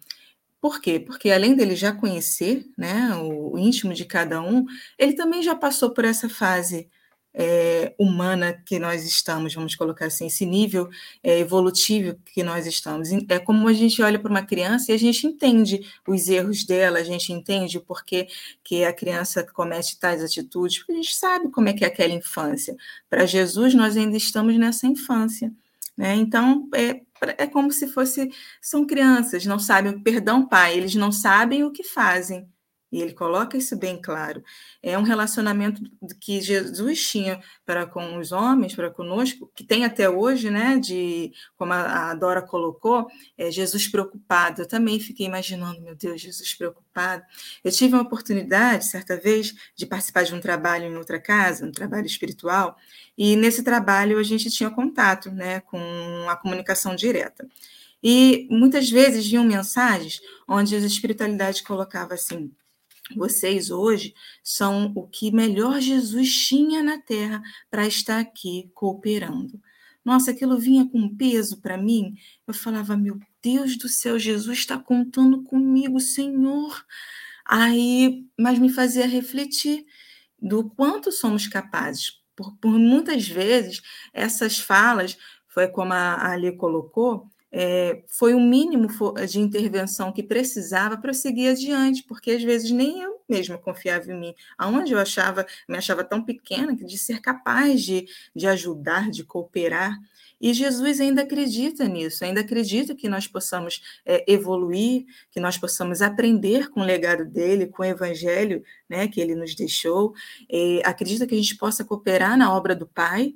Por 0.61 0.81
quê? 0.81 1.01
Porque 1.01 1.31
além 1.31 1.57
dele 1.57 1.75
já 1.75 1.93
conhecer 1.93 2.65
né, 2.79 3.15
o, 3.17 3.55
o 3.55 3.59
íntimo 3.59 3.93
de 3.95 4.05
cada 4.05 4.41
um, 4.41 4.65
ele 4.99 5.15
também 5.15 5.43
já 5.43 5.55
passou 5.57 5.91
por 5.91 6.05
essa 6.05 6.29
fase 6.29 6.89
é, 7.35 7.95
humana 7.99 8.53
que 8.53 8.79
nós 8.79 9.05
estamos, 9.05 9.55
vamos 9.55 9.75
colocar 9.75 10.07
assim, 10.07 10.27
esse 10.27 10.45
nível 10.45 10.89
é, 11.23 11.39
evolutivo 11.39 12.17
que 12.27 12.43
nós 12.43 12.67
estamos. 12.67 13.11
É 13.29 13.39
como 13.39 13.69
a 13.69 13.73
gente 13.73 14.03
olha 14.03 14.19
para 14.19 14.31
uma 14.31 14.45
criança 14.45 14.93
e 14.93 14.95
a 14.95 14.99
gente 14.99 15.27
entende 15.27 15.81
os 16.07 16.29
erros 16.29 16.65
dela, 16.65 16.99
a 16.99 17.05
gente 17.05 17.33
entende 17.33 17.79
o 17.79 17.81
porquê 17.81 18.29
que 18.63 18.85
a 18.85 18.93
criança 18.93 19.43
comete 19.43 19.99
tais 19.99 20.23
atitudes, 20.23 20.79
porque 20.79 20.93
a 20.93 20.97
gente 20.97 21.15
sabe 21.15 21.51
como 21.51 21.69
é 21.69 21.73
que 21.73 21.85
é 21.85 21.89
aquela 21.89 22.13
infância. 22.13 22.77
Para 23.09 23.27
Jesus, 23.27 23.75
nós 23.75 23.97
ainda 23.97 24.17
estamos 24.17 24.57
nessa 24.59 24.87
infância. 24.87 25.53
Né? 25.97 26.15
Então, 26.17 26.69
é, 26.75 27.03
é 27.39 27.47
como 27.47 27.71
se 27.71 27.87
fosse, 27.87 28.31
são 28.61 28.87
crianças, 28.87 29.45
não 29.47 29.59
sabem, 29.59 29.99
perdão, 30.01 30.47
pai, 30.47 30.77
eles 30.77 30.95
não 30.95 31.13
sabem 31.13 31.65
o 31.65 31.71
que 31.71 31.85
fazem, 31.85 32.49
e 32.93 33.01
ele 33.01 33.15
coloca 33.15 33.57
isso 33.57 33.75
bem 33.75 34.01
claro. 34.01 34.45
É 34.83 34.99
um 34.99 35.03
relacionamento 35.03 35.81
que 36.21 36.43
Jesus 36.43 37.11
tinha 37.11 37.41
para 37.65 37.87
com 37.87 38.19
os 38.19 38.33
homens, 38.33 38.75
para 38.75 38.91
conosco, 38.91 39.51
que 39.55 39.65
tem 39.65 39.87
até 39.87 40.11
hoje, 40.11 40.51
né? 40.51 40.79
De 40.79 41.33
como 41.57 41.73
a 41.73 42.15
Dora 42.15 42.43
colocou, 42.43 43.09
é 43.39 43.51
Jesus 43.51 43.89
preocupado. 43.89 44.63
Eu 44.63 44.69
também 44.69 45.01
fiquei 45.01 45.25
imaginando, 45.27 45.81
meu 45.81 45.97
Deus, 45.97 46.21
Jesus 46.21 46.53
preocupado. 46.55 47.25
Eu 47.65 47.73
tive 47.73 47.95
uma 47.95 48.03
oportunidade, 48.03 48.85
certa 48.85 49.17
vez, 49.17 49.55
de 49.75 49.87
participar 49.87 50.25
de 50.25 50.35
um 50.35 50.41
trabalho 50.41 50.85
em 50.85 50.97
outra 50.97 51.19
casa, 51.19 51.65
um 51.65 51.73
trabalho 51.73 52.07
espiritual, 52.07 52.77
e 53.17 53.37
nesse 53.37 53.63
trabalho 53.63 54.19
a 54.19 54.23
gente 54.23 54.51
tinha 54.51 54.71
contato, 54.71 55.31
né, 55.31 55.61
com 55.61 55.79
a 56.29 56.37
comunicação 56.37 56.95
direta. 56.95 57.49
E 58.03 58.49
muitas 58.51 58.91
vezes 58.91 59.27
vinham 59.27 59.45
mensagens 59.45 60.21
onde 60.49 60.75
a 60.75 60.79
espiritualidade 60.79 61.63
colocava 61.63 62.15
assim: 62.15 62.51
vocês 63.17 63.71
hoje 63.71 64.15
são 64.43 64.93
o 64.95 65.07
que 65.07 65.31
melhor 65.33 65.81
Jesus 65.81 66.47
tinha 66.47 66.83
na 66.83 66.99
terra 66.99 67.43
para 67.71 67.87
estar 67.87 68.19
aqui 68.21 68.71
cooperando. 68.75 69.61
Nossa, 70.05 70.33
aquilo 70.33 70.59
vinha 70.59 70.89
com 70.89 71.15
peso 71.15 71.61
para 71.61 71.79
mim. 71.79 72.17
Eu 72.47 72.55
falava, 72.55 72.97
meu 72.97 73.19
Deus 73.43 73.77
do 73.77 73.89
céu, 73.89 74.19
Jesus 74.19 74.59
está 74.59 74.77
contando 74.79 75.43
comigo, 75.43 76.01
Senhor. 76.01 76.85
Aí, 77.45 78.27
mas 78.39 78.59
me 78.59 78.69
fazia 78.69 79.07
refletir 79.07 79.85
do 80.41 80.69
quanto 80.71 81.13
somos 81.13 81.47
capazes. 81.47 82.21
Por, 82.35 82.57
por 82.57 82.79
muitas 82.79 83.29
vezes, 83.29 83.83
essas 84.13 84.59
falas, 84.59 85.17
foi 85.47 85.69
como 85.69 85.93
a 85.93 86.31
Ali 86.31 86.57
colocou, 86.57 87.31
é, 87.53 88.03
foi 88.09 88.33
o 88.35 88.41
mínimo 88.41 88.89
de 89.29 89.39
intervenção 89.39 90.11
que 90.11 90.23
precisava 90.23 90.97
para 90.97 91.13
seguir 91.13 91.49
adiante, 91.49 92.03
porque 92.03 92.31
às 92.31 92.43
vezes 92.43 92.71
nem 92.71 93.03
eu 93.03 93.21
mesma 93.29 93.59
confiava 93.59 94.11
em 94.11 94.19
mim, 94.19 94.35
aonde 94.59 94.93
eu 94.93 94.99
achava, 94.99 95.47
me 95.69 95.77
achava 95.77 96.03
tão 96.03 96.23
pequena 96.23 96.75
de 96.75 96.99
ser 96.99 97.21
capaz 97.21 97.83
de, 97.83 98.07
de 98.35 98.47
ajudar, 98.47 99.11
de 99.11 99.25
cooperar. 99.25 99.99
E 100.41 100.53
Jesus 100.53 101.01
ainda 101.01 101.23
acredita 101.23 101.87
nisso, 101.87 102.25
ainda 102.25 102.41
acredita 102.41 102.97
que 102.97 103.09
nós 103.09 103.29
possamos 103.29 103.81
é, 104.05 104.25
evoluir, 104.31 105.07
que 105.31 105.39
nós 105.39 105.57
possamos 105.57 106.03
aprender 106.03 106.69
com 106.69 106.81
o 106.81 106.85
legado 106.85 107.25
dele, 107.25 107.69
com 107.69 107.83
o 107.83 107.87
evangelho 107.87 108.63
né, 108.89 109.07
que 109.07 109.21
ele 109.21 109.37
nos 109.37 109.55
deixou. 109.55 110.13
É, 110.51 110.83
acredita 110.85 111.27
que 111.27 111.35
a 111.35 111.39
gente 111.39 111.57
possa 111.57 111.85
cooperar 111.85 112.37
na 112.37 112.53
obra 112.55 112.75
do 112.75 112.87
Pai, 112.89 113.35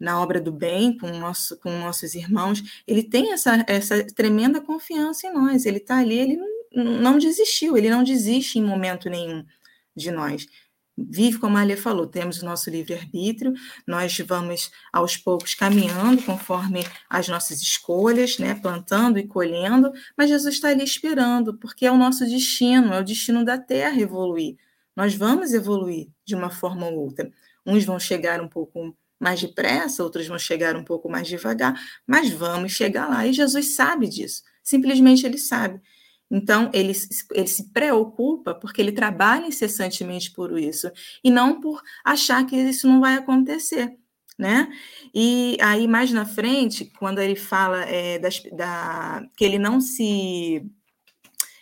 na 0.00 0.20
obra 0.20 0.40
do 0.40 0.50
bem 0.50 0.96
com, 0.96 1.08
nosso, 1.18 1.56
com 1.58 1.70
nossos 1.78 2.14
irmãos, 2.14 2.82
ele 2.86 3.02
tem 3.02 3.32
essa, 3.32 3.64
essa 3.68 4.02
tremenda 4.14 4.60
confiança 4.60 5.26
em 5.26 5.34
nós. 5.34 5.66
Ele 5.66 5.76
está 5.76 5.98
ali, 5.98 6.18
ele 6.18 6.36
não, 6.72 6.84
não 6.84 7.18
desistiu, 7.18 7.76
ele 7.76 7.90
não 7.90 8.02
desiste 8.02 8.58
em 8.58 8.64
momento 8.64 9.10
nenhum 9.10 9.44
de 9.94 10.10
nós. 10.10 10.46
Vive, 10.96 11.38
como 11.38 11.56
a 11.56 11.60
Alia 11.60 11.76
falou, 11.76 12.06
temos 12.06 12.42
o 12.42 12.44
nosso 12.44 12.68
livre-arbítrio, 12.68 13.54
nós 13.86 14.18
vamos 14.18 14.70
aos 14.92 15.16
poucos 15.16 15.54
caminhando 15.54 16.22
conforme 16.22 16.84
as 17.08 17.26
nossas 17.28 17.62
escolhas, 17.62 18.38
né, 18.38 18.54
plantando 18.54 19.18
e 19.18 19.26
colhendo, 19.26 19.92
mas 20.16 20.28
Jesus 20.28 20.56
está 20.56 20.68
ali 20.68 20.84
esperando, 20.84 21.54
porque 21.54 21.86
é 21.86 21.90
o 21.90 21.96
nosso 21.96 22.26
destino, 22.26 22.92
é 22.92 23.00
o 23.00 23.04
destino 23.04 23.44
da 23.44 23.56
Terra 23.56 23.98
evoluir. 23.98 24.56
Nós 24.94 25.14
vamos 25.14 25.54
evoluir 25.54 26.08
de 26.24 26.34
uma 26.34 26.50
forma 26.50 26.86
ou 26.86 26.98
outra. 26.98 27.30
Uns 27.64 27.84
vão 27.84 27.98
chegar 27.98 28.40
um 28.40 28.48
pouco 28.48 28.94
mais 29.20 29.40
depressa, 29.40 30.02
outros 30.02 30.26
vão 30.26 30.38
chegar 30.38 30.74
um 30.74 30.84
pouco 30.84 31.10
mais 31.10 31.28
devagar, 31.28 31.78
mas 32.06 32.30
vamos 32.30 32.72
chegar 32.72 33.08
lá. 33.08 33.26
E 33.26 33.32
Jesus 33.32 33.74
sabe 33.74 34.08
disso, 34.08 34.42
simplesmente 34.62 35.26
ele 35.26 35.38
sabe. 35.38 35.80
Então, 36.30 36.70
ele, 36.72 36.92
ele 37.32 37.48
se 37.48 37.72
preocupa 37.72 38.54
porque 38.54 38.80
ele 38.80 38.92
trabalha 38.92 39.46
incessantemente 39.46 40.30
por 40.30 40.56
isso, 40.58 40.90
e 41.22 41.30
não 41.30 41.60
por 41.60 41.82
achar 42.04 42.46
que 42.46 42.56
isso 42.56 42.88
não 42.88 43.00
vai 43.00 43.14
acontecer. 43.14 43.96
Né? 44.38 44.72
E 45.14 45.58
aí, 45.60 45.86
mais 45.86 46.10
na 46.12 46.24
frente, 46.24 46.86
quando 46.98 47.18
ele 47.18 47.36
fala 47.36 47.84
é, 47.84 48.18
das, 48.18 48.40
da, 48.56 49.22
que 49.36 49.44
ele 49.44 49.58
não 49.58 49.82
se 49.82 50.64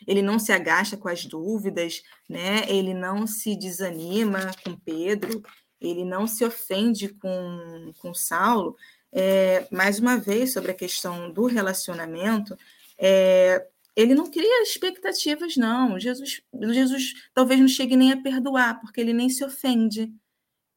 ele 0.07 0.23
não 0.23 0.39
se 0.39 0.53
agacha 0.53 0.97
com 0.97 1.07
as 1.09 1.27
dúvidas, 1.27 2.03
né? 2.27 2.65
Ele 2.67 2.95
não 2.95 3.27
se 3.27 3.55
desanima 3.55 4.53
com 4.65 4.75
Pedro, 4.75 5.43
ele 5.81 6.05
não 6.05 6.27
se 6.27 6.45
ofende 6.45 7.09
com, 7.09 7.93
com 7.99 8.13
Saulo, 8.13 8.77
é, 9.13 9.67
mais 9.71 9.99
uma 9.99 10.17
vez, 10.17 10.53
sobre 10.53 10.71
a 10.71 10.75
questão 10.75 11.31
do 11.31 11.47
relacionamento, 11.47 12.57
é, 12.99 13.67
ele 13.97 14.15
não 14.15 14.31
cria 14.31 14.63
expectativas, 14.63 15.57
não. 15.57 15.99
Jesus, 15.99 16.41
Jesus 16.71 17.15
talvez 17.35 17.61
não 17.61 17.69
chegue 17.69 17.97
nem 17.97 18.13
a 18.13 18.23
perdoar, 18.23 18.81
porque 18.81 19.01
ele 19.01 19.13
nem 19.13 19.29
se 19.29 19.45
ofende 19.45 20.13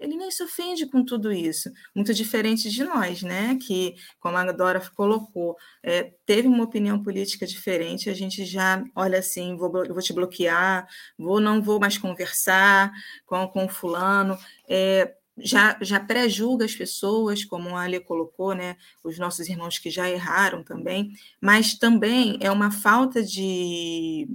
ele 0.02 0.16
nem 0.16 0.32
se 0.32 0.44
ofende 0.44 0.86
com 0.88 1.06
tudo 1.06 1.32
isso, 1.32 1.72
muito 1.96 2.14
diferente 2.14 2.70
de 2.70 2.84
nós, 2.84 3.22
né? 3.22 3.58
Que, 3.62 3.96
como 4.20 4.38
a 4.38 4.52
Dora 4.52 4.82
colocou, 4.96 5.56
é, 5.84 6.12
teve 6.26 6.48
uma 6.48 6.64
opinião 6.64 7.02
política 7.02 7.46
diferente, 7.46 8.10
a 8.10 8.14
gente 8.14 8.44
já 8.44 8.84
olha 8.96 9.20
assim, 9.20 9.56
vou, 9.56 9.72
vou 9.72 10.02
te 10.02 10.12
bloquear, 10.12 10.88
vou, 11.18 11.40
não 11.40 11.62
vou 11.62 11.80
mais 11.80 11.98
conversar 11.98 12.92
com, 13.26 13.48
com 13.48 13.70
fulano. 13.70 14.38
É, 14.68 15.16
já, 15.38 15.78
já 15.82 16.00
pré-julga 16.00 16.66
as 16.66 16.76
pessoas, 16.76 17.44
como 17.46 17.76
a 17.76 17.82
Ali 17.82 18.00
colocou, 18.00 18.54
né, 18.54 18.76
os 19.04 19.18
nossos 19.18 19.48
irmãos 19.48 19.78
que 19.78 19.90
já 19.90 20.10
erraram 20.10 20.64
também, 20.64 21.14
mas 21.40 21.76
também 21.76 22.38
é 22.42 22.52
uma 22.52 22.72
falta 22.72 23.24
de, 23.24 24.28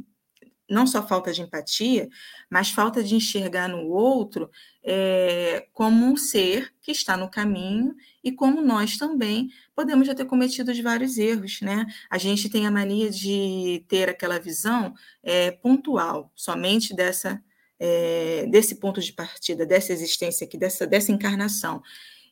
não 0.68 0.86
só 0.86 1.06
falta 1.06 1.32
de 1.32 1.42
empatia, 1.42 2.08
mas 2.50 2.70
falta 2.70 3.02
de 3.02 3.14
enxergar 3.14 3.68
no 3.68 3.88
outro 3.88 4.50
é, 4.82 5.66
como 5.72 6.06
um 6.06 6.16
ser 6.16 6.72
que 6.80 6.90
está 6.90 7.16
no 7.16 7.30
caminho 7.30 7.94
e 8.22 8.32
como 8.32 8.60
nós 8.60 8.96
também 8.96 9.48
podemos 9.74 10.06
já 10.06 10.14
ter 10.14 10.24
cometido 10.24 10.72
vários 10.82 11.18
erros, 11.18 11.60
né? 11.60 11.86
A 12.10 12.18
gente 12.18 12.48
tem 12.48 12.66
a 12.66 12.70
mania 12.70 13.10
de 13.10 13.84
ter 13.88 14.08
aquela 14.08 14.38
visão 14.38 14.94
é, 15.22 15.52
pontual, 15.52 16.32
somente 16.34 16.94
dessa 16.94 17.42
é, 17.78 18.46
desse 18.46 18.76
ponto 18.76 19.02
de 19.02 19.12
partida, 19.12 19.66
dessa 19.66 19.92
existência 19.92 20.46
aqui, 20.46 20.56
dessa, 20.56 20.86
dessa 20.86 21.12
encarnação. 21.12 21.82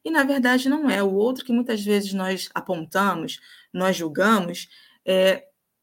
E 0.03 0.11
na 0.11 0.24
verdade 0.24 0.70
não 0.70 0.89
é. 0.89 1.03
O 1.03 1.12
outro 1.12 1.45
que 1.45 1.53
muitas 1.53 1.82
vezes 1.82 2.14
nós 2.14 2.49
apontamos, 2.55 3.41
nós 3.72 3.95
julgamos, 3.95 4.68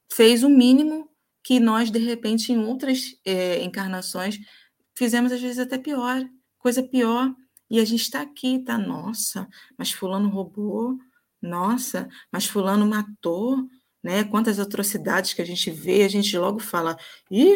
fez 0.09 0.43
o 0.43 0.49
mínimo 0.49 1.10
que 1.43 1.59
nós, 1.59 1.91
de 1.91 1.99
repente, 1.99 2.51
em 2.51 2.59
outras 2.59 3.15
é, 3.25 3.63
encarnações, 3.63 4.39
fizemos 4.95 5.31
às 5.31 5.41
vezes 5.41 5.59
até 5.59 5.77
pior. 5.77 6.23
coisa 6.59 6.83
pior. 6.83 7.33
E 7.69 7.79
a 7.79 7.85
gente 7.85 8.01
está 8.01 8.21
aqui, 8.21 8.59
tá? 8.59 8.77
Nossa, 8.77 9.47
mas 9.77 9.91
fulano 9.91 10.29
roubou, 10.29 10.97
nossa, 11.41 12.09
mas 12.31 12.45
fulano 12.45 12.85
matou, 12.85 13.57
né? 14.03 14.23
Quantas 14.25 14.59
atrocidades 14.59 15.33
que 15.33 15.41
a 15.41 15.45
gente 15.45 15.71
vê, 15.71 16.03
a 16.03 16.09
gente 16.09 16.37
logo 16.37 16.59
fala, 16.59 16.97
ih, 17.31 17.55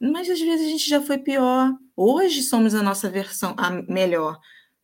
mas 0.00 0.30
às 0.30 0.40
vezes 0.40 0.66
a 0.66 0.70
gente 0.70 0.88
já 0.88 1.00
foi 1.02 1.18
pior. 1.18 1.72
Hoje 1.96 2.42
somos 2.42 2.74
a 2.74 2.82
nossa 2.82 3.10
versão 3.10 3.54
a 3.58 3.70
melhor 3.70 4.38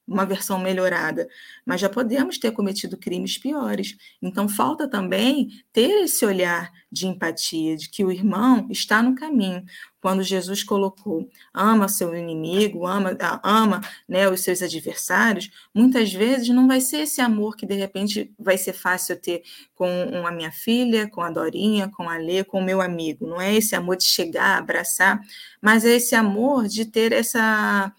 uma 0.06 0.26
versão 0.26 0.58
melhorada, 0.58 1.28
mas 1.64 1.80
já 1.80 1.88
podemos 1.88 2.38
ter 2.38 2.50
cometido 2.52 2.96
crimes 2.96 3.38
piores. 3.38 3.96
Então, 4.20 4.48
falta 4.48 4.88
também 4.88 5.48
ter 5.72 6.04
esse 6.04 6.24
olhar 6.26 6.70
de 6.92 7.06
empatia, 7.06 7.76
de 7.76 7.88
que 7.88 8.04
o 8.04 8.12
irmão 8.12 8.68
está 8.70 9.02
no 9.02 9.14
caminho. 9.14 9.64
Quando 10.00 10.22
Jesus 10.22 10.62
colocou, 10.62 11.30
ama 11.52 11.88
seu 11.88 12.14
inimigo, 12.14 12.86
ama, 12.86 13.16
ama 13.42 13.80
né, 14.06 14.28
os 14.28 14.42
seus 14.42 14.60
adversários, 14.60 15.50
muitas 15.74 16.12
vezes 16.12 16.50
não 16.50 16.68
vai 16.68 16.80
ser 16.82 16.98
esse 16.98 17.22
amor 17.22 17.56
que 17.56 17.64
de 17.64 17.74
repente 17.74 18.30
vai 18.38 18.58
ser 18.58 18.74
fácil 18.74 19.18
ter 19.18 19.42
com 19.74 20.26
a 20.26 20.30
minha 20.30 20.52
filha, 20.52 21.08
com 21.08 21.22
a 21.22 21.30
Dorinha, 21.30 21.88
com 21.88 22.08
a 22.08 22.18
Lê, 22.18 22.44
com 22.44 22.60
o 22.60 22.64
meu 22.64 22.82
amigo. 22.82 23.26
Não 23.26 23.40
é 23.40 23.54
esse 23.54 23.74
amor 23.74 23.96
de 23.96 24.04
chegar, 24.04 24.58
abraçar, 24.58 25.18
mas 25.60 25.86
é 25.86 25.96
esse 25.96 26.14
amor 26.14 26.68
de 26.68 26.84
ter 26.84 27.10
essa 27.10 27.90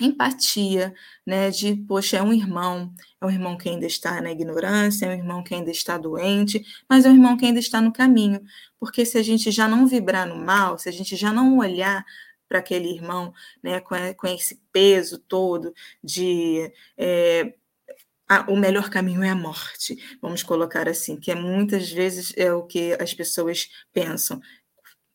empatia, 0.00 0.94
né? 1.26 1.50
De, 1.50 1.76
poxa, 1.76 2.18
é 2.18 2.22
um 2.22 2.32
irmão, 2.32 2.92
é 3.20 3.26
um 3.26 3.30
irmão 3.30 3.56
que 3.56 3.68
ainda 3.68 3.86
está 3.86 4.20
na 4.20 4.30
ignorância, 4.32 5.06
é 5.06 5.10
um 5.10 5.18
irmão 5.18 5.42
que 5.42 5.54
ainda 5.54 5.70
está 5.70 5.98
doente, 5.98 6.64
mas 6.88 7.04
é 7.04 7.10
um 7.10 7.14
irmão 7.14 7.36
que 7.36 7.46
ainda 7.46 7.60
está 7.60 7.80
no 7.80 7.92
caminho. 7.92 8.40
Porque 8.78 9.04
se 9.04 9.18
a 9.18 9.22
gente 9.22 9.50
já 9.50 9.68
não 9.68 9.86
vibrar 9.86 10.26
no 10.26 10.36
mal, 10.36 10.78
se 10.78 10.88
a 10.88 10.92
gente 10.92 11.16
já 11.16 11.32
não 11.32 11.58
olhar 11.58 12.04
para 12.48 12.58
aquele 12.58 12.88
irmão, 12.88 13.32
né, 13.62 13.80
com, 13.80 13.94
com 14.16 14.26
esse 14.26 14.60
peso 14.72 15.18
todo 15.18 15.72
de 16.02 16.72
é, 16.98 17.54
o 18.48 18.56
melhor 18.56 18.88
caminho 18.90 19.22
é 19.22 19.30
a 19.30 19.34
morte, 19.34 19.96
vamos 20.22 20.42
colocar 20.42 20.88
assim, 20.88 21.16
que 21.16 21.30
é 21.32 21.34
muitas 21.34 21.90
vezes 21.90 22.32
é 22.36 22.52
o 22.52 22.62
que 22.64 22.92
as 23.00 23.12
pessoas 23.12 23.68
pensam 23.92 24.40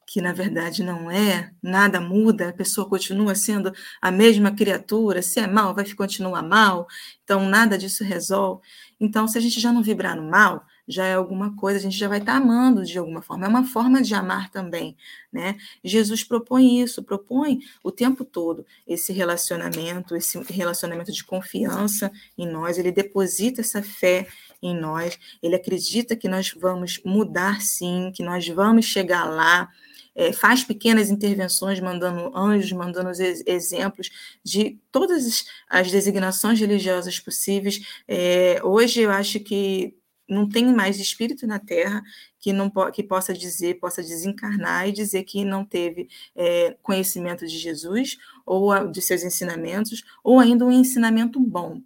que 0.06 0.22
na 0.22 0.32
verdade 0.32 0.84
não 0.84 1.10
é, 1.10 1.52
nada 1.62 2.00
muda, 2.00 2.50
a 2.50 2.54
pessoa 2.54 2.88
continua 2.88 3.34
sendo 3.34 3.74
a 4.02 4.12
mesma 4.12 4.52
criatura, 4.52 5.22
se 5.22 5.40
é 5.40 5.48
mal, 5.48 5.74
vai 5.74 5.86
continuar 5.94 6.44
mal, 6.44 6.88
então 7.24 7.48
nada 7.50 7.78
disso 7.78 8.04
resolve. 8.04 8.62
Então, 9.00 9.28
se 9.28 9.38
a 9.38 9.42
gente 9.42 9.60
já 9.60 9.74
não 9.74 9.84
vibrar 9.84 10.16
no 10.16 10.30
mal, 10.30 10.66
já 10.88 11.06
é 11.06 11.16
alguma 11.16 11.56
coisa, 11.56 11.80
a 11.80 11.82
gente 11.82 11.98
já 11.98 12.08
vai 12.08 12.20
estar 12.20 12.36
amando 12.36 12.86
de 12.86 12.98
alguma 12.98 13.22
forma, 13.22 13.46
é 13.46 13.50
uma 13.50 13.66
forma 13.66 14.02
de 14.02 14.14
amar 14.14 14.50
também, 14.52 14.96
né? 15.34 15.58
Jesus 15.84 16.24
propõe 16.24 16.80
isso, 16.82 17.04
propõe 17.04 17.60
o 17.84 17.92
tempo 17.92 18.24
todo 18.24 18.66
esse 18.86 19.12
relacionamento, 19.12 20.16
esse 20.16 20.38
relacionamento 20.44 21.12
de 21.12 21.24
confiança 21.24 22.12
em 22.38 22.48
nós, 22.48 22.78
ele 22.78 22.92
deposita 22.92 23.62
essa 23.62 23.82
fé 23.82 24.28
em 24.62 24.80
nós, 24.80 25.18
ele 25.42 25.56
acredita 25.56 26.16
que 26.16 26.30
nós 26.30 26.54
vamos 26.56 27.02
mudar 27.04 27.62
sim, 27.62 28.12
que 28.14 28.24
nós 28.24 28.48
vamos 28.48 28.86
chegar 28.86 29.26
lá, 29.26 29.70
é, 30.16 30.32
faz 30.32 30.64
pequenas 30.64 31.10
intervenções, 31.10 31.80
mandando 31.80 32.36
anjos, 32.36 32.72
mandando 32.72 33.10
os 33.10 33.20
exemplos 33.20 34.10
de 34.44 34.80
todas 34.92 35.46
as 35.70 35.92
designações 35.92 36.60
religiosas 36.60 37.20
possíveis. 37.20 37.82
É, 38.08 38.62
hoje 38.64 39.02
eu 39.02 39.12
acho 39.12 39.40
que 39.42 39.96
não 40.28 40.50
tem 40.50 40.66
mais 40.74 41.00
espírito 41.00 41.46
na 41.46 41.60
Terra 41.60 42.02
que 42.40 42.54
não 42.54 42.72
que 42.92 43.04
possa 43.04 43.34
dizer, 43.34 43.80
possa 43.80 44.04
desencarnar 44.04 44.88
e 44.88 44.92
dizer 44.92 45.24
que 45.24 45.44
não 45.44 45.66
teve 45.66 46.08
é, 46.36 46.78
conhecimento 46.82 47.46
de 47.48 47.58
Jesus 47.58 48.18
ou 48.46 48.72
a, 48.72 48.84
de 48.86 49.02
seus 49.02 49.24
ensinamentos, 49.24 50.04
ou 50.24 50.40
ainda 50.40 50.66
um 50.66 50.72
ensinamento 50.72 51.40
bom, 51.40 51.82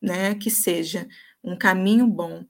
né? 0.00 0.34
Que 0.36 0.50
seja 0.50 1.08
um 1.42 1.56
caminho 1.56 2.06
bom, 2.06 2.44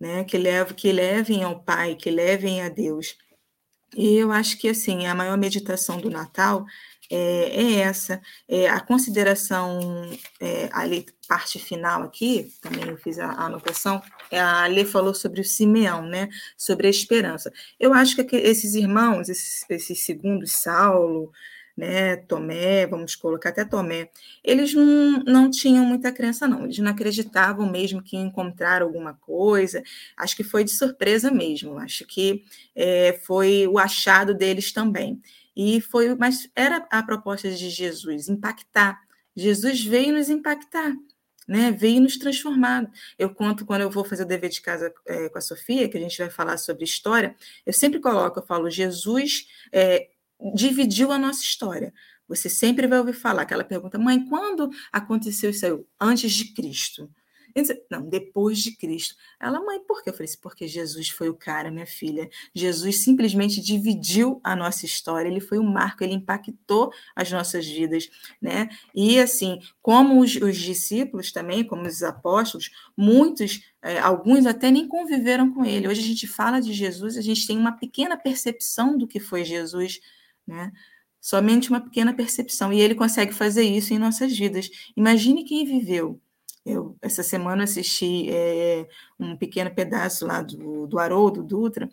né? 0.00 0.24
Que 0.24 0.38
leve, 0.38 0.74
que 0.74 0.90
levem 0.92 1.42
ao 1.44 1.62
Pai, 1.62 1.94
que 1.96 2.10
levem 2.10 2.62
a 2.62 2.68
Deus. 2.68 3.18
E 3.94 4.16
eu 4.16 4.32
acho 4.32 4.58
que 4.58 4.68
assim 4.68 5.06
a 5.06 5.14
maior 5.14 5.36
meditação 5.38 5.98
do 5.98 6.10
Natal 6.10 6.66
é, 7.10 7.16
é 7.16 7.72
essa, 7.80 8.20
é 8.48 8.68
a 8.68 8.80
consideração, 8.80 10.10
é, 10.40 10.68
ali, 10.72 11.06
parte 11.28 11.58
final 11.58 12.02
aqui, 12.02 12.52
também 12.60 12.84
eu 12.88 12.96
fiz 12.96 13.18
a, 13.18 13.26
a 13.26 13.46
anotação, 13.46 14.02
é, 14.30 14.40
a 14.40 14.66
Lê 14.66 14.84
falou 14.84 15.14
sobre 15.14 15.40
o 15.40 15.44
Simeão, 15.44 16.02
né? 16.02 16.28
Sobre 16.56 16.86
a 16.86 16.90
esperança. 16.90 17.52
Eu 17.78 17.92
acho 17.94 18.16
que 18.24 18.36
esses 18.36 18.74
irmãos, 18.74 19.28
esses, 19.28 19.64
esses 19.68 20.04
segundos 20.04 20.52
Saulo, 20.52 21.32
né, 21.76 22.16
Tomé, 22.16 22.86
vamos 22.86 23.14
colocar 23.14 23.50
até 23.50 23.64
Tomé, 23.64 24.08
eles 24.42 24.72
não, 24.72 25.22
não 25.24 25.50
tinham 25.50 25.84
muita 25.84 26.10
crença, 26.10 26.48
não. 26.48 26.64
Eles 26.64 26.78
não 26.78 26.90
acreditavam 26.90 27.70
mesmo 27.70 28.02
que 28.02 28.16
encontrar 28.16 28.80
alguma 28.80 29.12
coisa. 29.14 29.82
Acho 30.16 30.34
que 30.34 30.42
foi 30.42 30.64
de 30.64 30.70
surpresa 30.70 31.30
mesmo. 31.30 31.78
Acho 31.78 32.06
que 32.06 32.44
é, 32.74 33.20
foi 33.24 33.66
o 33.66 33.78
achado 33.78 34.34
deles 34.34 34.72
também. 34.72 35.20
E 35.54 35.80
foi, 35.80 36.14
mas 36.14 36.48
era 36.54 36.86
a 36.90 37.02
proposta 37.02 37.50
de 37.50 37.68
Jesus, 37.68 38.28
impactar. 38.28 39.00
Jesus 39.34 39.84
veio 39.84 40.14
nos 40.14 40.30
impactar. 40.30 40.94
Né, 41.48 41.70
veio 41.70 42.00
nos 42.00 42.18
transformar. 42.18 42.90
Eu 43.16 43.32
conto 43.32 43.64
quando 43.64 43.82
eu 43.82 43.90
vou 43.90 44.04
fazer 44.04 44.24
o 44.24 44.26
dever 44.26 44.50
de 44.50 44.60
casa 44.60 44.92
é, 45.06 45.28
com 45.28 45.38
a 45.38 45.40
Sofia, 45.40 45.88
que 45.88 45.96
a 45.96 46.00
gente 46.00 46.18
vai 46.18 46.28
falar 46.28 46.56
sobre 46.56 46.82
história, 46.82 47.36
eu 47.64 47.72
sempre 47.72 48.00
coloco, 48.00 48.40
eu 48.40 48.44
falo, 48.44 48.68
Jesus 48.68 49.46
é, 49.70 50.08
dividiu 50.54 51.10
a 51.12 51.18
nossa 51.18 51.42
história. 51.42 51.92
Você 52.28 52.48
sempre 52.48 52.86
vai 52.86 52.98
ouvir 52.98 53.12
falar 53.12 53.42
aquela 53.42 53.64
pergunta, 53.64 53.98
mãe, 53.98 54.24
quando 54.28 54.70
aconteceu 54.92 55.50
isso 55.50 55.64
aí? 55.64 55.72
Antes 56.00 56.32
de 56.32 56.52
Cristo. 56.52 57.08
Não, 57.90 58.06
depois 58.06 58.58
de 58.58 58.76
Cristo. 58.76 59.14
Ela, 59.40 59.60
mãe, 59.64 59.80
por 59.80 60.02
quê? 60.02 60.10
Eu 60.10 60.12
falei 60.12 60.28
assim, 60.28 60.40
porque 60.42 60.68
Jesus 60.68 61.08
foi 61.08 61.30
o 61.30 61.34
cara, 61.34 61.70
minha 61.70 61.86
filha. 61.86 62.28
Jesus 62.54 63.02
simplesmente 63.02 63.62
dividiu 63.62 64.40
a 64.44 64.54
nossa 64.54 64.84
história, 64.84 65.28
ele 65.28 65.40
foi 65.40 65.58
um 65.58 65.64
marco, 65.64 66.04
ele 66.04 66.12
impactou 66.12 66.92
as 67.14 67.30
nossas 67.32 67.66
vidas, 67.66 68.10
né? 68.42 68.68
E 68.94 69.18
assim, 69.18 69.58
como 69.80 70.20
os, 70.20 70.36
os 70.36 70.58
discípulos 70.58 71.32
também, 71.32 71.64
como 71.64 71.86
os 71.86 72.02
apóstolos, 72.02 72.70
muitos, 72.94 73.62
é, 73.80 73.98
alguns 74.00 74.44
até 74.44 74.70
nem 74.70 74.86
conviveram 74.86 75.50
com 75.54 75.64
ele. 75.64 75.88
Hoje 75.88 76.02
a 76.02 76.06
gente 76.06 76.26
fala 76.26 76.60
de 76.60 76.74
Jesus, 76.74 77.16
a 77.16 77.22
gente 77.22 77.46
tem 77.46 77.56
uma 77.56 77.72
pequena 77.72 78.18
percepção 78.18 78.98
do 78.98 79.06
que 79.06 79.18
foi 79.18 79.44
Jesus, 79.44 79.98
né? 80.46 80.72
Somente 81.20 81.70
uma 81.70 81.80
pequena 81.80 82.14
percepção. 82.14 82.72
E 82.72 82.80
ele 82.80 82.94
consegue 82.94 83.32
fazer 83.32 83.64
isso 83.64 83.92
em 83.92 83.98
nossas 83.98 84.36
vidas. 84.36 84.70
Imagine 84.96 85.44
quem 85.44 85.64
viveu. 85.64 86.20
Eu, 86.64 86.96
essa 87.00 87.22
semana, 87.22 87.64
assisti 87.64 88.28
é, 88.30 88.88
um 89.18 89.36
pequeno 89.36 89.72
pedaço 89.74 90.26
lá 90.26 90.42
do, 90.42 90.86
do 90.86 90.98
Haroldo 90.98 91.42
Dutra, 91.42 91.88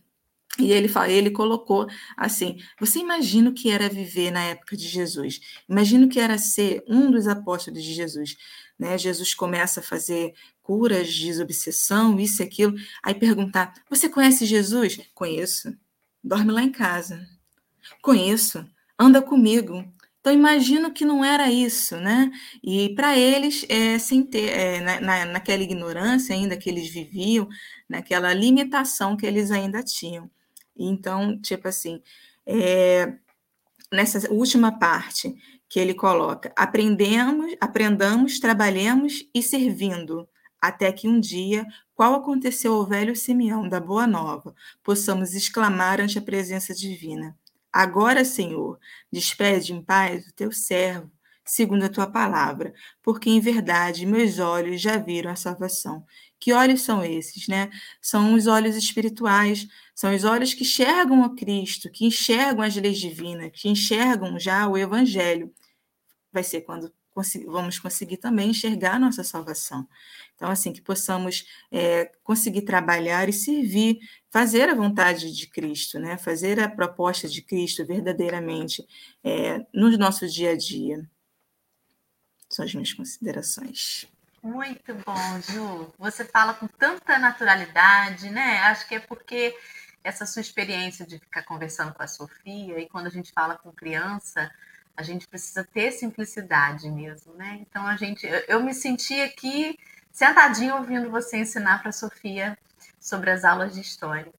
e 0.59 0.71
ele, 0.71 0.91
ele 1.07 1.31
colocou 1.31 1.87
assim: 2.15 2.57
você 2.79 2.99
imagina 2.99 3.49
o 3.49 3.53
que 3.53 3.71
era 3.71 3.89
viver 3.89 4.31
na 4.31 4.43
época 4.43 4.77
de 4.77 4.87
Jesus? 4.87 5.39
Imagina 5.67 6.05
o 6.05 6.09
que 6.09 6.19
era 6.19 6.37
ser 6.37 6.83
um 6.87 7.09
dos 7.09 7.27
apóstolos 7.27 7.83
de 7.83 7.93
Jesus. 7.93 8.35
Né? 8.77 8.97
Jesus 8.97 9.33
começa 9.33 9.79
a 9.79 9.83
fazer 9.83 10.33
curas, 10.61 11.13
desobsessão, 11.13 12.19
isso 12.19 12.41
e 12.41 12.45
aquilo. 12.45 12.75
Aí 13.01 13.15
perguntar: 13.15 13.73
você 13.89 14.07
conhece 14.07 14.45
Jesus? 14.45 14.99
Conheço. 15.13 15.75
Dorme 16.23 16.51
lá 16.51 16.61
em 16.61 16.71
casa. 16.71 17.27
Conheço, 18.01 18.65
anda 18.99 19.21
comigo. 19.21 19.83
Então, 20.19 20.31
imagino 20.33 20.93
que 20.93 21.03
não 21.03 21.23
era 21.23 21.51
isso, 21.51 21.97
né? 21.97 22.31
E 22.63 22.95
para 22.95 23.17
eles, 23.17 23.65
é, 23.67 23.99
sem 23.99 24.23
ter, 24.23 24.49
é, 24.49 24.79
na, 25.01 25.25
naquela 25.25 25.61
ignorância 25.61 26.33
ainda 26.33 26.55
que 26.55 26.69
eles 26.69 26.87
viviam, 26.89 27.47
naquela 27.89 28.33
limitação 28.33 29.17
que 29.17 29.25
eles 29.25 29.51
ainda 29.51 29.83
tinham. 29.83 30.31
Então, 30.77 31.39
tipo 31.41 31.67
assim, 31.67 32.01
é, 32.45 33.13
nessa 33.91 34.31
última 34.31 34.79
parte 34.79 35.35
que 35.69 35.79
ele 35.79 35.93
coloca, 35.93 36.53
aprendemos, 36.55 37.55
aprendamos, 37.59 38.39
trabalhemos 38.39 39.25
e 39.33 39.41
servindo, 39.43 40.27
até 40.61 40.91
que 40.93 41.07
um 41.07 41.19
dia, 41.19 41.65
qual 41.93 42.13
aconteceu 42.13 42.73
ao 42.75 42.85
velho 42.85 43.15
Simeão 43.15 43.67
da 43.67 43.79
Boa 43.79 44.07
Nova, 44.07 44.55
possamos 44.81 45.33
exclamar 45.33 45.99
ante 45.99 46.17
a 46.17 46.21
presença 46.21 46.73
divina. 46.73 47.37
Agora, 47.73 48.23
Senhor, 48.23 48.79
despede 49.11 49.73
em 49.73 49.81
paz 49.81 50.27
o 50.27 50.33
teu 50.33 50.51
servo, 50.51 51.11
segundo 51.43 51.83
a 51.85 51.89
tua 51.89 52.07
palavra, 52.07 52.73
porque 53.01 53.29
em 53.29 53.39
verdade 53.39 54.05
meus 54.05 54.37
olhos 54.39 54.79
já 54.81 54.97
viram 54.97 55.31
a 55.31 55.35
salvação. 55.35 56.05
Que 56.39 56.53
olhos 56.53 56.81
são 56.81 57.03
esses, 57.03 57.47
né? 57.47 57.71
São 58.01 58.35
os 58.35 58.47
olhos 58.47 58.75
espirituais, 58.75 59.67
são 59.95 60.13
os 60.13 60.23
olhos 60.23 60.53
que 60.53 60.63
enxergam 60.63 61.23
a 61.23 61.35
Cristo, 61.35 61.89
que 61.89 62.05
enxergam 62.05 62.63
as 62.63 62.75
leis 62.75 62.99
divinas, 62.99 63.51
que 63.53 63.69
enxergam 63.69 64.39
já 64.39 64.67
o 64.67 64.77
evangelho. 64.77 65.51
Vai 66.31 66.43
ser 66.43 66.61
quando 66.61 66.93
vamos 67.45 67.79
conseguir 67.79 68.17
também 68.17 68.49
enxergar 68.49 68.95
a 68.95 68.99
nossa 68.99 69.23
salvação. 69.23 69.87
Então, 70.35 70.49
assim, 70.49 70.73
que 70.73 70.81
possamos 70.81 71.45
é, 71.71 72.11
conseguir 72.23 72.63
trabalhar 72.63 73.29
e 73.29 73.33
servir, 73.33 73.99
fazer 74.31 74.69
a 74.69 74.75
vontade 74.75 75.31
de 75.31 75.47
Cristo, 75.47 75.99
né? 75.99 76.17
fazer 76.17 76.59
a 76.59 76.69
proposta 76.69 77.27
de 77.27 77.41
Cristo 77.41 77.85
verdadeiramente 77.85 78.85
é, 79.23 79.65
no 79.73 79.95
nosso 79.97 80.27
dia 80.27 80.51
a 80.51 80.57
dia. 80.57 81.07
São 82.49 82.65
as 82.65 82.73
minhas 82.73 82.93
considerações. 82.93 84.07
Muito 84.43 84.93
bom, 85.05 85.41
Ju. 85.41 85.93
Você 85.97 86.25
fala 86.25 86.53
com 86.53 86.67
tanta 86.67 87.17
naturalidade, 87.17 88.29
né? 88.29 88.57
Acho 88.63 88.87
que 88.87 88.95
é 88.95 88.99
porque 88.99 89.55
essa 90.03 90.25
sua 90.25 90.41
experiência 90.41 91.05
de 91.05 91.17
ficar 91.17 91.43
conversando 91.43 91.93
com 91.93 92.03
a 92.03 92.07
Sofia 92.07 92.77
e 92.79 92.89
quando 92.89 93.07
a 93.07 93.09
gente 93.09 93.31
fala 93.31 93.57
com 93.57 93.71
criança, 93.71 94.51
a 94.95 95.03
gente 95.03 95.27
precisa 95.27 95.63
ter 95.63 95.91
simplicidade 95.91 96.89
mesmo, 96.89 97.33
né? 97.33 97.59
Então 97.61 97.85
a 97.85 97.95
gente, 97.95 98.27
eu 98.47 98.63
me 98.63 98.73
senti 98.73 99.19
aqui 99.21 99.77
sentadinho 100.11 100.75
ouvindo 100.75 101.09
você 101.09 101.37
ensinar 101.37 101.79
para 101.79 101.89
a 101.89 101.93
Sofia 101.93 102.57
sobre 102.99 103.31
as 103.31 103.43
aulas 103.43 103.73
de 103.73 103.81
história. 103.81 104.31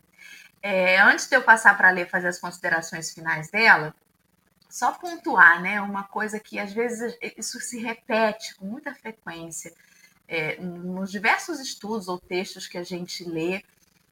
É, 0.63 1.01
antes 1.01 1.29
de 1.29 1.37
eu 1.37 1.43
passar 1.43 1.77
para 1.77 1.91
ler 1.91 2.09
fazer 2.09 2.29
as 2.29 2.39
considerações 2.39 3.13
finais 3.13 3.51
dela, 3.51 3.95
só 4.71 4.93
pontuar, 4.93 5.61
né? 5.61 5.81
Uma 5.81 6.05
coisa 6.05 6.41
que 6.41 6.59
às 6.59 6.73
vezes 6.73 7.17
isso 7.37 7.61
se 7.61 7.79
repete 7.79 8.55
com 8.55 8.65
muita 8.65 8.95
frequência 8.95 9.73
é, 10.27 10.57
nos 10.61 11.11
diversos 11.11 11.61
estudos 11.61 12.09
ou 12.09 12.19
textos 12.19 12.67
que 12.67 12.79
a 12.79 12.83
gente 12.83 13.25
lê, 13.25 13.63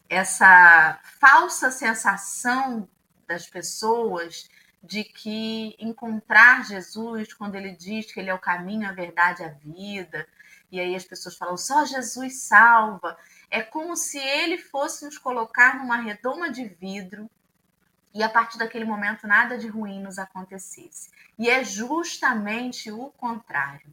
essa 0.09 1.01
falsa 1.19 1.71
sensação 1.71 2.89
das 3.27 3.47
pessoas 3.47 4.49
de 4.83 5.05
que 5.05 5.77
encontrar 5.79 6.65
Jesus, 6.65 7.33
quando 7.33 7.55
ele 7.55 7.71
diz 7.71 8.11
que 8.11 8.19
ele 8.19 8.31
é 8.31 8.35
o 8.35 8.39
caminho, 8.39 8.89
a 8.89 8.93
verdade, 8.93 9.45
a 9.45 9.49
vida, 9.49 10.27
e 10.71 10.81
aí 10.81 10.97
as 10.97 11.05
pessoas 11.05 11.37
falam 11.37 11.57
só 11.57 11.85
Jesus 11.85 12.41
salva, 12.41 13.17
é 13.51 13.63
como 13.63 13.95
se 13.95 14.19
ele 14.19 14.59
fosse 14.59 15.05
nos 15.05 15.19
colocar 15.19 15.79
numa 15.79 16.01
redoma 16.01 16.51
de 16.51 16.65
vidro 16.65 17.31
e 18.15 18.23
a 18.23 18.29
partir 18.29 18.59
daquele 18.59 18.85
momento 18.85 19.27
nada 19.27 19.57
de 19.57 19.69
ruim 19.69 20.03
nos 20.03 20.19
acontecesse. 20.19 21.11
E 21.39 21.49
é 21.49 21.63
justamente 21.63 22.91
o 22.91 23.11
contrário. 23.11 23.93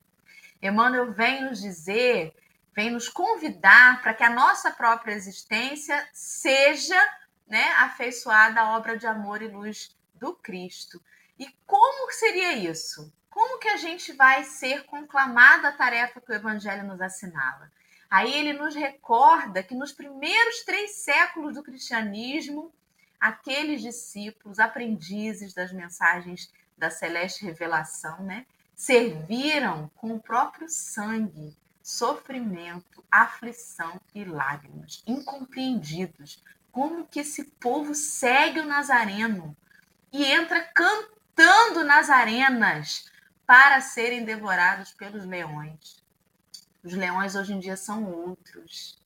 Emmanuel 0.62 1.12
vem 1.12 1.44
nos 1.44 1.62
dizer, 1.62 2.36
vem 2.74 2.90
nos 2.90 3.08
convidar 3.08 4.02
para 4.02 4.14
que 4.14 4.24
a 4.24 4.30
nossa 4.30 4.72
própria 4.72 5.14
existência 5.14 6.08
seja 6.12 7.00
né, 7.48 7.64
afeiçoada 7.74 8.62
à 8.62 8.78
obra 8.78 8.98
de 8.98 9.08
amor 9.08 9.42
e 9.42 9.48
luz 9.48 9.96
do 10.20 10.34
Cristo. 10.36 11.02
E 11.38 11.48
como 11.66 12.12
seria 12.12 12.54
isso? 12.54 13.12
Como 13.30 13.60
que 13.60 13.70
a 13.70 13.78
gente 13.78 14.12
vai 14.14 14.44
ser 14.44 14.84
conclamado 14.86 15.68
a 15.68 15.72
tarefa 15.72 16.20
que 16.20 16.32
o 16.32 16.36
Evangelho 16.36 16.84
nos 16.84 17.00
assinala? 17.00 17.72
Aí 18.10 18.34
ele 18.34 18.54
nos 18.54 18.76
recorda 18.76 19.64
que 19.64 19.76
nos 19.76 19.92
primeiros 19.92 20.64
três 20.64 20.96
séculos 20.96 21.54
do 21.54 21.64
cristianismo, 21.64 22.74
aqueles 23.20 23.82
discípulos, 23.82 24.60
aprendizes 24.60 25.54
das 25.54 25.72
mensagens 25.72 26.52
da 26.78 26.90
celeste 26.90 27.46
revelação, 27.46 28.24
né, 28.24 28.46
serviram 28.76 29.92
com 29.96 30.16
o 30.16 30.20
próprio 30.20 30.68
sangue 30.68 31.56
sofrimento, 31.84 33.04
aflição 33.12 34.00
e 34.14 34.24
lágrimas, 34.24 35.04
incompreendidos. 35.08 36.44
Como 36.72 37.08
que 37.08 37.22
esse 37.22 37.44
povo 37.44 37.96
segue 37.96 38.60
o 38.60 38.66
Nazareno 38.66 39.56
e 40.12 40.26
entra 40.26 40.62
cantando 40.62 41.84
nas 41.84 42.10
arenas 42.10 43.12
para 43.46 43.82
serem 43.82 44.24
devorados 44.24 44.92
pelos 44.94 45.26
leões? 45.26 46.04
Os 46.84 46.94
leões 46.94 47.36
hoje 47.36 47.54
em 47.54 47.60
dia 47.60 47.76
são 47.76 48.06
outros, 48.06 48.98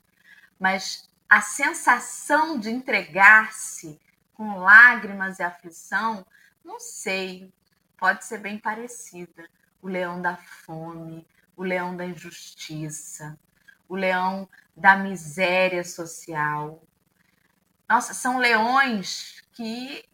mas 0.60 1.10
a 1.30 1.42
sensação 1.42 2.60
de 2.60 2.70
entregar-se 2.70 4.00
com 4.34 4.60
lágrimas 4.60 5.40
e 5.40 5.44
aflição, 5.44 6.26
não 6.64 6.80
sei, 6.80 7.52
pode 7.98 8.26
ser 8.26 8.40
bem 8.40 8.58
parecida 8.58 9.50
o 9.82 9.88
leão 9.88 10.22
da 10.22 10.38
fome, 10.38 11.28
o 11.56 11.64
leão 11.64 11.96
da 11.96 12.06
injustiça, 12.06 13.38
o 13.88 13.96
leão 13.96 14.48
da 14.76 14.96
miséria 14.96 15.84
social. 15.84 16.82
Nossa, 17.88 18.14
são 18.14 18.38
leões 18.38 19.44
que 19.52 20.06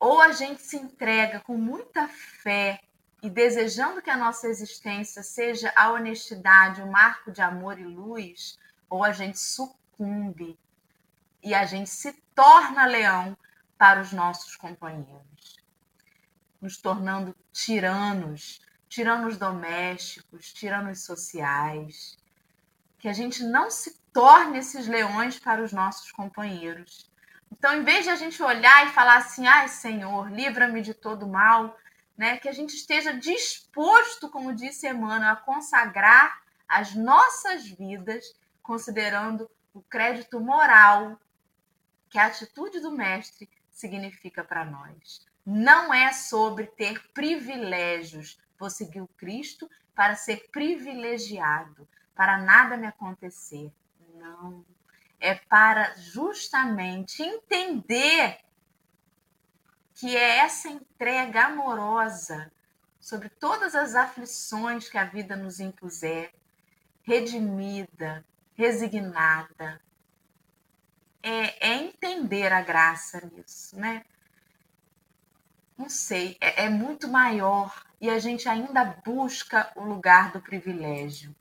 ou 0.00 0.22
a 0.22 0.32
gente 0.32 0.62
se 0.62 0.78
entrega 0.78 1.40
com 1.40 1.58
muita 1.58 2.08
fé 2.08 2.80
e 3.22 3.28
desejando 3.28 4.00
que 4.00 4.08
a 4.08 4.16
nossa 4.16 4.48
existência 4.48 5.22
seja 5.22 5.70
a 5.76 5.92
honestidade, 5.92 6.80
um 6.80 6.90
marco 6.90 7.30
de 7.30 7.42
amor 7.42 7.78
e 7.78 7.84
luz, 7.84 8.58
ou 8.88 9.04
a 9.04 9.12
gente 9.12 9.38
sucumbe 9.38 10.58
e 11.42 11.54
a 11.54 11.66
gente 11.66 11.90
se 11.90 12.12
torna 12.34 12.86
leão 12.86 13.36
para 13.76 14.00
os 14.00 14.10
nossos 14.10 14.56
companheiros, 14.56 15.58
nos 16.60 16.78
tornando 16.78 17.36
tiranos, 17.52 18.60
tiranos 18.88 19.36
domésticos, 19.36 20.50
tiranos 20.52 21.04
sociais, 21.04 22.18
que 22.98 23.08
a 23.08 23.12
gente 23.12 23.42
não 23.44 23.70
se 23.70 24.00
torne 24.12 24.58
esses 24.58 24.86
leões 24.86 25.38
para 25.38 25.62
os 25.62 25.72
nossos 25.72 26.10
companheiros. 26.10 27.09
Então, 27.52 27.74
em 27.74 27.84
vez 27.84 28.04
de 28.04 28.10
a 28.10 28.16
gente 28.16 28.42
olhar 28.42 28.86
e 28.86 28.90
falar 28.90 29.16
assim, 29.16 29.46
ai 29.46 29.68
Senhor, 29.68 30.30
livra-me 30.30 30.80
de 30.80 30.94
todo 30.94 31.26
mal, 31.26 31.76
né, 32.16 32.36
que 32.36 32.48
a 32.48 32.52
gente 32.52 32.74
esteja 32.74 33.12
disposto, 33.12 34.28
como 34.30 34.54
disse 34.54 34.88
Emmanuel, 34.88 35.32
a 35.32 35.36
consagrar 35.36 36.40
as 36.68 36.94
nossas 36.94 37.66
vidas, 37.66 38.34
considerando 38.62 39.50
o 39.74 39.82
crédito 39.82 40.38
moral 40.38 41.18
que 42.08 42.18
a 42.18 42.26
atitude 42.26 42.80
do 42.80 42.92
Mestre 42.92 43.48
significa 43.70 44.44
para 44.44 44.64
nós. 44.64 45.26
Não 45.44 45.92
é 45.92 46.12
sobre 46.12 46.66
ter 46.66 47.10
privilégios, 47.12 48.38
vou 48.58 48.68
seguir 48.68 49.00
o 49.00 49.08
Cristo 49.08 49.70
para 49.94 50.14
ser 50.14 50.48
privilegiado, 50.50 51.88
para 52.14 52.38
nada 52.38 52.76
me 52.76 52.86
acontecer. 52.86 53.72
Não. 54.14 54.64
É 55.20 55.34
para 55.34 55.94
justamente 55.96 57.22
entender 57.22 58.38
que 59.94 60.16
é 60.16 60.38
essa 60.38 60.68
entrega 60.68 61.44
amorosa 61.44 62.50
sobre 62.98 63.28
todas 63.28 63.74
as 63.74 63.94
aflições 63.94 64.88
que 64.88 64.96
a 64.96 65.04
vida 65.04 65.36
nos 65.36 65.60
impuser, 65.60 66.32
redimida, 67.02 68.24
resignada. 68.56 69.80
É, 71.22 71.68
é 71.68 71.74
entender 71.74 72.50
a 72.50 72.62
graça 72.62 73.20
nisso, 73.30 73.78
né? 73.78 74.04
Não 75.76 75.88
sei, 75.88 76.36
é, 76.40 76.64
é 76.64 76.68
muito 76.70 77.08
maior 77.08 77.84
e 78.00 78.08
a 78.08 78.18
gente 78.18 78.48
ainda 78.48 78.84
busca 79.04 79.70
o 79.76 79.82
lugar 79.82 80.32
do 80.32 80.40
privilégio, 80.40 81.34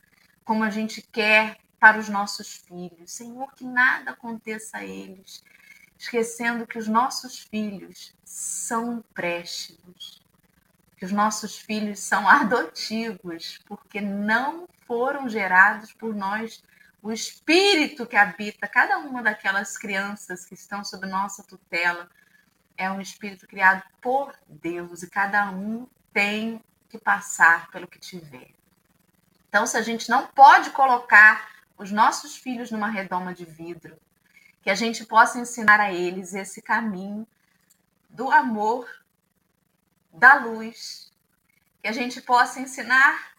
como 0.44 0.64
a 0.64 0.70
gente 0.70 1.02
quer 1.02 1.58
para 1.80 1.98
os 1.98 2.10
nossos 2.10 2.56
filhos. 2.56 3.12
Senhor, 3.12 3.54
que 3.54 3.64
nada 3.64 4.12
aconteça 4.12 4.78
a 4.78 4.84
eles, 4.84 5.44
esquecendo 5.98 6.68
que 6.68 6.78
os 6.78 6.88
nossos 6.88 7.40
filhos 7.40 8.14
são 8.24 8.98
empréstimos, 8.98 10.22
que 10.98 11.06
os 11.06 11.12
nossos 11.12 11.58
filhos 11.58 12.00
são 12.00 12.28
adotivos, 12.30 13.60
porque 13.66 14.02
não 14.02 14.68
foram 14.86 15.30
gerados 15.30 15.94
por 15.94 16.14
nós. 16.14 16.64
O 17.02 17.12
espírito 17.12 18.06
que 18.06 18.18
habita 18.18 18.68
cada 18.68 18.98
uma 18.98 19.24
daquelas 19.24 19.78
crianças 19.78 20.46
que 20.46 20.54
estão 20.54 20.84
sob 20.84 21.08
nossa 21.08 21.44
tutela 21.44 22.10
é 22.78 22.90
um 22.92 23.00
espírito 23.00 23.48
criado 23.48 23.84
por 24.02 24.34
Deus 24.48 25.04
e 25.04 25.10
cada 25.10 25.50
um 25.52 25.88
tem 26.12 26.62
que 26.90 26.98
passar 26.98 27.70
pelo 27.72 27.88
que 27.88 28.00
tiver. 28.00 28.52
Então, 29.48 29.66
se 29.66 29.78
a 29.78 29.82
gente 29.82 30.10
não 30.10 30.28
pode 30.28 30.70
colocar 30.72 31.59
os 31.80 31.92
nossos 31.92 32.36
filhos 32.36 32.70
numa 32.70 32.90
redoma 32.90 33.34
de 33.34 33.46
vidro, 33.46 33.98
que 34.62 34.70
a 34.70 34.76
gente 34.76 35.06
possa 35.06 35.40
ensinar 35.40 35.80
a 35.80 35.94
eles 35.94 36.34
esse 36.34 36.62
caminho 36.62 37.26
do 38.10 38.30
amor, 38.30 38.86
da 40.14 40.36
luz, 40.36 41.10
que 41.82 41.88
a 41.88 41.94
gente 41.94 42.22
possa 42.22 42.60
ensinar 42.60 43.34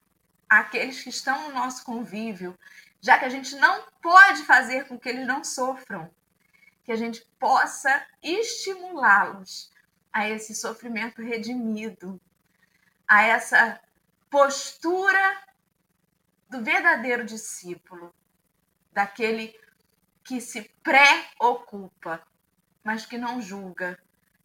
àqueles 0.49 1.03
que 1.03 1.11
estão 1.11 1.49
no 1.49 1.55
nosso 1.55 1.85
convívio, 1.85 2.59
já 2.99 3.19
que 3.19 3.27
a 3.27 3.29
gente 3.29 3.55
não 3.57 3.85
pode 4.01 4.43
fazer 4.45 4.89
com 4.89 4.99
que 4.99 5.11
eles 5.11 5.27
não 5.27 5.45
sofram, 5.45 6.11
que 6.83 6.93
a 6.93 6.97
gente 6.97 7.23
possa 7.39 8.07
estimulá-los 8.23 9.71
a 10.11 10.27
esse 10.27 10.55
sofrimento 10.55 11.21
redimido, 11.21 12.19
a 13.07 13.23
essa 13.23 13.79
postura 14.31 15.43
do 16.49 16.65
verdadeiro 16.65 17.25
discípulo, 17.25 18.15
daquele 18.93 19.55
que 20.25 20.41
se 20.41 20.71
preocupa, 20.83 22.21
mas 22.85 23.07
que 23.07 23.19
não 23.19 23.41
julga, 23.41 23.99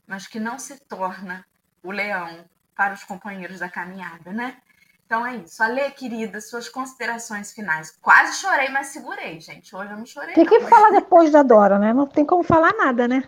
mas 0.07 0.27
que 0.27 0.39
não 0.39 0.57
se 0.57 0.79
torna 0.85 1.45
o 1.83 1.91
leão 1.91 2.45
para 2.75 2.93
os 2.93 3.03
companheiros 3.03 3.59
da 3.59 3.69
caminhada, 3.69 4.31
né? 4.31 4.57
Então 5.05 5.25
é 5.25 5.37
isso. 5.37 5.61
Ale, 5.61 5.91
querida, 5.91 6.41
suas 6.41 6.67
considerações 6.67 7.53
finais. 7.53 7.91
Quase 8.01 8.39
chorei, 8.39 8.69
mas 8.69 8.87
segurei, 8.87 9.39
gente. 9.39 9.75
Hoje 9.75 9.91
eu 9.91 9.97
não 9.97 10.05
chorei. 10.05 10.33
Tem 10.33 10.45
que 10.45 10.57
não, 10.57 10.67
falar 10.67 10.89
depois 10.89 11.31
da 11.31 11.43
Dora, 11.43 11.77
né? 11.77 11.93
Não 11.93 12.07
tem 12.07 12.25
como 12.25 12.43
falar 12.43 12.73
nada, 12.73 13.07
né? 13.07 13.23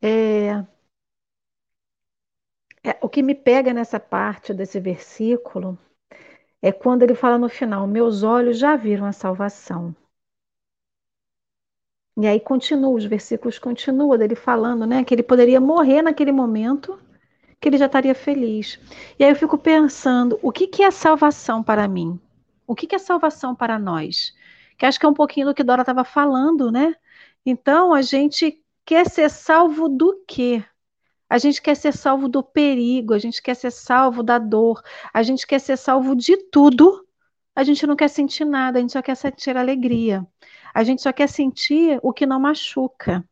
É... 0.00 0.64
É, 2.84 2.98
o 3.00 3.08
que 3.08 3.22
me 3.22 3.34
pega 3.34 3.72
nessa 3.72 4.00
parte 4.00 4.52
desse 4.52 4.80
versículo 4.80 5.78
é 6.60 6.72
quando 6.72 7.02
ele 7.02 7.14
fala 7.14 7.38
no 7.38 7.48
final: 7.48 7.86
Meus 7.86 8.22
olhos 8.22 8.58
já 8.58 8.76
viram 8.76 9.06
a 9.06 9.12
salvação. 9.12 9.94
E 12.16 12.26
aí 12.26 12.38
continua, 12.38 12.90
os 12.90 13.04
versículos 13.04 13.58
continuam 13.58 14.16
dele 14.18 14.34
falando, 14.34 14.86
né, 14.86 15.02
que 15.02 15.14
ele 15.14 15.22
poderia 15.22 15.60
morrer 15.60 16.02
naquele 16.02 16.32
momento, 16.32 16.98
que 17.60 17.68
ele 17.68 17.78
já 17.78 17.86
estaria 17.86 18.14
feliz. 18.14 18.78
E 19.18 19.24
aí 19.24 19.30
eu 19.30 19.36
fico 19.36 19.56
pensando, 19.56 20.38
o 20.42 20.52
que, 20.52 20.66
que 20.66 20.82
é 20.82 20.90
salvação 20.90 21.62
para 21.62 21.88
mim? 21.88 22.20
O 22.66 22.74
que, 22.74 22.86
que 22.86 22.94
é 22.94 22.98
salvação 22.98 23.54
para 23.54 23.78
nós? 23.78 24.34
Que 24.76 24.84
acho 24.84 24.98
que 24.98 25.06
é 25.06 25.08
um 25.08 25.14
pouquinho 25.14 25.46
do 25.46 25.54
que 25.54 25.62
Dora 25.62 25.82
estava 25.82 26.04
falando, 26.04 26.70
né? 26.70 26.94
Então, 27.46 27.94
a 27.94 28.02
gente 28.02 28.62
quer 28.84 29.08
ser 29.08 29.30
salvo 29.30 29.88
do 29.88 30.22
quê? 30.26 30.64
A 31.28 31.38
gente 31.38 31.62
quer 31.62 31.74
ser 31.74 31.92
salvo 31.92 32.28
do 32.28 32.42
perigo, 32.42 33.14
a 33.14 33.18
gente 33.18 33.40
quer 33.40 33.54
ser 33.54 33.70
salvo 33.70 34.22
da 34.22 34.38
dor, 34.38 34.82
a 35.14 35.22
gente 35.22 35.46
quer 35.46 35.60
ser 35.60 35.78
salvo 35.78 36.14
de 36.14 36.36
tudo. 36.50 37.06
A 37.56 37.62
gente 37.64 37.86
não 37.86 37.96
quer 37.96 38.08
sentir 38.08 38.44
nada, 38.44 38.78
a 38.78 38.80
gente 38.82 38.92
só 38.92 39.02
quer 39.02 39.14
sentir 39.16 39.56
alegria. 39.56 40.26
A 40.74 40.84
gente 40.84 41.02
só 41.02 41.12
quer 41.12 41.28
sentir 41.28 41.98
o 42.02 42.12
que 42.12 42.26
não 42.26 42.40
machuca. 42.40 43.24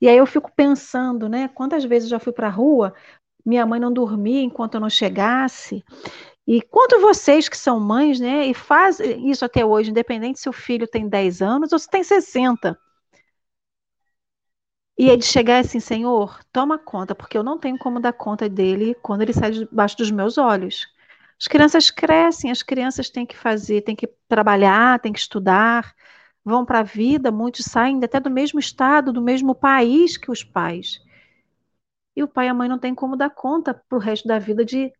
E 0.00 0.08
aí 0.08 0.16
eu 0.16 0.26
fico 0.26 0.50
pensando, 0.54 1.28
né? 1.28 1.48
Quantas 1.48 1.84
vezes 1.84 2.04
eu 2.10 2.10
já 2.18 2.20
fui 2.20 2.32
para 2.32 2.46
a 2.48 2.50
rua, 2.50 2.94
minha 3.44 3.66
mãe 3.66 3.80
não 3.80 3.92
dormia 3.92 4.42
enquanto 4.42 4.74
eu 4.74 4.80
não 4.80 4.90
chegasse. 4.90 5.84
E 6.46 6.62
quanto 6.62 7.00
vocês 7.00 7.48
que 7.48 7.56
são 7.58 7.80
mães, 7.80 8.20
né, 8.20 8.46
e 8.46 8.54
fazem 8.54 9.30
isso 9.30 9.44
até 9.44 9.64
hoje, 9.64 9.90
independente 9.90 10.40
se 10.40 10.48
o 10.48 10.52
filho 10.52 10.88
tem 10.88 11.08
10 11.08 11.42
anos 11.42 11.72
ou 11.72 11.78
se 11.78 11.88
tem 11.90 12.04
60. 12.04 12.78
E 14.98 15.08
ele 15.08 15.22
chegar 15.22 15.60
assim, 15.60 15.80
Senhor, 15.80 16.38
toma 16.52 16.78
conta, 16.78 17.14
porque 17.14 17.36
eu 17.36 17.42
não 17.42 17.58
tenho 17.58 17.78
como 17.78 17.98
dar 18.00 18.12
conta 18.12 18.46
dele 18.48 18.94
quando 19.02 19.22
ele 19.22 19.32
sai 19.32 19.50
debaixo 19.50 19.96
dos 19.96 20.10
meus 20.10 20.36
olhos. 20.38 20.86
As 21.40 21.46
crianças 21.46 21.90
crescem, 21.90 22.50
as 22.50 22.62
crianças 22.62 23.10
têm 23.10 23.26
que 23.26 23.36
fazer, 23.36 23.82
têm 23.82 23.94
que 23.96 24.08
trabalhar, 24.28 24.98
têm 25.00 25.12
que 25.12 25.18
estudar, 25.18 25.94
vão 26.44 26.64
para 26.64 26.80
a 26.80 26.82
vida, 26.82 27.30
muitos 27.30 27.66
saem 27.66 28.02
até 28.02 28.18
do 28.20 28.30
mesmo 28.30 28.58
estado, 28.58 29.12
do 29.12 29.22
mesmo 29.22 29.54
país 29.54 30.16
que 30.16 30.30
os 30.30 30.42
pais. 30.42 31.00
E 32.16 32.22
o 32.22 32.28
pai 32.28 32.46
e 32.46 32.48
a 32.48 32.54
mãe 32.54 32.68
não 32.68 32.78
têm 32.78 32.94
como 32.94 33.16
dar 33.16 33.30
conta 33.30 33.74
para 33.74 33.96
o 33.96 34.00
resto 34.00 34.26
da 34.26 34.38
vida 34.38 34.64
de 34.64 34.92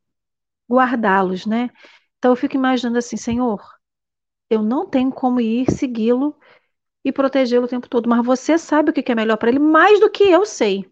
guardá-los, 0.71 1.47
né? 1.47 1.71
Então 2.19 2.33
eu 2.33 2.37
fico 2.37 2.57
imaginando 2.57 2.99
assim, 2.99 3.17
Senhor, 3.17 3.61
eu 4.51 4.63
não 4.63 4.89
tenho 4.89 5.13
como 5.13 5.41
ir 5.41 5.71
segui-lo 5.71 6.39
e 7.05 7.13
protegê-lo 7.13 7.67
o 7.67 7.69
tempo 7.69 7.89
todo. 7.89 8.09
Mas 8.09 8.25
você 8.25 8.59
sabe 8.59 8.91
o 8.91 8.93
que 8.93 9.13
é 9.13 9.15
melhor 9.15 9.37
para 9.39 9.51
ele 9.51 9.59
mais 9.61 10.01
do 10.01 10.11
que 10.11 10.25
eu 10.25 10.47
sei. 10.47 10.91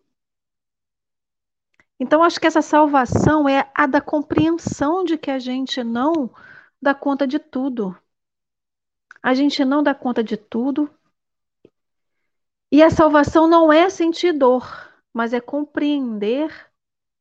Então, 1.99 2.23
acho 2.23 2.41
que 2.41 2.47
essa 2.47 2.63
salvação 2.63 3.49
é 3.49 3.71
a 3.75 3.87
da 3.87 4.01
compreensão 4.01 5.05
de 5.05 5.17
que 5.17 5.31
a 5.31 5.39
gente 5.39 5.83
não 5.85 6.31
dá 6.83 6.95
conta 6.95 7.27
de 7.27 7.39
tudo. 7.39 7.97
A 9.23 9.33
gente 9.33 9.65
não 9.65 9.83
dá 9.83 9.95
conta 9.95 10.23
de 10.23 10.37
tudo. 10.37 10.91
E 12.71 12.83
a 12.83 12.91
salvação 12.91 13.47
não 13.47 13.73
é 13.73 13.89
sentir 13.89 14.33
dor, 14.33 14.67
mas 15.13 15.33
é 15.33 15.41
compreender 15.41 16.51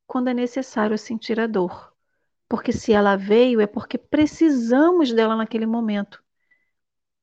quando 0.07 0.29
é 0.29 0.33
necessário 0.33 0.97
sentir 0.97 1.39
a 1.39 1.47
dor. 1.47 1.93
Porque 2.49 2.73
se 2.73 2.91
ela 2.91 3.15
veio, 3.15 3.61
é 3.61 3.67
porque 3.67 3.97
precisamos 3.97 5.13
dela 5.13 5.35
naquele 5.35 5.65
momento 5.65 6.23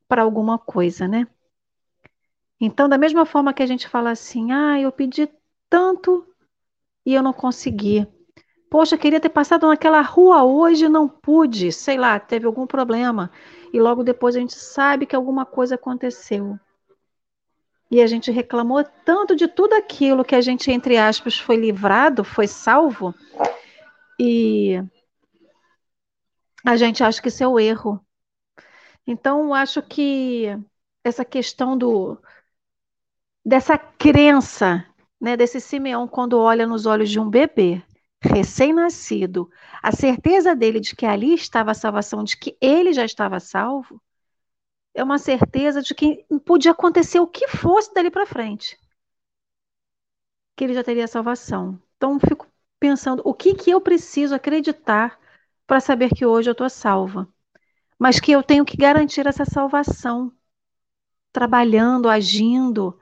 para 0.08 0.22
alguma 0.22 0.58
coisa, 0.58 1.06
né? 1.08 1.26
Então, 2.60 2.88
da 2.88 2.98
mesma 2.98 3.26
forma 3.26 3.54
que 3.54 3.62
a 3.62 3.66
gente 3.66 3.88
fala 3.88 4.10
assim, 4.10 4.52
ah, 4.52 4.78
eu 4.80 4.92
pedi 4.92 5.28
tanto 5.68 6.26
e 7.10 7.14
eu 7.14 7.22
não 7.22 7.32
consegui. 7.32 8.06
Poxa, 8.70 8.96
queria 8.96 9.18
ter 9.20 9.30
passado 9.30 9.66
naquela 9.66 10.00
rua 10.00 10.44
hoje 10.44 10.88
não 10.88 11.08
pude, 11.08 11.72
sei 11.72 11.98
lá, 11.98 12.20
teve 12.20 12.46
algum 12.46 12.66
problema. 12.66 13.32
E 13.72 13.80
logo 13.80 14.04
depois 14.04 14.36
a 14.36 14.38
gente 14.38 14.54
sabe 14.54 15.06
que 15.06 15.16
alguma 15.16 15.44
coisa 15.44 15.74
aconteceu. 15.74 16.56
E 17.90 18.00
a 18.00 18.06
gente 18.06 18.30
reclamou 18.30 18.84
tanto 19.04 19.34
de 19.34 19.48
tudo 19.48 19.74
aquilo 19.74 20.24
que 20.24 20.36
a 20.36 20.40
gente, 20.40 20.70
entre 20.70 20.96
aspas, 20.96 21.36
foi 21.36 21.56
livrado, 21.56 22.22
foi 22.22 22.46
salvo. 22.46 23.12
E 24.16 24.80
a 26.64 26.76
gente 26.76 27.02
acha 27.02 27.20
que 27.20 27.26
isso 27.26 27.42
é 27.42 27.48
o 27.48 27.58
erro. 27.58 28.00
Então, 29.04 29.52
acho 29.52 29.82
que 29.82 30.46
essa 31.02 31.24
questão 31.24 31.76
do 31.76 32.16
dessa 33.44 33.76
crença, 33.76 34.86
né, 35.20 35.36
desse 35.36 35.60
Simeão 35.60 36.08
quando 36.08 36.38
olha 36.38 36.66
nos 36.66 36.86
olhos 36.86 37.10
de 37.10 37.20
um 37.20 37.28
bebê 37.28 37.82
recém-nascido, 38.22 39.50
a 39.82 39.92
certeza 39.92 40.54
dele 40.54 40.78
de 40.80 40.94
que 40.94 41.06
ali 41.06 41.34
estava 41.34 41.70
a 41.70 41.74
salvação, 41.74 42.22
de 42.22 42.36
que 42.36 42.56
ele 42.60 42.92
já 42.92 43.04
estava 43.04 43.40
salvo, 43.40 44.00
é 44.94 45.02
uma 45.02 45.18
certeza 45.18 45.82
de 45.82 45.94
que 45.94 46.24
podia 46.44 46.72
acontecer 46.72 47.20
o 47.20 47.26
que 47.26 47.48
fosse 47.48 47.92
dali 47.94 48.10
para 48.10 48.26
frente, 48.26 48.78
que 50.56 50.64
ele 50.64 50.74
já 50.74 50.84
teria 50.84 51.06
salvação. 51.08 51.80
Então 51.96 52.18
fico 52.20 52.46
pensando, 52.78 53.22
o 53.24 53.32
que 53.32 53.54
que 53.54 53.70
eu 53.70 53.80
preciso 53.80 54.34
acreditar 54.34 55.18
para 55.66 55.80
saber 55.80 56.10
que 56.10 56.26
hoje 56.26 56.50
eu 56.50 56.52
estou 56.52 56.68
salva? 56.68 57.26
Mas 57.98 58.20
que 58.20 58.32
eu 58.32 58.42
tenho 58.42 58.64
que 58.64 58.76
garantir 58.76 59.26
essa 59.26 59.44
salvação, 59.44 60.32
trabalhando, 61.32 62.08
agindo, 62.08 62.99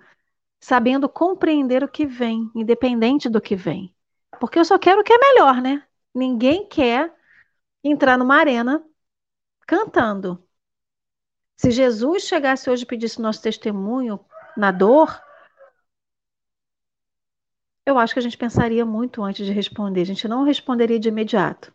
sabendo 0.61 1.09
compreender 1.09 1.83
o 1.83 1.89
que 1.89 2.07
vem, 2.07 2.51
independente 2.55 3.29
do 3.29 3.41
que 3.41 3.55
vem. 3.57 3.95
Porque 4.41 4.59
eu 4.59 4.65
só 4.65 4.79
quero 4.79 5.01
o 5.01 5.05
que 5.05 5.13
é 5.13 5.19
melhor, 5.19 5.61
né? 5.61 5.87
Ninguém 6.15 6.69
quer 6.69 7.15
entrar 7.83 8.19
numa 8.19 8.37
arena 8.37 8.85
cantando. 9.67 10.43
Se 11.57 11.71
Jesus 11.71 12.23
chegasse 12.23 12.71
hoje 12.71 12.85
e 12.85 12.87
pedisse 12.87 13.21
nosso 13.21 13.43
testemunho 13.43 14.25
na 14.57 14.71
dor, 14.71 15.21
eu 17.85 17.99
acho 17.99 18.13
que 18.13 18.21
a 18.21 18.23
gente 18.23 18.39
pensaria 18.39 18.85
muito 18.85 19.23
antes 19.23 19.47
de 19.47 19.53
responder. 19.53 20.03
A 20.03 20.07
gente 20.07 20.29
não 20.29 20.45
responderia 20.45 21.01
de 21.01 21.09
imediato. 21.09 21.75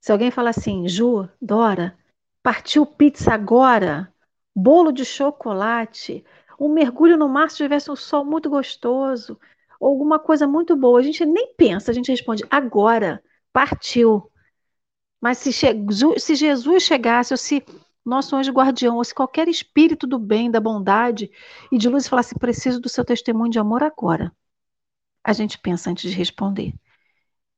Se 0.00 0.12
alguém 0.12 0.30
falar 0.30 0.50
assim, 0.50 0.86
Ju, 0.88 1.28
Dora, 1.40 1.96
partiu 2.42 2.84
pizza 2.84 3.32
agora, 3.32 4.12
bolo 4.54 4.92
de 4.92 5.04
chocolate, 5.04 6.24
um 6.64 6.72
mergulho 6.72 7.16
no 7.16 7.28
mar 7.28 7.50
se 7.50 7.56
tivesse 7.56 7.90
um 7.90 7.96
sol 7.96 8.24
muito 8.24 8.48
gostoso, 8.48 9.38
ou 9.80 9.88
alguma 9.88 10.18
coisa 10.18 10.46
muito 10.46 10.76
boa. 10.76 11.00
A 11.00 11.02
gente 11.02 11.26
nem 11.26 11.54
pensa, 11.54 11.90
a 11.90 11.94
gente 11.94 12.10
responde 12.10 12.44
agora, 12.48 13.22
partiu. 13.52 14.30
Mas 15.20 15.38
se, 15.38 15.52
se 15.52 16.34
Jesus 16.36 16.84
chegasse, 16.84 17.32
ou 17.32 17.36
se 17.36 17.64
nosso 18.04 18.36
anjo 18.36 18.52
guardião, 18.52 18.96
ou 18.96 19.04
se 19.04 19.14
qualquer 19.14 19.48
espírito 19.48 20.06
do 20.06 20.18
bem, 20.18 20.50
da 20.50 20.60
bondade 20.60 21.30
e 21.70 21.78
de 21.78 21.88
luz 21.88 22.06
falasse: 22.06 22.38
preciso 22.38 22.80
do 22.80 22.88
seu 22.88 23.04
testemunho 23.04 23.50
de 23.50 23.58
amor 23.58 23.82
agora. 23.82 24.32
A 25.24 25.32
gente 25.32 25.58
pensa 25.58 25.90
antes 25.90 26.10
de 26.10 26.16
responder. 26.16 26.74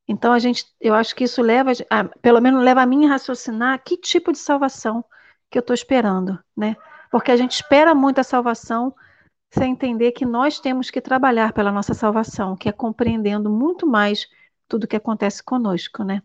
Então 0.09 0.33
a 0.33 0.39
gente, 0.39 0.67
eu 0.81 0.95
acho 0.95 1.15
que 1.15 1.25
isso 1.25 1.43
leva, 1.43 1.73
a, 1.91 2.05
pelo 2.05 2.41
menos 2.41 2.63
leva 2.63 2.83
a 2.83 2.87
mim 2.87 3.07
a 3.07 3.11
raciocinar 3.11 3.83
que 3.83 3.97
tipo 3.97 4.33
de 4.33 4.39
salvação 4.39 5.05
que 5.51 5.59
eu 5.59 5.61
estou 5.61 5.75
esperando, 5.75 6.39
né? 6.57 6.77
Porque 7.15 7.31
a 7.31 7.37
gente 7.37 7.53
espera 7.53 7.95
muito 7.95 8.19
a 8.19 8.25
salvação 8.25 8.93
sem 9.49 9.71
entender 9.71 10.11
que 10.11 10.27
nós 10.27 10.59
temos 10.59 10.91
que 10.91 11.01
trabalhar 11.01 11.53
pela 11.53 11.71
nossa 11.71 11.95
salvação, 11.95 12.57
que 12.57 12.69
é 12.69 12.73
compreendendo 12.73 13.49
muito 13.49 13.87
mais 13.87 14.29
tudo 14.67 14.89
que 14.89 14.97
acontece 14.97 15.41
conosco, 15.41 16.03
né? 16.03 16.25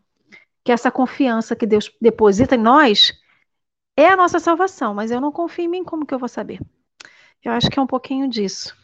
Que 0.64 0.72
essa 0.72 0.90
confiança 0.90 1.56
que 1.56 1.68
Deus 1.68 1.96
deposita 2.02 2.56
em 2.56 2.58
nós 2.58 3.14
é 3.96 4.08
a 4.08 4.16
nossa 4.16 4.40
salvação, 4.40 4.96
mas 4.96 5.12
eu 5.12 5.22
não 5.22 5.32
confio 5.32 5.66
em 5.66 5.68
mim, 5.68 5.84
como 5.84 6.08
que 6.08 6.14
eu 6.16 6.18
vou 6.18 6.28
saber? 6.28 6.60
Eu 7.44 7.52
acho 7.52 7.70
que 7.70 7.78
é 7.78 7.82
um 7.84 7.86
pouquinho 7.86 8.28
disso. 8.28 8.76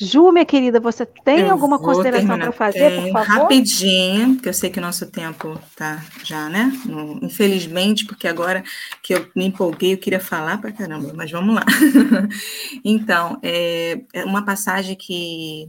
Ju, 0.00 0.30
minha 0.30 0.44
querida, 0.44 0.78
você 0.78 1.04
tem 1.04 1.40
eu 1.40 1.50
alguma 1.50 1.76
consideração 1.76 2.38
para 2.38 2.52
fazer, 2.52 3.02
por 3.02 3.12
favor? 3.12 3.26
Rapidinho, 3.26 4.34
porque 4.34 4.48
eu 4.48 4.54
sei 4.54 4.70
que 4.70 4.78
o 4.78 4.82
nosso 4.82 5.10
tempo 5.10 5.58
tá 5.74 6.04
já, 6.22 6.48
né? 6.48 6.72
No, 6.84 7.18
infelizmente, 7.20 8.06
porque 8.06 8.28
agora 8.28 8.62
que 9.02 9.12
eu 9.12 9.28
me 9.34 9.46
empolguei, 9.46 9.94
eu 9.94 9.98
queria 9.98 10.20
falar 10.20 10.60
para 10.60 10.70
caramba, 10.70 11.12
mas 11.12 11.32
vamos 11.32 11.52
lá. 11.52 11.64
então, 12.84 13.40
é, 13.42 14.00
é 14.12 14.24
uma 14.24 14.44
passagem 14.44 14.94
que 14.94 15.68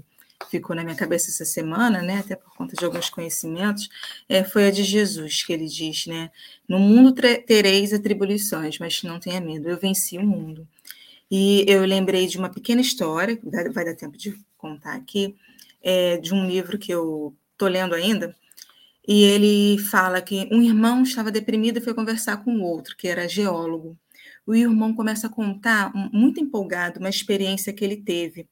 ficou 0.49 0.75
na 0.75 0.84
minha 0.84 0.95
cabeça 0.95 1.30
essa 1.30 1.43
semana, 1.43 2.01
né, 2.01 2.19
até 2.19 2.36
por 2.36 2.53
conta 2.55 2.75
de 2.75 2.86
alguns 2.86 3.09
conhecimentos, 3.09 3.89
é, 4.27 4.43
foi 4.43 4.67
a 4.67 4.71
de 4.71 4.84
Jesus, 4.84 5.43
que 5.43 5.51
ele 5.51 5.65
diz, 5.65 6.05
né, 6.05 6.32
no 6.67 6.80
mundo 6.80 7.13
tereis 7.13 7.93
atribuições, 7.93 8.77
mas 8.80 9.01
não 9.03 9.19
tenha 9.19 9.41
medo, 9.41 9.69
eu 9.69 9.77
venci 9.77 10.17
o 10.17 10.25
mundo. 10.25 10.67
E 11.32 11.65
eu 11.67 11.86
lembrei 11.86 12.27
de 12.27 12.38
uma 12.38 12.49
pequena 12.49 12.82
história, 12.82 13.39
vai 13.73 13.86
dar 13.86 13.95
tempo 13.95 14.17
de 14.17 14.36
contar 14.57 14.95
aqui, 14.95 15.36
é, 15.82 16.17
de 16.17 16.34
um 16.34 16.47
livro 16.47 16.77
que 16.77 16.91
eu 16.91 17.36
estou 17.53 17.67
lendo 17.67 17.93
ainda, 17.95 18.36
e 19.07 19.23
ele 19.23 19.77
fala 19.80 20.21
que 20.21 20.47
um 20.51 20.61
irmão 20.61 21.03
estava 21.03 21.32
deprimido 21.32 21.77
e 21.77 21.82
foi 21.82 21.93
conversar 21.93 22.38
com 22.43 22.55
o 22.57 22.63
outro, 22.63 22.95
que 22.97 23.07
era 23.07 23.27
geólogo. 23.27 23.97
O 24.45 24.55
irmão 24.55 24.93
começa 24.95 25.27
a 25.27 25.30
contar, 25.30 25.91
muito 26.13 26.39
empolgado, 26.39 26.99
uma 26.99 27.09
experiência 27.09 27.73
que 27.73 27.84
ele 27.84 27.97
teve. 27.97 28.47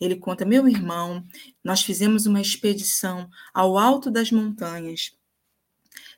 Ele 0.00 0.16
conta: 0.16 0.44
Meu 0.44 0.68
irmão, 0.68 1.24
nós 1.64 1.82
fizemos 1.82 2.26
uma 2.26 2.40
expedição 2.40 3.28
ao 3.54 3.78
alto 3.78 4.10
das 4.10 4.30
montanhas 4.32 5.12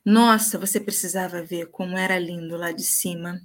Nossa, 0.04 0.59
você 0.59 0.80
precisava 0.80 1.42
ver 1.42 1.66
como 1.70 1.96
era 1.96 2.18
lindo 2.18 2.56
lá 2.56 2.72
de 2.72 2.82
cima. 2.82 3.40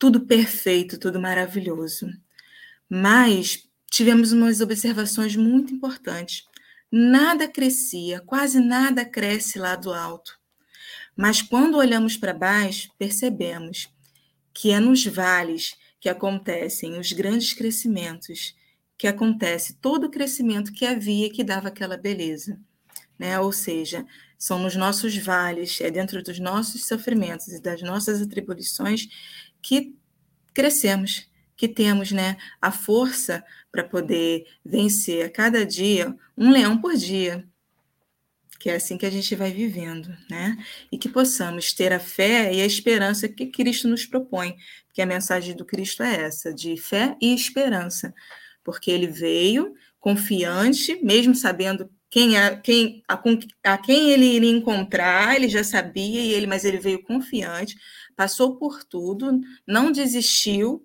Tudo 0.00 0.22
perfeito, 0.22 0.98
tudo 0.98 1.20
maravilhoso. 1.20 2.08
Mas 2.88 3.68
tivemos 3.90 4.32
umas 4.32 4.62
observações 4.62 5.36
muito 5.36 5.74
importantes. 5.74 6.46
Nada 6.90 7.46
crescia, 7.46 8.18
quase 8.22 8.60
nada 8.60 9.04
cresce 9.04 9.58
lá 9.58 9.76
do 9.76 9.92
alto. 9.92 10.38
Mas 11.14 11.42
quando 11.42 11.76
olhamos 11.76 12.16
para 12.16 12.32
baixo, 12.32 12.88
percebemos 12.98 13.92
que 14.54 14.70
é 14.70 14.80
nos 14.80 15.04
vales 15.04 15.76
que 16.00 16.08
acontecem 16.08 16.98
os 16.98 17.12
grandes 17.12 17.52
crescimentos, 17.52 18.56
que 18.96 19.06
acontece 19.06 19.74
todo 19.74 20.04
o 20.04 20.10
crescimento 20.10 20.72
que 20.72 20.86
havia 20.86 21.30
que 21.30 21.44
dava 21.44 21.68
aquela 21.68 21.98
beleza. 21.98 22.58
Né? 23.18 23.38
Ou 23.38 23.52
seja, 23.52 24.06
são 24.38 24.58
nos 24.58 24.74
nossos 24.74 25.14
vales, 25.18 25.78
é 25.82 25.90
dentro 25.90 26.22
dos 26.22 26.40
nossos 26.40 26.86
sofrimentos 26.86 27.48
e 27.48 27.60
das 27.60 27.82
nossas 27.82 28.22
atribuições 28.22 29.06
que 29.62 29.96
crescemos, 30.52 31.28
que 31.56 31.68
temos 31.68 32.10
né, 32.10 32.36
a 32.60 32.72
força 32.72 33.44
para 33.70 33.84
poder 33.84 34.46
vencer 34.64 35.24
a 35.24 35.30
cada 35.30 35.64
dia 35.64 36.16
um 36.36 36.50
leão 36.50 36.80
por 36.80 36.94
dia, 36.94 37.46
que 38.58 38.68
é 38.68 38.74
assim 38.74 38.98
que 38.98 39.06
a 39.06 39.10
gente 39.10 39.34
vai 39.34 39.50
vivendo, 39.50 40.14
né? 40.30 40.56
E 40.92 40.98
que 40.98 41.08
possamos 41.08 41.72
ter 41.72 41.94
a 41.94 41.98
fé 41.98 42.52
e 42.52 42.60
a 42.60 42.66
esperança 42.66 43.26
que 43.26 43.46
Cristo 43.46 43.88
nos 43.88 44.04
propõe, 44.04 44.54
que 44.92 45.00
a 45.00 45.06
mensagem 45.06 45.56
do 45.56 45.64
Cristo 45.64 46.02
é 46.02 46.24
essa, 46.24 46.52
de 46.52 46.76
fé 46.76 47.16
e 47.22 47.34
esperança, 47.34 48.14
porque 48.62 48.90
ele 48.90 49.06
veio 49.06 49.74
confiante, 49.98 51.02
mesmo 51.02 51.34
sabendo 51.34 51.90
quem, 52.10 52.36
a, 52.36 52.56
quem, 52.56 53.02
a, 53.08 53.22
a 53.64 53.78
quem 53.78 54.10
ele 54.10 54.26
iria 54.26 54.50
encontrar, 54.50 55.36
ele 55.36 55.48
já 55.48 55.62
sabia, 55.62 56.20
e 56.20 56.32
ele, 56.32 56.46
mas 56.46 56.64
ele 56.64 56.78
veio 56.78 57.02
confiante, 57.04 57.76
passou 58.16 58.56
por 58.56 58.82
tudo, 58.84 59.40
não 59.66 59.92
desistiu, 59.92 60.84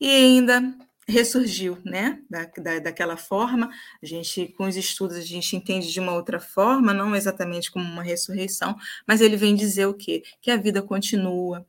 e 0.00 0.08
ainda 0.08 0.74
ressurgiu, 1.06 1.78
né? 1.84 2.22
Da, 2.28 2.44
da, 2.44 2.78
daquela 2.78 3.16
forma. 3.16 3.70
A 4.02 4.06
gente, 4.06 4.48
com 4.56 4.66
os 4.66 4.76
estudos, 4.76 5.16
a 5.16 5.22
gente 5.22 5.56
entende 5.56 5.90
de 5.90 6.00
uma 6.00 6.12
outra 6.12 6.38
forma, 6.38 6.92
não 6.92 7.14
exatamente 7.14 7.70
como 7.70 7.84
uma 7.84 8.02
ressurreição, 8.02 8.76
mas 9.06 9.20
ele 9.20 9.36
vem 9.36 9.54
dizer 9.54 9.86
o 9.86 9.94
quê? 9.94 10.22
Que 10.40 10.50
a 10.50 10.56
vida 10.56 10.82
continua, 10.82 11.66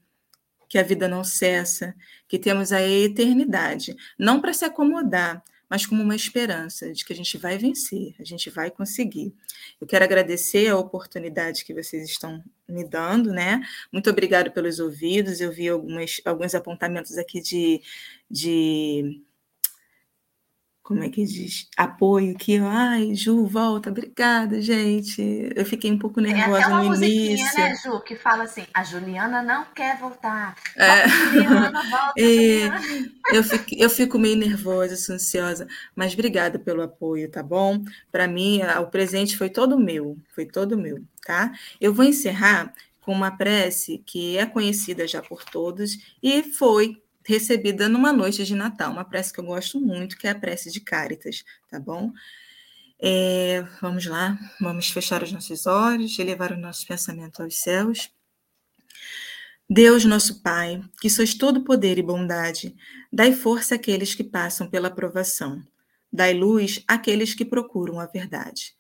que 0.67 0.77
a 0.77 0.83
vida 0.83 1.07
não 1.07 1.23
cessa, 1.23 1.95
que 2.27 2.37
temos 2.37 2.71
a 2.71 2.81
eternidade, 2.81 3.95
não 4.17 4.39
para 4.39 4.53
se 4.53 4.65
acomodar, 4.65 5.43
mas 5.69 5.85
como 5.85 6.01
uma 6.01 6.15
esperança 6.15 6.91
de 6.91 7.05
que 7.05 7.13
a 7.13 7.15
gente 7.15 7.37
vai 7.37 7.57
vencer, 7.57 8.15
a 8.19 8.23
gente 8.23 8.49
vai 8.49 8.71
conseguir. 8.71 9.33
Eu 9.79 9.85
quero 9.85 10.03
agradecer 10.03 10.67
a 10.67 10.77
oportunidade 10.77 11.63
que 11.63 11.73
vocês 11.73 12.09
estão 12.09 12.43
me 12.67 12.83
dando, 12.83 13.31
né? 13.31 13.61
Muito 13.91 14.09
obrigado 14.09 14.51
pelos 14.51 14.79
ouvidos. 14.79 15.39
Eu 15.39 15.51
vi 15.51 15.69
algumas, 15.69 16.21
alguns 16.25 16.55
apontamentos 16.55 17.17
aqui 17.17 17.41
de, 17.41 17.81
de 18.29 19.21
como 20.89 21.03
é 21.03 21.09
que 21.09 21.23
diz? 21.23 21.67
Apoio 21.77 22.35
que, 22.35 22.57
ai, 22.57 23.13
Ju, 23.13 23.45
volta, 23.45 23.91
obrigada, 23.91 24.59
gente. 24.59 25.21
Eu 25.55 25.63
fiquei 25.63 25.91
um 25.91 25.99
pouco 25.99 26.19
nervosa 26.19 26.51
Tem 26.51 26.63
até 26.63 26.73
uma 26.73 26.97
no 26.97 27.03
início. 27.03 27.59
né, 27.59 27.75
Ju, 27.75 27.99
que 27.99 28.15
fala 28.15 28.45
assim: 28.45 28.65
a 28.73 28.83
Juliana 28.83 29.43
não 29.43 29.65
quer 29.65 29.99
voltar. 29.99 30.55
É. 30.75 31.07
Juliana, 31.07 31.71
volta, 31.91 32.13
Juliana. 32.17 32.81
Eu 33.31 33.43
fico, 33.43 33.65
eu 33.77 33.87
fico 33.87 34.17
meio 34.17 34.35
nervosa, 34.35 35.13
ansiosa, 35.13 35.67
mas 35.95 36.13
obrigada 36.13 36.57
pelo 36.57 36.81
apoio, 36.81 37.29
tá 37.29 37.43
bom? 37.43 37.83
Para 38.11 38.27
mim, 38.27 38.59
o 38.81 38.87
presente 38.87 39.37
foi 39.37 39.51
todo 39.51 39.77
meu, 39.77 40.17
foi 40.33 40.47
todo 40.47 40.75
meu, 40.75 41.03
tá? 41.23 41.51
Eu 41.79 41.93
vou 41.93 42.03
encerrar 42.03 42.73
com 42.99 43.11
uma 43.11 43.29
prece 43.29 44.01
que 44.07 44.39
é 44.39 44.45
conhecida 44.47 45.07
já 45.07 45.21
por 45.21 45.45
todos 45.45 45.99
e 46.23 46.41
foi 46.41 46.99
recebida 47.25 47.89
numa 47.89 48.11
noite 48.13 48.45
de 48.45 48.55
Natal, 48.55 48.91
uma 48.91 49.05
prece 49.05 49.33
que 49.33 49.39
eu 49.39 49.45
gosto 49.45 49.79
muito, 49.79 50.17
que 50.17 50.27
é 50.27 50.31
a 50.31 50.39
prece 50.39 50.71
de 50.71 50.79
Cáritas, 50.79 51.43
tá 51.69 51.79
bom? 51.79 52.11
É, 53.01 53.61
vamos 53.81 54.05
lá, 54.05 54.37
vamos 54.59 54.89
fechar 54.89 55.23
os 55.23 55.31
nossos 55.31 55.65
olhos, 55.65 56.17
elevar 56.19 56.51
o 56.51 56.57
nosso 56.57 56.85
pensamento 56.85 57.41
aos 57.41 57.57
céus. 57.57 58.11
Deus, 59.69 60.03
nosso 60.03 60.41
Pai, 60.41 60.81
que 60.99 61.09
sois 61.09 61.33
todo 61.35 61.63
poder 61.63 61.97
e 61.99 62.01
bondade, 62.01 62.75
dai 63.13 63.33
força 63.33 63.75
àqueles 63.75 64.15
que 64.15 64.23
passam 64.23 64.67
pela 64.67 64.89
provação, 64.89 65.63
dai 66.11 66.33
luz 66.33 66.83
àqueles 66.87 67.35
que 67.35 67.45
procuram 67.45 67.99
a 67.99 68.07
verdade, 68.07 68.73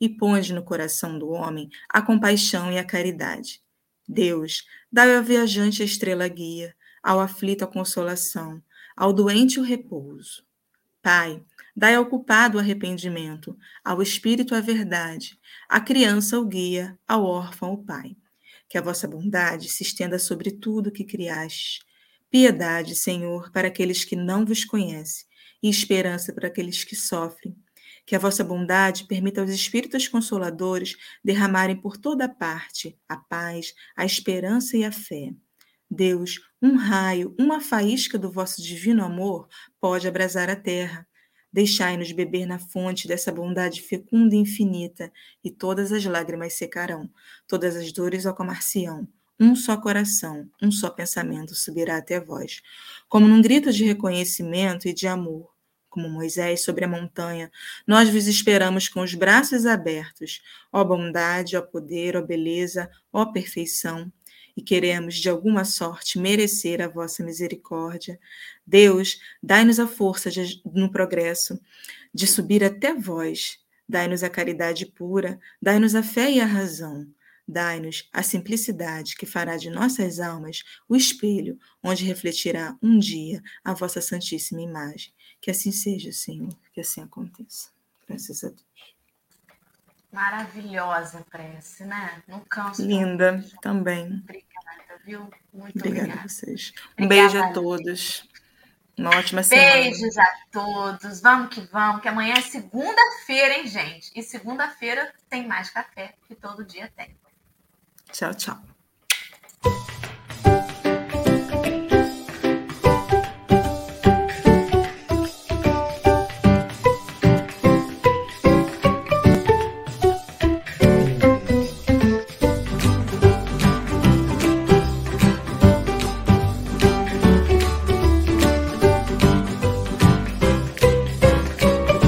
e 0.00 0.08
ponde 0.08 0.52
no 0.54 0.62
coração 0.62 1.18
do 1.18 1.30
homem 1.30 1.68
a 1.88 2.00
compaixão 2.00 2.70
e 2.72 2.78
a 2.78 2.84
caridade. 2.84 3.60
Deus, 4.08 4.64
dai 4.90 5.16
ao 5.16 5.22
viajante 5.24 5.82
a 5.82 5.84
estrela 5.84 6.28
guia, 6.28 6.75
ao 7.06 7.20
aflito 7.20 7.62
a 7.62 7.68
consolação, 7.68 8.60
ao 8.96 9.12
doente 9.12 9.60
o 9.60 9.62
repouso. 9.62 10.44
Pai, 11.00 11.40
dai 11.76 11.94
ao 11.94 12.06
culpado 12.06 12.58
o 12.58 12.60
arrependimento, 12.60 13.56
ao 13.84 14.02
espírito 14.02 14.56
a 14.56 14.60
verdade, 14.60 15.38
à 15.68 15.80
criança 15.80 16.36
o 16.36 16.44
guia, 16.44 16.98
ao 17.06 17.22
órfão 17.22 17.74
o 17.74 17.84
pai. 17.84 18.16
Que 18.68 18.76
a 18.76 18.82
vossa 18.82 19.06
bondade 19.06 19.68
se 19.68 19.84
estenda 19.84 20.18
sobre 20.18 20.50
tudo 20.50 20.90
que 20.90 21.04
criaste. 21.04 21.78
Piedade, 22.28 22.96
Senhor, 22.96 23.52
para 23.52 23.68
aqueles 23.68 24.04
que 24.04 24.16
não 24.16 24.44
vos 24.44 24.64
conhecem, 24.64 25.26
e 25.62 25.70
esperança 25.70 26.32
para 26.32 26.48
aqueles 26.48 26.82
que 26.82 26.96
sofrem. 26.96 27.56
Que 28.04 28.16
a 28.16 28.18
vossa 28.18 28.42
bondade 28.42 29.04
permita 29.04 29.40
aos 29.40 29.50
Espíritos 29.50 30.08
Consoladores 30.08 30.96
derramarem 31.22 31.76
por 31.76 31.96
toda 31.96 32.28
parte 32.28 32.98
a 33.08 33.16
paz, 33.16 33.74
a 33.96 34.04
esperança 34.04 34.76
e 34.76 34.84
a 34.84 34.90
fé. 34.90 35.32
Deus, 35.96 36.38
um 36.60 36.76
raio, 36.76 37.34
uma 37.38 37.60
faísca 37.60 38.18
do 38.18 38.30
vosso 38.30 38.62
divino 38.62 39.02
amor 39.02 39.48
pode 39.80 40.06
abrasar 40.06 40.50
a 40.50 40.54
terra. 40.54 41.06
Deixai-nos 41.50 42.12
beber 42.12 42.44
na 42.46 42.58
fonte 42.58 43.08
dessa 43.08 43.32
bondade 43.32 43.80
fecunda 43.80 44.34
e 44.34 44.38
infinita, 44.38 45.10
e 45.42 45.50
todas 45.50 45.90
as 45.90 46.04
lágrimas 46.04 46.52
secarão, 46.52 47.08
todas 47.48 47.74
as 47.74 47.90
dores 47.92 48.26
acalmar-se-ão. 48.26 49.08
Um 49.40 49.56
só 49.56 49.76
coração, 49.76 50.50
um 50.62 50.70
só 50.70 50.90
pensamento 50.90 51.54
subirá 51.54 51.96
até 51.96 52.20
vós. 52.20 52.60
Como 53.08 53.26
num 53.26 53.40
grito 53.40 53.72
de 53.72 53.84
reconhecimento 53.84 54.86
e 54.86 54.92
de 54.92 55.06
amor, 55.06 55.50
como 55.88 56.10
Moisés 56.10 56.62
sobre 56.62 56.84
a 56.84 56.88
montanha, 56.88 57.50
nós 57.86 58.10
vos 58.10 58.26
esperamos 58.26 58.86
com 58.86 59.00
os 59.00 59.14
braços 59.14 59.64
abertos. 59.64 60.42
Ó 60.70 60.84
bondade, 60.84 61.56
ó 61.56 61.62
poder, 61.62 62.16
ó 62.16 62.22
beleza, 62.22 62.90
ó 63.10 63.24
perfeição, 63.24 64.12
e 64.56 64.62
queremos 64.62 65.16
de 65.16 65.28
alguma 65.28 65.64
sorte 65.64 66.18
merecer 66.18 66.80
a 66.80 66.88
vossa 66.88 67.22
misericórdia. 67.22 68.18
Deus, 68.66 69.20
dai-nos 69.42 69.78
a 69.78 69.86
força 69.86 70.30
de, 70.30 70.62
no 70.64 70.90
progresso 70.90 71.60
de 72.12 72.26
subir 72.26 72.64
até 72.64 72.94
vós. 72.94 73.58
Dai-nos 73.88 74.24
a 74.24 74.30
caridade 74.30 74.86
pura, 74.86 75.38
dai-nos 75.62 75.94
a 75.94 76.02
fé 76.02 76.30
e 76.30 76.40
a 76.40 76.46
razão. 76.46 77.06
Dai-nos 77.46 78.08
a 78.12 78.24
simplicidade 78.24 79.14
que 79.14 79.24
fará 79.24 79.56
de 79.56 79.70
nossas 79.70 80.18
almas 80.18 80.64
o 80.88 80.96
espelho 80.96 81.56
onde 81.80 82.04
refletirá 82.04 82.76
um 82.82 82.98
dia 82.98 83.40
a 83.62 83.72
vossa 83.72 84.00
santíssima 84.00 84.60
imagem. 84.60 85.12
Que 85.40 85.52
assim 85.52 85.70
seja, 85.70 86.10
Senhor, 86.10 86.52
que 86.72 86.80
assim 86.80 87.02
aconteça. 87.02 87.68
Graças 88.08 88.42
a 88.42 88.48
Deus. 88.48 88.95
Maravilhosa 90.12 91.24
prece, 91.30 91.84
né? 91.84 92.22
Não 92.26 92.40
canso. 92.40 92.86
Linda, 92.86 93.44
também. 93.60 94.22
Obrigada, 94.22 95.00
viu? 95.04 95.30
Muito 95.52 95.78
obrigada, 95.78 96.00
obrigada. 96.00 96.20
a 96.20 96.28
vocês. 96.28 96.72
Um 96.98 97.04
obrigada, 97.04 97.32
beijo 97.32 97.44
a 97.44 97.52
todos. 97.52 98.28
Uma 98.98 99.10
ótima 99.10 99.42
semana. 99.42 99.72
Beijos 99.72 100.16
a 100.16 100.26
todos. 100.50 101.20
Vamos 101.20 101.54
que 101.54 101.60
vamos, 101.60 102.00
que 102.00 102.08
amanhã 102.08 102.34
é 102.34 102.40
segunda-feira, 102.40 103.58
hein, 103.58 103.66
gente? 103.66 104.10
E 104.14 104.22
segunda-feira 104.22 105.12
tem 105.28 105.46
mais 105.46 105.68
café, 105.68 106.14
que 106.26 106.34
todo 106.34 106.64
dia 106.64 106.90
tem. 106.96 107.14
Tchau, 108.10 108.34
tchau. 108.34 108.58